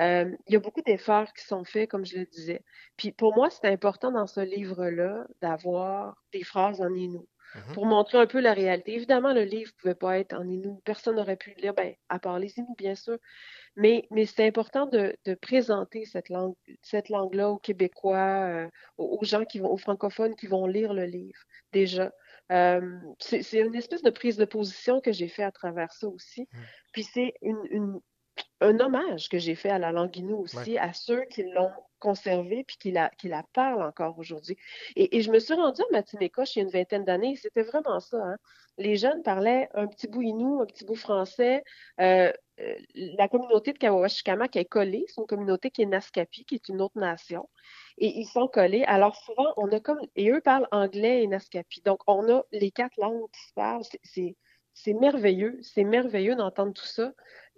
[0.00, 2.64] Euh, il y a beaucoup d'efforts qui sont faits, comme je le disais.
[2.96, 6.94] Puis pour moi, c'est important dans ce livre-là d'avoir des phrases en
[7.54, 7.74] mm-hmm.
[7.74, 8.94] pour montrer un peu la réalité.
[8.94, 10.80] Évidemment, le livre ne pouvait pas être en Inou.
[10.84, 13.18] Personne n'aurait pu le lire, ben, à part les bien sûr.
[13.76, 18.68] Mais, mais c'est important de, de, présenter cette langue, cette langue-là aux Québécois, euh,
[18.98, 21.40] aux gens qui vont, aux francophones qui vont lire le livre,
[21.72, 22.12] déjà.
[22.50, 26.48] Euh, c'est une espèce de prise de position que j'ai fait à travers ça aussi.
[26.52, 26.58] Mm.
[26.92, 28.00] Puis c'est une, une,
[28.60, 31.70] un hommage que j'ai fait à la langue Inou aussi, à ceux qui l'ont
[32.00, 34.56] conservée puis qui la, qui la parlent encore aujourd'hui.
[34.96, 37.62] Et, et, je me suis rendue à Matinécoche il y a une vingtaine d'années, c'était
[37.62, 38.16] vraiment ça.
[38.16, 38.36] Hein.
[38.78, 41.62] Les jeunes parlaient un petit bout Inou, un petit bout français.
[42.00, 46.54] Euh, euh la communauté de Kawashikamak est collée, c'est une communauté qui est Naskapi, qui
[46.54, 47.48] est une autre nation.
[47.98, 48.84] Et ils sont collés.
[48.84, 50.00] Alors souvent, on a comme...
[50.16, 51.82] Et eux parlent anglais et Naskapi.
[51.82, 53.84] Donc, on a les quatre langues qui se parlent.
[54.72, 55.58] C'est merveilleux.
[55.62, 57.12] C'est merveilleux d'entendre tout ça.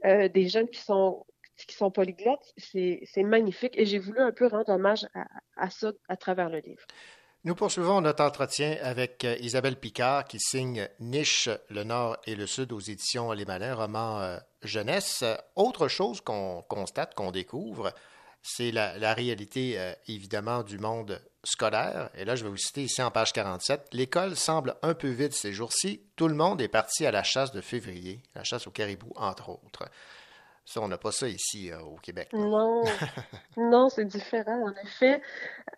[0.05, 1.25] Euh, des jeunes qui sont
[1.69, 5.07] qui sont polyglottes, c'est magnifique et j'ai voulu un peu rendre hommage
[5.57, 6.83] à, ça à travers le livre.
[7.45, 12.47] Nous poursuivons notre entretien avec euh, Isabelle Picard qui signe Niche, le Nord et le
[12.47, 15.25] Sud aux éditions Les Malins, roman euh, jeunesse.
[15.57, 17.93] Autre chose qu'on constate, qu'on découvre,
[18.43, 22.11] c'est la, réalité évidemment du monde scolaire.
[22.15, 23.89] Et là, je vais vous citer ici en page 47.
[23.93, 26.03] L'école semble un peu vide ces jours-ci.
[26.17, 29.49] Tout le monde est parti à la chasse de février, la chasse au caribou, entre
[29.49, 29.85] autres.
[30.65, 32.29] Ça, on n'a pas ça ici euh, au Québec.
[32.33, 32.83] Non,
[33.57, 34.69] non, c'est différent.
[34.69, 35.21] En effet,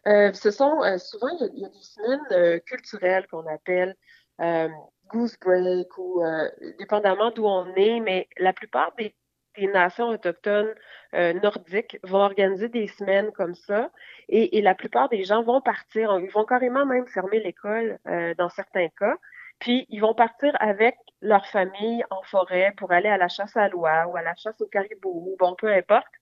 [0.06, 3.96] euh, ce sont euh, souvent il y, a, des semaines culturelles qu'on appelle
[5.08, 6.22] goose break ou
[6.78, 9.14] dépendamment d'où on est, mais la plupart des,
[9.58, 10.74] nations autochtones
[11.12, 13.90] nordiques vont organiser des semaines comme ça.
[14.28, 17.98] Et, la plupart des gens vont partir, ils vont carrément même fermer l'école
[18.36, 19.16] dans certains cas.
[19.60, 23.68] Puis, ils vont partir avec leur famille en forêt pour aller à la chasse à
[23.68, 26.12] l'oie ou à la chasse au caribou, bon, peu importe.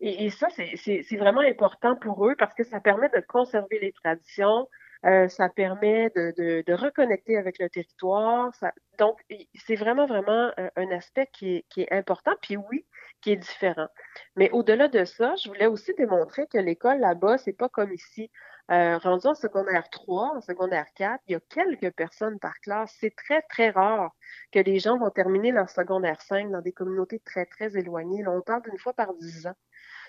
[0.00, 4.68] Et, ça, c'est vraiment important pour eux parce que ça permet de conserver les traditions,
[5.04, 8.54] euh, ça permet de, de, de, reconnecter avec le territoire.
[8.54, 9.20] Ça, donc,
[9.54, 12.86] c'est vraiment, vraiment un, un aspect qui est, qui est, important, puis oui,
[13.20, 13.88] qui est différent.
[14.36, 18.30] Mais au-delà de ça, je voulais aussi démontrer que l'école là-bas, c'est pas comme ici.
[18.70, 22.96] Euh, rendu en secondaire 3, en secondaire 4, il y a quelques personnes par classe.
[22.98, 24.10] C'est très, très rare
[24.52, 28.22] que les gens vont terminer leur secondaire 5 dans des communautés très, très éloignées.
[28.22, 29.56] Là, on parle d'une fois par dix ans.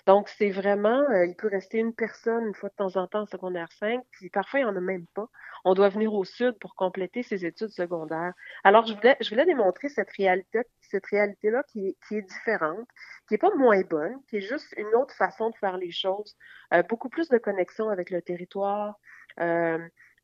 [0.06, 3.22] Donc, c'est vraiment, euh, il peut rester une personne une fois de temps en temps
[3.22, 5.28] en secondaire 5, puis parfois, il n'y en a même pas.
[5.64, 8.32] On doit venir au sud pour compléter ses études secondaires.
[8.62, 12.86] Alors, je voulais, je voulais démontrer cette réalité, cette réalité-là qui, qui est différente,
[13.26, 16.36] qui n'est pas moins bonne, qui est juste une autre façon de faire les choses,
[16.72, 18.94] euh, beaucoup plus de connexion avec le territoire,
[19.40, 19.78] euh,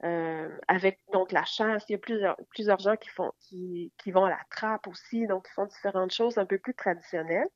[0.04, 1.84] euh, avec donc la chasse.
[1.88, 5.26] Il y a plusieurs, plusieurs gens qui font qui, qui vont à la trappe aussi,
[5.26, 7.48] donc qui font différentes choses un peu plus traditionnelles.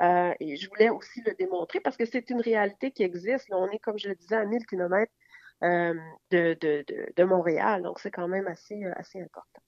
[0.00, 3.46] Euh, et je voulais aussi le démontrer parce que c'est une réalité qui existe.
[3.50, 5.10] on est, comme je le disais, à 1000 km
[5.62, 5.94] euh,
[6.30, 9.62] de, Montréal, donc c'est quand même assez, assez important.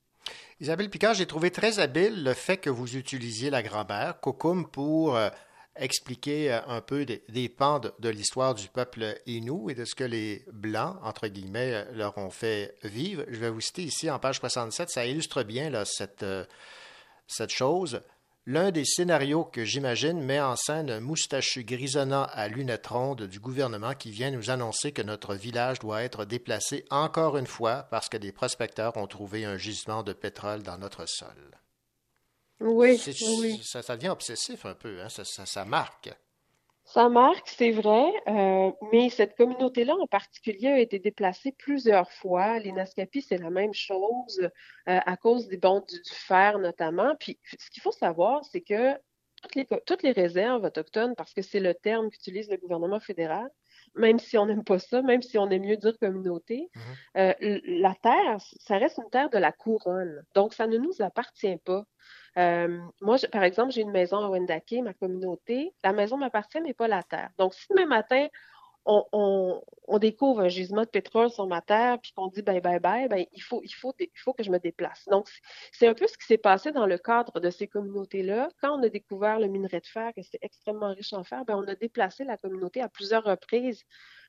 [0.59, 5.15] Isabelle Picard, j'ai trouvé très habile le fait que vous utilisiez la grand-mère, Kokum, pour
[5.15, 5.29] euh,
[5.75, 10.03] expliquer euh, un peu des, pans de, l'histoire du peuple Innu et de ce que
[10.03, 13.23] les Blancs, entre guillemets, euh, leur ont fait vivre.
[13.27, 18.01] Je vais vous citer ici en page 67, ça illustre bien là, cette chose.
[18.49, 23.41] L'un des scénarios que j'imagine met en scène un moustachu grisonnant à lunettes rondes du
[23.41, 28.07] gouvernement qui vient nous annoncer que notre village doit être déplacé encore une fois parce
[28.07, 31.59] que des prospecteurs ont trouvé un gisement de pétrole dans notre sol.
[32.61, 32.97] Oui,
[33.41, 33.61] oui.
[33.65, 35.09] Ça, ça, devient obsessif un peu, hein?
[35.09, 36.09] ça, ça marque.
[36.87, 42.59] Ça marque, c'est vrai, euh, mais cette communauté-là en particulier a été déplacée plusieurs fois.
[42.59, 44.49] Les Naskapi, c'est la même chose euh,
[44.85, 47.13] à cause des bandes du, fer notamment.
[47.19, 48.93] Puis ce qu'il faut savoir, c'est que
[49.41, 53.49] toutes les, toutes les réserves autochtones, parce que c'est le terme qu'utilise le gouvernement fédéral,
[53.95, 57.35] même si on n'aime pas ça, même si on aime mieux dire communauté, mm-hmm.
[57.43, 60.23] euh, la terre, ça reste une terre de la couronne.
[60.35, 61.83] Donc, ça ne nous appartient pas.
[62.37, 65.73] Euh, moi, par exemple, j'ai une maison à Wendake, ma communauté.
[65.83, 67.29] La maison m'appartient, mais pas la terre.
[67.37, 68.27] Donc, si demain matin,
[68.87, 73.07] on, découvre un gisement de pétrole sur ma terre, puis qu'on dit bye bye bye,
[73.09, 75.05] ben, il, faut, il, faut, il faut que je me déplace.
[75.09, 75.27] Donc,
[75.71, 78.49] c'est un peu ce qui s'est passé dans le cadre de ces communautés-là.
[78.61, 81.55] Quand on a découvert le minerai de fer, que c'est extrêmement riche en fer, ben,
[81.55, 83.83] on a déplacé la communauté à plusieurs reprises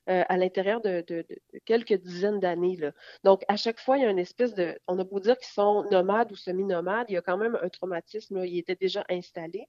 [0.09, 1.03] euh, à l'intérieur de,
[1.65, 2.79] quelques dizaines d'années.
[3.23, 4.79] Donc, à chaque fois, il y a une espèce de...
[4.87, 7.69] On a beau dire qu'ils sont nomades ou semi-nomades, il y a quand même un
[7.69, 8.37] traumatisme.
[8.37, 9.65] Là, il était déjà installé.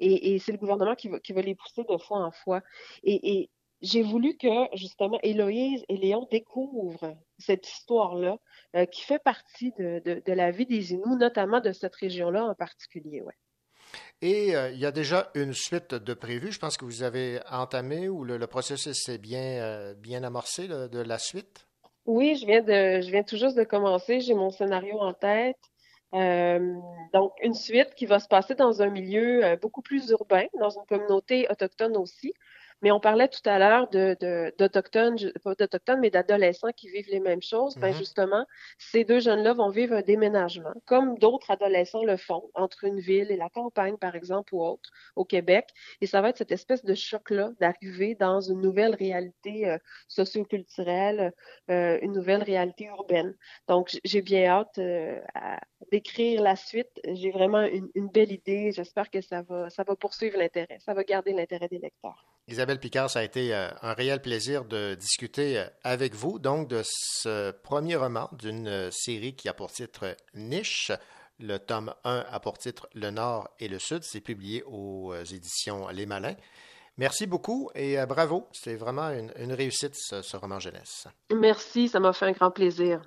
[0.00, 2.62] Et, c'est le gouvernement qui va, qui les pousser de fois en fois.
[3.04, 3.50] Et,
[3.82, 8.38] j'ai voulu que, justement, Héloïse et Léon découvrent cette histoire-là
[8.76, 12.54] euh, qui fait partie de, de, la vie des Inuits, notamment de cette région-là en
[12.54, 13.22] particulier.
[13.22, 13.34] Ouais.
[14.20, 16.52] Et euh, il y a déjà une suite de prévues.
[16.52, 21.18] Je pense que vous avez entamé ou le, processus est bien, euh, amorcé de la
[21.18, 21.66] suite?
[22.06, 24.20] Oui, je viens de, tout juste de commencer.
[24.20, 25.56] J'ai mon scénario en tête.
[26.14, 26.74] Euh,
[27.14, 30.84] donc, une suite qui va se passer dans un milieu beaucoup plus urbain, dans une
[30.86, 32.32] communauté autochtone aussi.
[32.82, 34.16] Mais on parlait tout à l'heure de,
[34.58, 37.76] d'Autochtones, pas d'Autochtones, mais d'adolescents qui vivent les mêmes choses.
[37.76, 37.98] Ben mm-hmm.
[37.98, 38.46] justement,
[38.78, 43.30] ces deux jeunes-là vont vivre un déménagement, comme d'autres adolescents le font, entre une ville
[43.30, 45.68] et la campagne, par exemple, ou autre, au Québec.
[46.00, 49.78] Et ça va être cette espèce de choc-là d'arriver dans une nouvelle réalité euh,
[50.08, 51.32] socioculturelle,
[51.70, 53.34] euh, une nouvelle réalité urbaine.
[53.68, 55.60] Donc, j'ai bien hâte euh, à
[55.90, 57.00] d'écrire la suite.
[57.04, 58.72] J'ai vraiment une, une belle idée.
[58.72, 62.31] J'espère que ça va, ça va poursuivre l'intérêt, ça va garder l'intérêt des lecteurs.
[62.48, 66.68] Isabelle Picard, ça a été euh, un réel plaisir de discuter euh, avec vous donc
[66.68, 70.90] de ce premier roman d'une euh, série qui a pour titre Niche.
[71.38, 74.02] Le tome 1 a pour titre Le Nord et le Sud.
[74.02, 76.36] C'est publié aux éditions Les Malins.
[76.98, 78.48] Merci beaucoup et bravo.
[78.52, 81.08] C'est vraiment une, réussite, ce, roman jeunesse.
[81.34, 83.02] Merci, ça m'a fait un grand plaisir.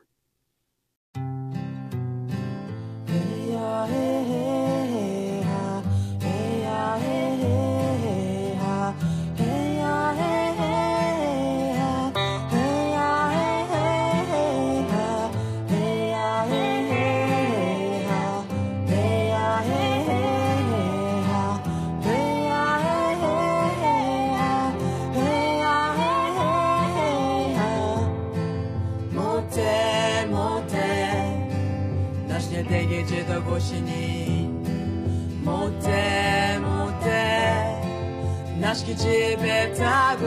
[38.95, 39.07] 自
[39.41, 40.25] べたぐ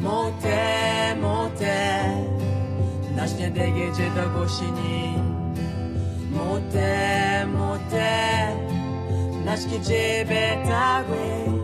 [0.00, 2.10] もてもて
[3.14, 5.18] なしねでげじたごしに
[6.32, 8.54] もてもて
[9.44, 11.59] なしきじべたぐ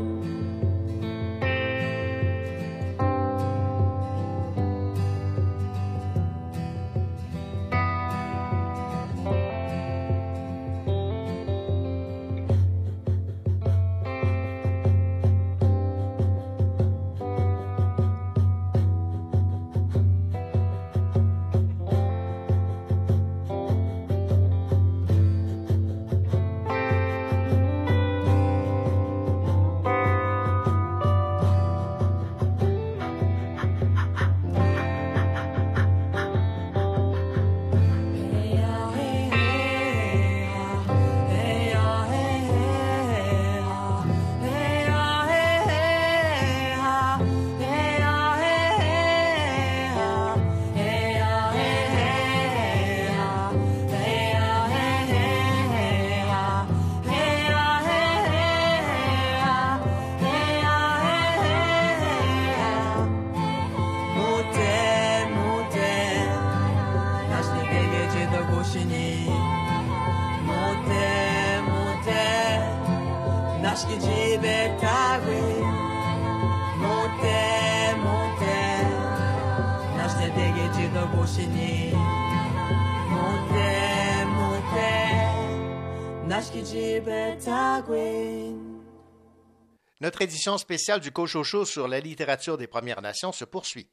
[90.16, 93.90] Notre édition spéciale du Cochocho sur la littérature des Premières Nations se poursuit.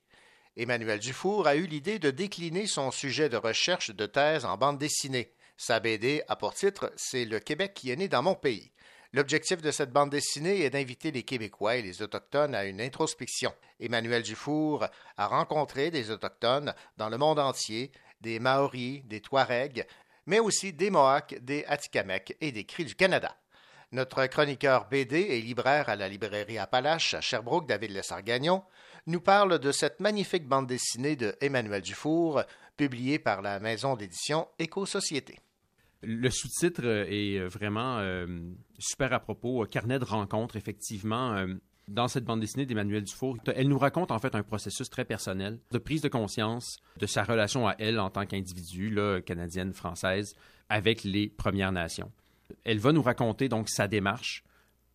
[0.56, 4.78] Emmanuel Dufour a eu l'idée de décliner son sujet de recherche de thèse en bande
[4.78, 5.34] dessinée.
[5.58, 8.72] Sa BD a pour titre C'est le Québec qui est né dans mon pays.
[9.12, 13.54] L'objectif de cette bande dessinée est d'inviter les Québécois et les Autochtones à une introspection.
[13.82, 14.88] Emmanuel Dufour
[15.18, 17.92] a rencontré des Autochtones dans le monde entier,
[18.22, 19.86] des Maoris, des Touaregs,
[20.26, 23.36] mais aussi des Mohawks, des Atikamekw et des Cris du Canada.
[23.94, 28.64] Notre chroniqueur BD et libraire à la librairie Appalache à Sherbrooke, David Lessargagnon,
[29.06, 32.42] nous parle de cette magnifique bande dessinée de Emmanuel Dufour,
[32.76, 35.38] publiée par la maison d'édition Éco-Société.
[36.02, 38.26] Le sous-titre est vraiment euh,
[38.80, 39.64] super à propos.
[39.68, 41.36] Carnet de rencontres, effectivement.
[41.36, 41.54] Euh,
[41.88, 45.60] dans cette bande dessinée d'Emmanuel Dufour, elle nous raconte en fait un processus très personnel
[45.70, 50.34] de prise de conscience de sa relation à elle en tant qu'individu, canadienne, française,
[50.68, 52.12] avec les Premières Nations
[52.64, 54.44] elle va nous raconter donc sa démarche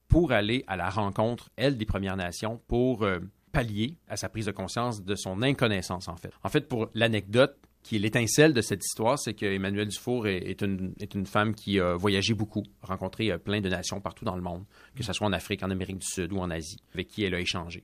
[0.08, 3.18] pour aller à la rencontre, elle, des Premières Nations, pour euh,
[3.52, 6.32] pallier à sa prise de conscience de son inconnaissance, en fait.
[6.42, 11.26] En fait, pour l'anecdote, qui est l'étincelle de cette histoire, c'est que Dufour est, une,
[11.26, 14.64] femme qui a voyagé beaucoup, rencontré euh, plein de nations partout dans le monde,
[14.96, 17.34] que ce soit en Afrique, en Amérique du Sud ou en Asie, avec qui elle
[17.34, 17.82] a échangé.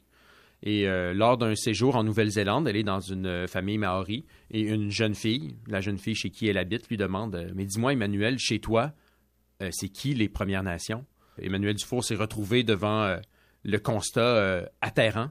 [0.62, 4.90] Et euh, lors d'un séjour en Nouvelle-Zélande, elle est dans une famille maori et une
[4.90, 8.60] jeune fille, la jeune fille chez qui elle habite, lui demande Mais dis-moi, Emmanuel, chez
[8.60, 8.92] toi,
[9.72, 11.04] c'est qui les Premières Nations?
[11.38, 13.18] Emmanuel Dufour s'est retrouvé devant euh,
[13.64, 15.30] le constat euh, atterrant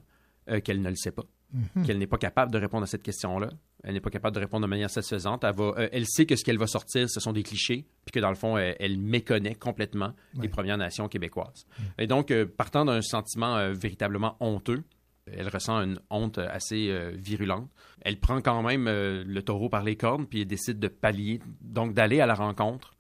[0.66, 1.24] qu'elle ne le sait pas.
[1.54, 1.86] mhm.
[1.86, 3.50] qu'elle n'est pas capable de répondre à cette question-là.
[3.86, 5.46] Elle n'est pas capable de répondre de manière satisfaisante.
[5.46, 8.20] Elle, va, elle sait que ce qu'elle va sortir, ce sont des clichés, puis que
[8.20, 11.66] dans le fond, elle, méconnaît complètement les Premières Nations québécoises.
[11.80, 11.86] Mhm.
[12.00, 14.84] Et donc, partant d'un sentiment véritablement honteux,
[15.32, 17.70] elle ressent une honte assez euh, virulente.
[18.02, 21.40] Elle prend quand même euh, le taureau par les cornes, puis elle décide de pallier,
[21.62, 22.94] donc d'aller à la rencontre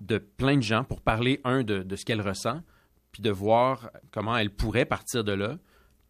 [0.00, 2.60] de plein de gens pour parler, un, de, ce qu'elle ressent,
[3.12, 5.58] puis de voir comment elle pourrait partir de là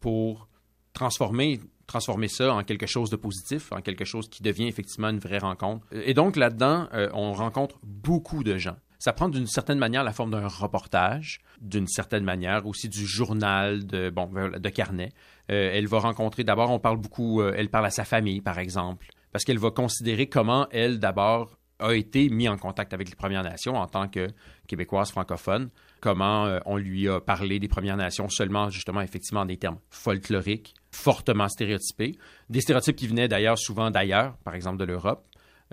[0.01, 0.49] pour
[0.93, 5.19] transformer, transformer ça en quelque chose de positif, en quelque chose qui devient effectivement une
[5.19, 5.87] vraie rencontre.
[5.93, 10.13] Et donc là-dedans, euh, on rencontre beaucoup de gens ça prend d'une certaine manière la
[10.13, 15.13] forme d'un reportage, d'une certaine manière aussi du journal, de, bon, de carnet.
[15.51, 18.59] Euh, elle va rencontrer, d'abord, on parle beaucoup, euh, elle parle à sa famille, par
[18.59, 23.17] exemple, parce qu'elle va considérer comment elle, d'abord, a été mis en contact avec les
[23.17, 24.29] Premières Nations en tant que
[24.67, 25.71] québécoise francophone,
[26.01, 30.75] comment euh, on lui a parlé des Premières Nations seulement, justement, effectivement, des termes folkloriques,
[30.93, 32.17] fortement stéréotypés,
[32.49, 35.25] des stéréotypes qui venaient d'ailleurs souvent d'ailleurs, par exemple de l'Europe.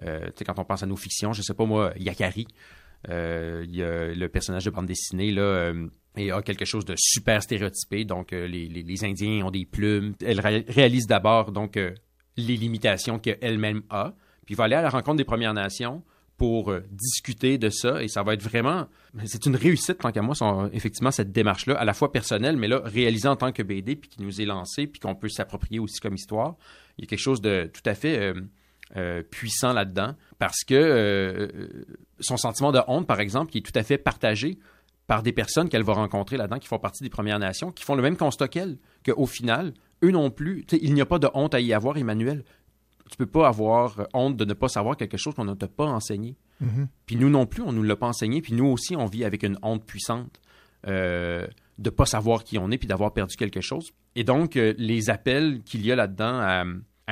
[0.04, 2.48] Euh, quand on pense à nos fictions, je sais pas moi, Yakari,
[3.10, 8.06] euh, le personnage de bande dessinée là, euh, a quelque chose de super stéréotypé.
[8.06, 10.14] Donc, les, Indiens ont des plumes.
[10.26, 14.14] Elle réalise d'abord donc les limitations qu'elle-même a,
[14.48, 16.02] puis va aller à la rencontre des Premières Nations
[16.38, 18.02] pour discuter de ça.
[18.02, 18.88] Et ça va être vraiment...
[19.26, 20.36] C'est une réussite, tant qu'à moi,
[20.72, 24.10] effectivement, cette démarche-là, à la fois personnelle, mais là, réalisée en tant que BD, puis
[24.10, 26.56] qui nous est lancée, puis qu'on peut s'approprier aussi comme histoire.
[26.98, 28.34] Il y a quelque chose de tout à fait
[28.96, 31.68] euh, puissant là-dedans parce que euh,
[32.22, 34.58] son sentiment de honte, par exemple, qui est tout à fait partagé
[35.08, 37.96] par des personnes qu'elle va rencontrer là-dedans qui font partie des Premières Nations, qui font
[37.96, 39.74] le même constat qu'elle, qu'au final,
[40.06, 42.46] eux non plus, il n'y a pas de honte à y avoir, Emmanuel.
[43.10, 45.86] Tu peux pas avoir honte de ne pas savoir quelque chose qu'on ne t'a pas
[45.86, 46.36] enseigné.
[46.64, 46.88] Mm-hmm.
[47.06, 49.24] Puis nous non plus, on ne nous l'a pas enseigné, puis nous aussi, on vit
[49.24, 50.42] avec une honte puissante.
[50.88, 51.48] Euh,
[51.78, 53.92] de pas savoir qui on est puis d'avoir perdu quelque chose.
[54.16, 56.64] Et donc, les appels qu'il y a là-dedans à,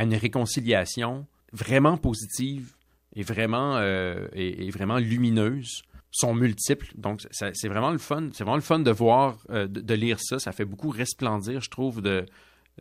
[0.02, 2.76] une réconciliation, vraiment positive
[3.16, 6.92] et vraiment, euh, et, vraiment lumineuse sont multiples.
[6.98, 8.30] Donc, c'est vraiment le fun.
[8.34, 10.40] C'est vraiment le fun de voir, euh, de, lire ça.
[10.40, 12.02] Ça fait beaucoup resplendir, je trouve.
[12.02, 12.26] De,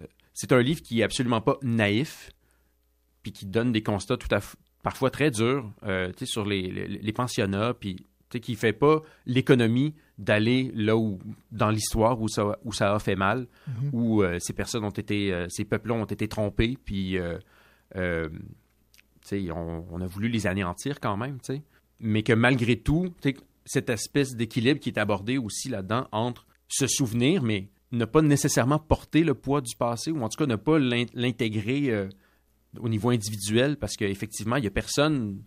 [0.00, 2.30] euh, c'est un livre qui est absolument pas naïf,
[3.24, 4.38] puis qui donne des constats tout à
[4.84, 5.68] parfois très durs,
[6.24, 7.96] sur les, les, pensionnats, puis
[8.28, 11.18] qui fait pas l'économie d'aller là où,
[11.52, 13.90] dans l'histoire où ça, où ça a fait mal, mm-hmm.
[13.92, 17.18] où ces personnes ont été, ces peuples ont été trompés, puis
[17.94, 21.38] on, a voulu les anéantir quand même,
[22.00, 23.12] mais que malgré tout,
[23.64, 28.78] cette espèce d'équilibre qui est abordé aussi là-dedans entre se souvenir, mais ne pas nécessairement
[28.78, 32.08] porter le poids du passé, ou en tout cas ne pas l'intégrer euh,
[32.80, 35.42] au niveau individuel, parce qu'effectivement, il n'y a personne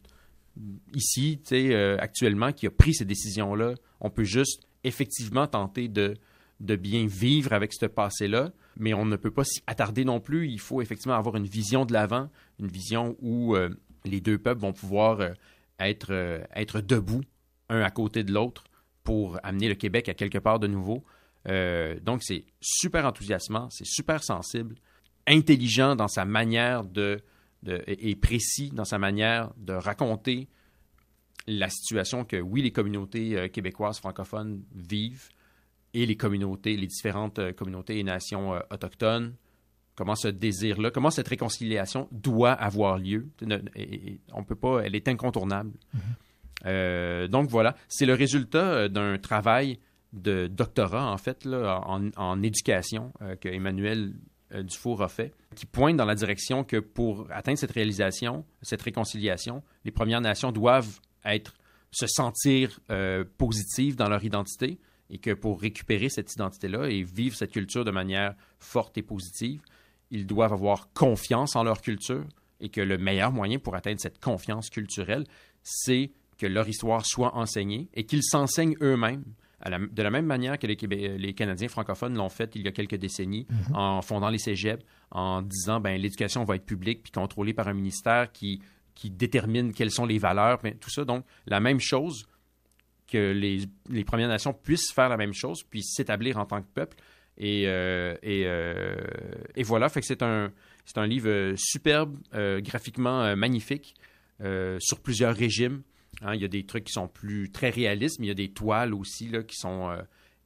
[0.93, 3.75] ici, euh, actuellement, qui a pris ces décisions-là.
[3.99, 6.15] On peut juste effectivement tenter de,
[6.59, 10.49] bien vivre avec ce passé-là, mais on ne peut pas s'y attarder non plus.
[10.49, 12.29] Il faut effectivement avoir une vision de l'avant,
[12.59, 13.69] une vision où euh,
[14.05, 15.33] les deux peuples vont pouvoir euh,
[16.09, 17.21] euh, être debout,
[17.69, 18.63] un à côté de l'autre,
[19.03, 21.03] pour amener le Québec à quelque part de nouveau.
[21.45, 24.75] donc, c'est super enthousiasmant, c'est super sensible,
[25.27, 27.19] intelligent dans sa manière de,
[27.63, 30.47] de, et précis dans sa manière de raconter
[31.47, 35.29] la situation que, oui, les communautés québécoises francophones vivent,
[35.93, 39.33] et les communautés, les différentes euh, communautés et nations euh, autochtones,
[39.95, 43.27] comment ce désir-là, comment cette réconciliation doit avoir lieu?
[44.33, 45.71] on peut pas, elle est incontournable.
[45.95, 45.99] Mm-hmm.
[46.65, 49.79] Euh, donc voilà, c'est le résultat d'un travail
[50.13, 54.13] de doctorat, en fait, là, en, éducation que Emmanuel
[54.53, 59.63] Dufour a fait, qui pointe dans la direction que pour atteindre cette réalisation, cette réconciliation,
[59.83, 61.53] les Premières Nations doivent être,
[61.91, 62.79] se sentir
[63.37, 64.79] positives dans leur identité,
[65.09, 69.61] et que pour récupérer cette identité-là et vivre cette culture de manière forte et positive,
[70.11, 72.25] ils doivent avoir confiance en leur culture
[72.59, 75.25] et que le meilleur moyen pour atteindre cette confiance culturelle,
[75.63, 79.23] c'est que leur histoire soit enseignée et qu'ils s'enseignent eux-mêmes.
[79.65, 83.47] De la même manière que les, Canadiens francophones l'ont fait il y a quelques décennies
[83.49, 83.75] mm-hmm.
[83.75, 87.73] en fondant les cégeps, en disant ben l'éducation va être publique puis contrôlée par un
[87.73, 88.61] ministère qui,
[88.97, 91.05] qui détermine quelles sont les valeurs, ben, tout ça.
[91.05, 92.27] Donc, la même chose
[93.07, 96.97] que les, Premières Nations puissent faire la même chose, puissent s'établir en tant que peuple.
[97.37, 98.95] Et, euh, euh,
[99.55, 100.51] et, voilà, fait que c'est un,
[100.83, 103.93] c'est un livre superbe, euh, graphiquement magnifique,
[104.79, 105.81] sur plusieurs régimes.
[106.21, 106.35] Hein.
[106.35, 108.51] il y a des trucs qui sont plus très réalistes, mais il y a des
[108.51, 109.95] toiles aussi là, qui sont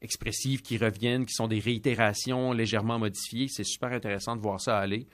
[0.02, 3.48] expressives, qui reviennent, qui sont des réitérations légèrement modifiées.
[3.48, 5.07] C'est super intéressant de voir ça aller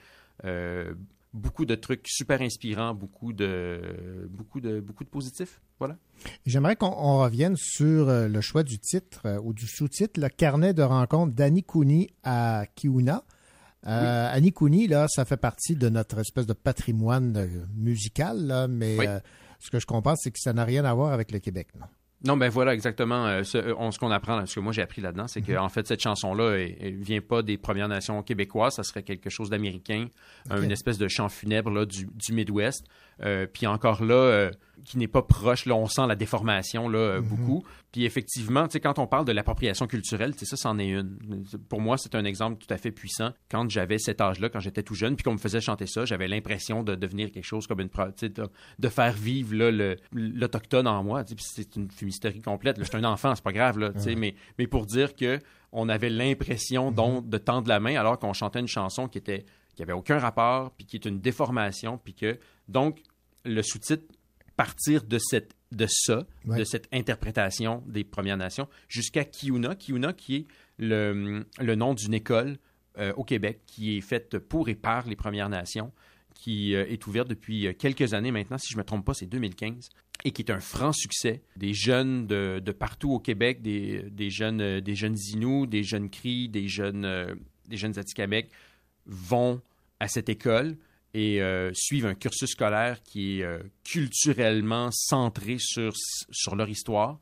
[1.34, 5.60] beaucoup de trucs super inspirants, beaucoup de, beaucoup de, beaucoup de positifs.
[5.78, 5.96] Voilà.
[6.46, 10.74] J'aimerais qu'on revienne sur euh, le choix du titre euh, ou du sous-titre, le carnet
[10.74, 13.24] de rencontre d'Annie Cooney à Kiuna.
[13.86, 19.06] Euh, Anikouni, là, ça fait partie de notre espèce de patrimoine euh, musical, là, mais
[19.06, 19.20] euh,
[19.58, 21.86] ce que je comprends, c'est que ça n'a rien à voir avec le Québec, non?
[22.24, 23.26] Non, ben voilà, exactement.
[23.26, 25.58] Euh, ce, euh, ce qu'on apprend, ce que moi j'ai appris là-dedans, c'est que Mhm.
[25.58, 29.30] en fait, cette chanson-là, elle, elle vient pas des Premières Nations québécoises, ça serait quelque
[29.30, 30.08] chose d'américain,
[30.50, 32.86] une espèce de chant funèbre là, du, du Midwest.
[33.22, 34.50] Euh, puis encore là, euh,
[34.84, 37.28] qui n'est pas proche, là, on sent la déformation là, euh, Mhm.
[37.28, 37.64] beaucoup.
[37.92, 40.88] Puis effectivement, tu sais, quand on parle de l'appropriation culturelle, tu sais, ça, c'en est
[40.88, 41.18] une.
[41.68, 43.32] Pour moi, c'est un exemple tout à fait puissant.
[43.50, 46.28] Quand j'avais cet âge-là, quand j'étais tout jeune, puis qu'on me faisait chanter ça, j'avais
[46.28, 47.88] l'impression de devenir quelque chose comme une...
[48.22, 51.24] De, de faire vivre là, l'autochtone en moi.
[51.38, 52.78] C'est une fumisterie complète.
[52.78, 52.84] là.
[52.84, 54.14] J'étais un enfant, c'est pas grave, là, sais, Ouais.
[54.16, 55.38] mais, mais pour dire que
[55.72, 59.44] on avait l'impression donc de tendre la main alors qu'on chantait une chanson qui était
[59.74, 62.38] qui avait aucun rapport, puis qui est une déformation, puis que
[62.68, 62.98] donc
[63.44, 64.04] le sous-titre
[64.56, 66.58] partir de cette de ça, Ouais.
[66.58, 70.46] de cette interprétation des Premières Nations jusqu'à Kiuna, Kiuna qui est
[70.78, 72.56] le, le nom d'une école
[72.98, 75.92] euh, au Québec qui est faite pour et par les Premières Nations,
[76.34, 79.12] qui euh, est ouverte depuis euh, quelques années maintenant, si je ne me trompe pas,
[79.12, 79.90] c'est 2015,
[80.24, 81.42] et qui est un franc succès.
[81.56, 85.82] Des jeunes de, de partout au Québec, des, des jeunes, euh, des jeunes Inuits, des
[85.84, 87.36] jeunes Cris, des jeunes,
[87.68, 88.48] des jeunes Atikamekw
[89.06, 89.60] vont
[90.00, 90.76] à cette école
[91.18, 95.92] et euh, suivent un cursus scolaire qui est euh, culturellement centré sur,
[96.30, 97.18] sur leur histoire.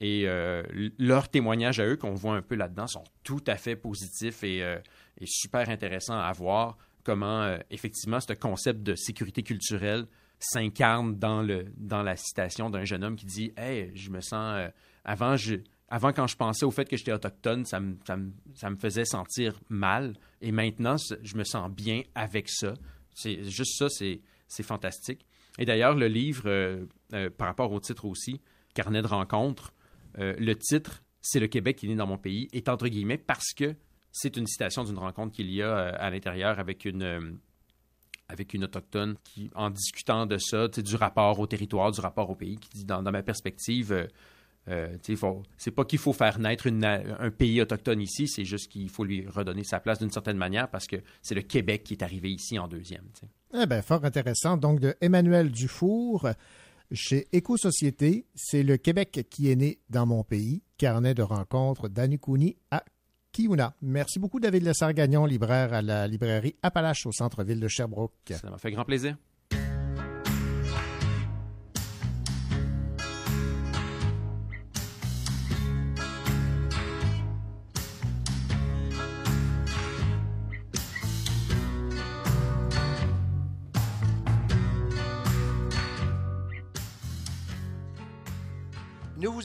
[0.00, 0.64] Et euh,
[0.98, 4.64] leurs témoignages à eux, qu'on voit un peu là-dedans, sont tout à fait positifs et,
[4.64, 4.78] euh,
[5.24, 10.06] super intéressants à voir comment, effectivement, ce concept de sécurité culturelle
[10.40, 11.46] s'incarne dans,
[11.76, 14.70] dans la citation d'un jeune homme qui dit Hey, je me sens.
[15.04, 15.54] avant, je,
[15.88, 18.76] avant, quand je pensais au fait que j'étais autochtone, ça me, ça, me, ça me
[18.76, 20.14] faisait sentir mal.
[20.42, 22.74] Et maintenant, je me sens bien avec ça.
[23.16, 25.26] C'est juste ça, c'est fantastique.
[25.58, 26.84] Et d'ailleurs, le livre, euh,
[27.14, 28.42] euh, par rapport au titre aussi,
[28.74, 29.72] Carnet de rencontres,
[30.18, 33.16] euh, le titre, c'est le Québec qui est né dans mon pays, est entre guillemets
[33.16, 33.74] parce que
[34.12, 37.38] c'est une citation d'une rencontre qu'il y a à l'intérieur avec une,
[38.28, 42.34] avec une autochtone qui, en discutant de ça, du rapport au territoire, du rapport au
[42.34, 44.08] pays, qui dit, dans ma perspective,
[44.68, 44.96] euh,
[45.56, 49.04] c'est pas qu'il faut faire naître une un pays autochtone ici, c'est juste qu'il faut
[49.04, 52.30] lui redonner sa place d'une certaine manière parce que c'est le Québec qui est arrivé
[52.30, 53.04] ici en deuxième.
[53.54, 54.56] Eh bien, fort intéressant.
[54.56, 56.28] Donc, de Emmanuel Dufour,
[56.92, 60.62] chez Éco-Société, c'est le Québec qui est né dans mon pays.
[60.78, 62.84] Carnet de rencontres d'Anikouni à
[63.32, 63.74] Kiuna.
[63.82, 68.12] Merci beaucoup, David Lessard-Gagnon, libraire à la librairie Appalache au centre-ville de Sherbrooke.
[68.30, 69.16] Ça m'a fait grand plaisir.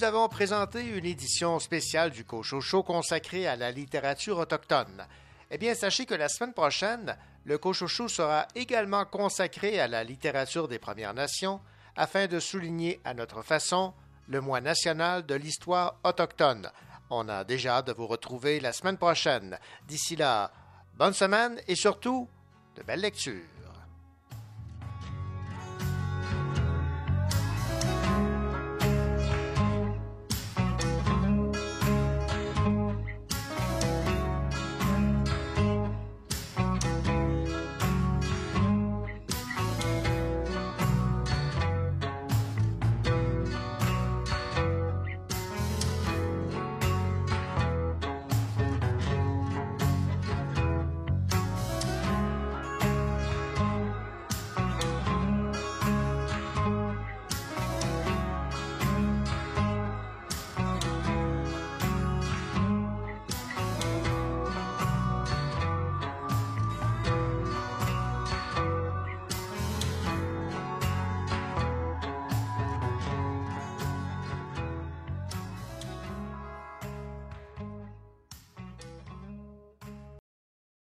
[0.02, 5.06] Vous avons présenté une édition spéciale du Cocho Show consacrée à la littérature autochtone.
[5.52, 7.16] Eh bien, sachez que la semaine prochaine,
[7.46, 11.62] le Cocho Show sera également consacré à la littérature des Premières Nations
[11.96, 13.94] afin de souligner à notre façon
[14.28, 16.72] le mois national de l'histoire autochtone.
[17.12, 19.60] On a déjà hâte de vous retrouver la semaine prochaine.
[19.88, 20.52] D'ici là,
[20.96, 22.28] bonne semaine et surtout,
[22.76, 23.61] de belles lectures.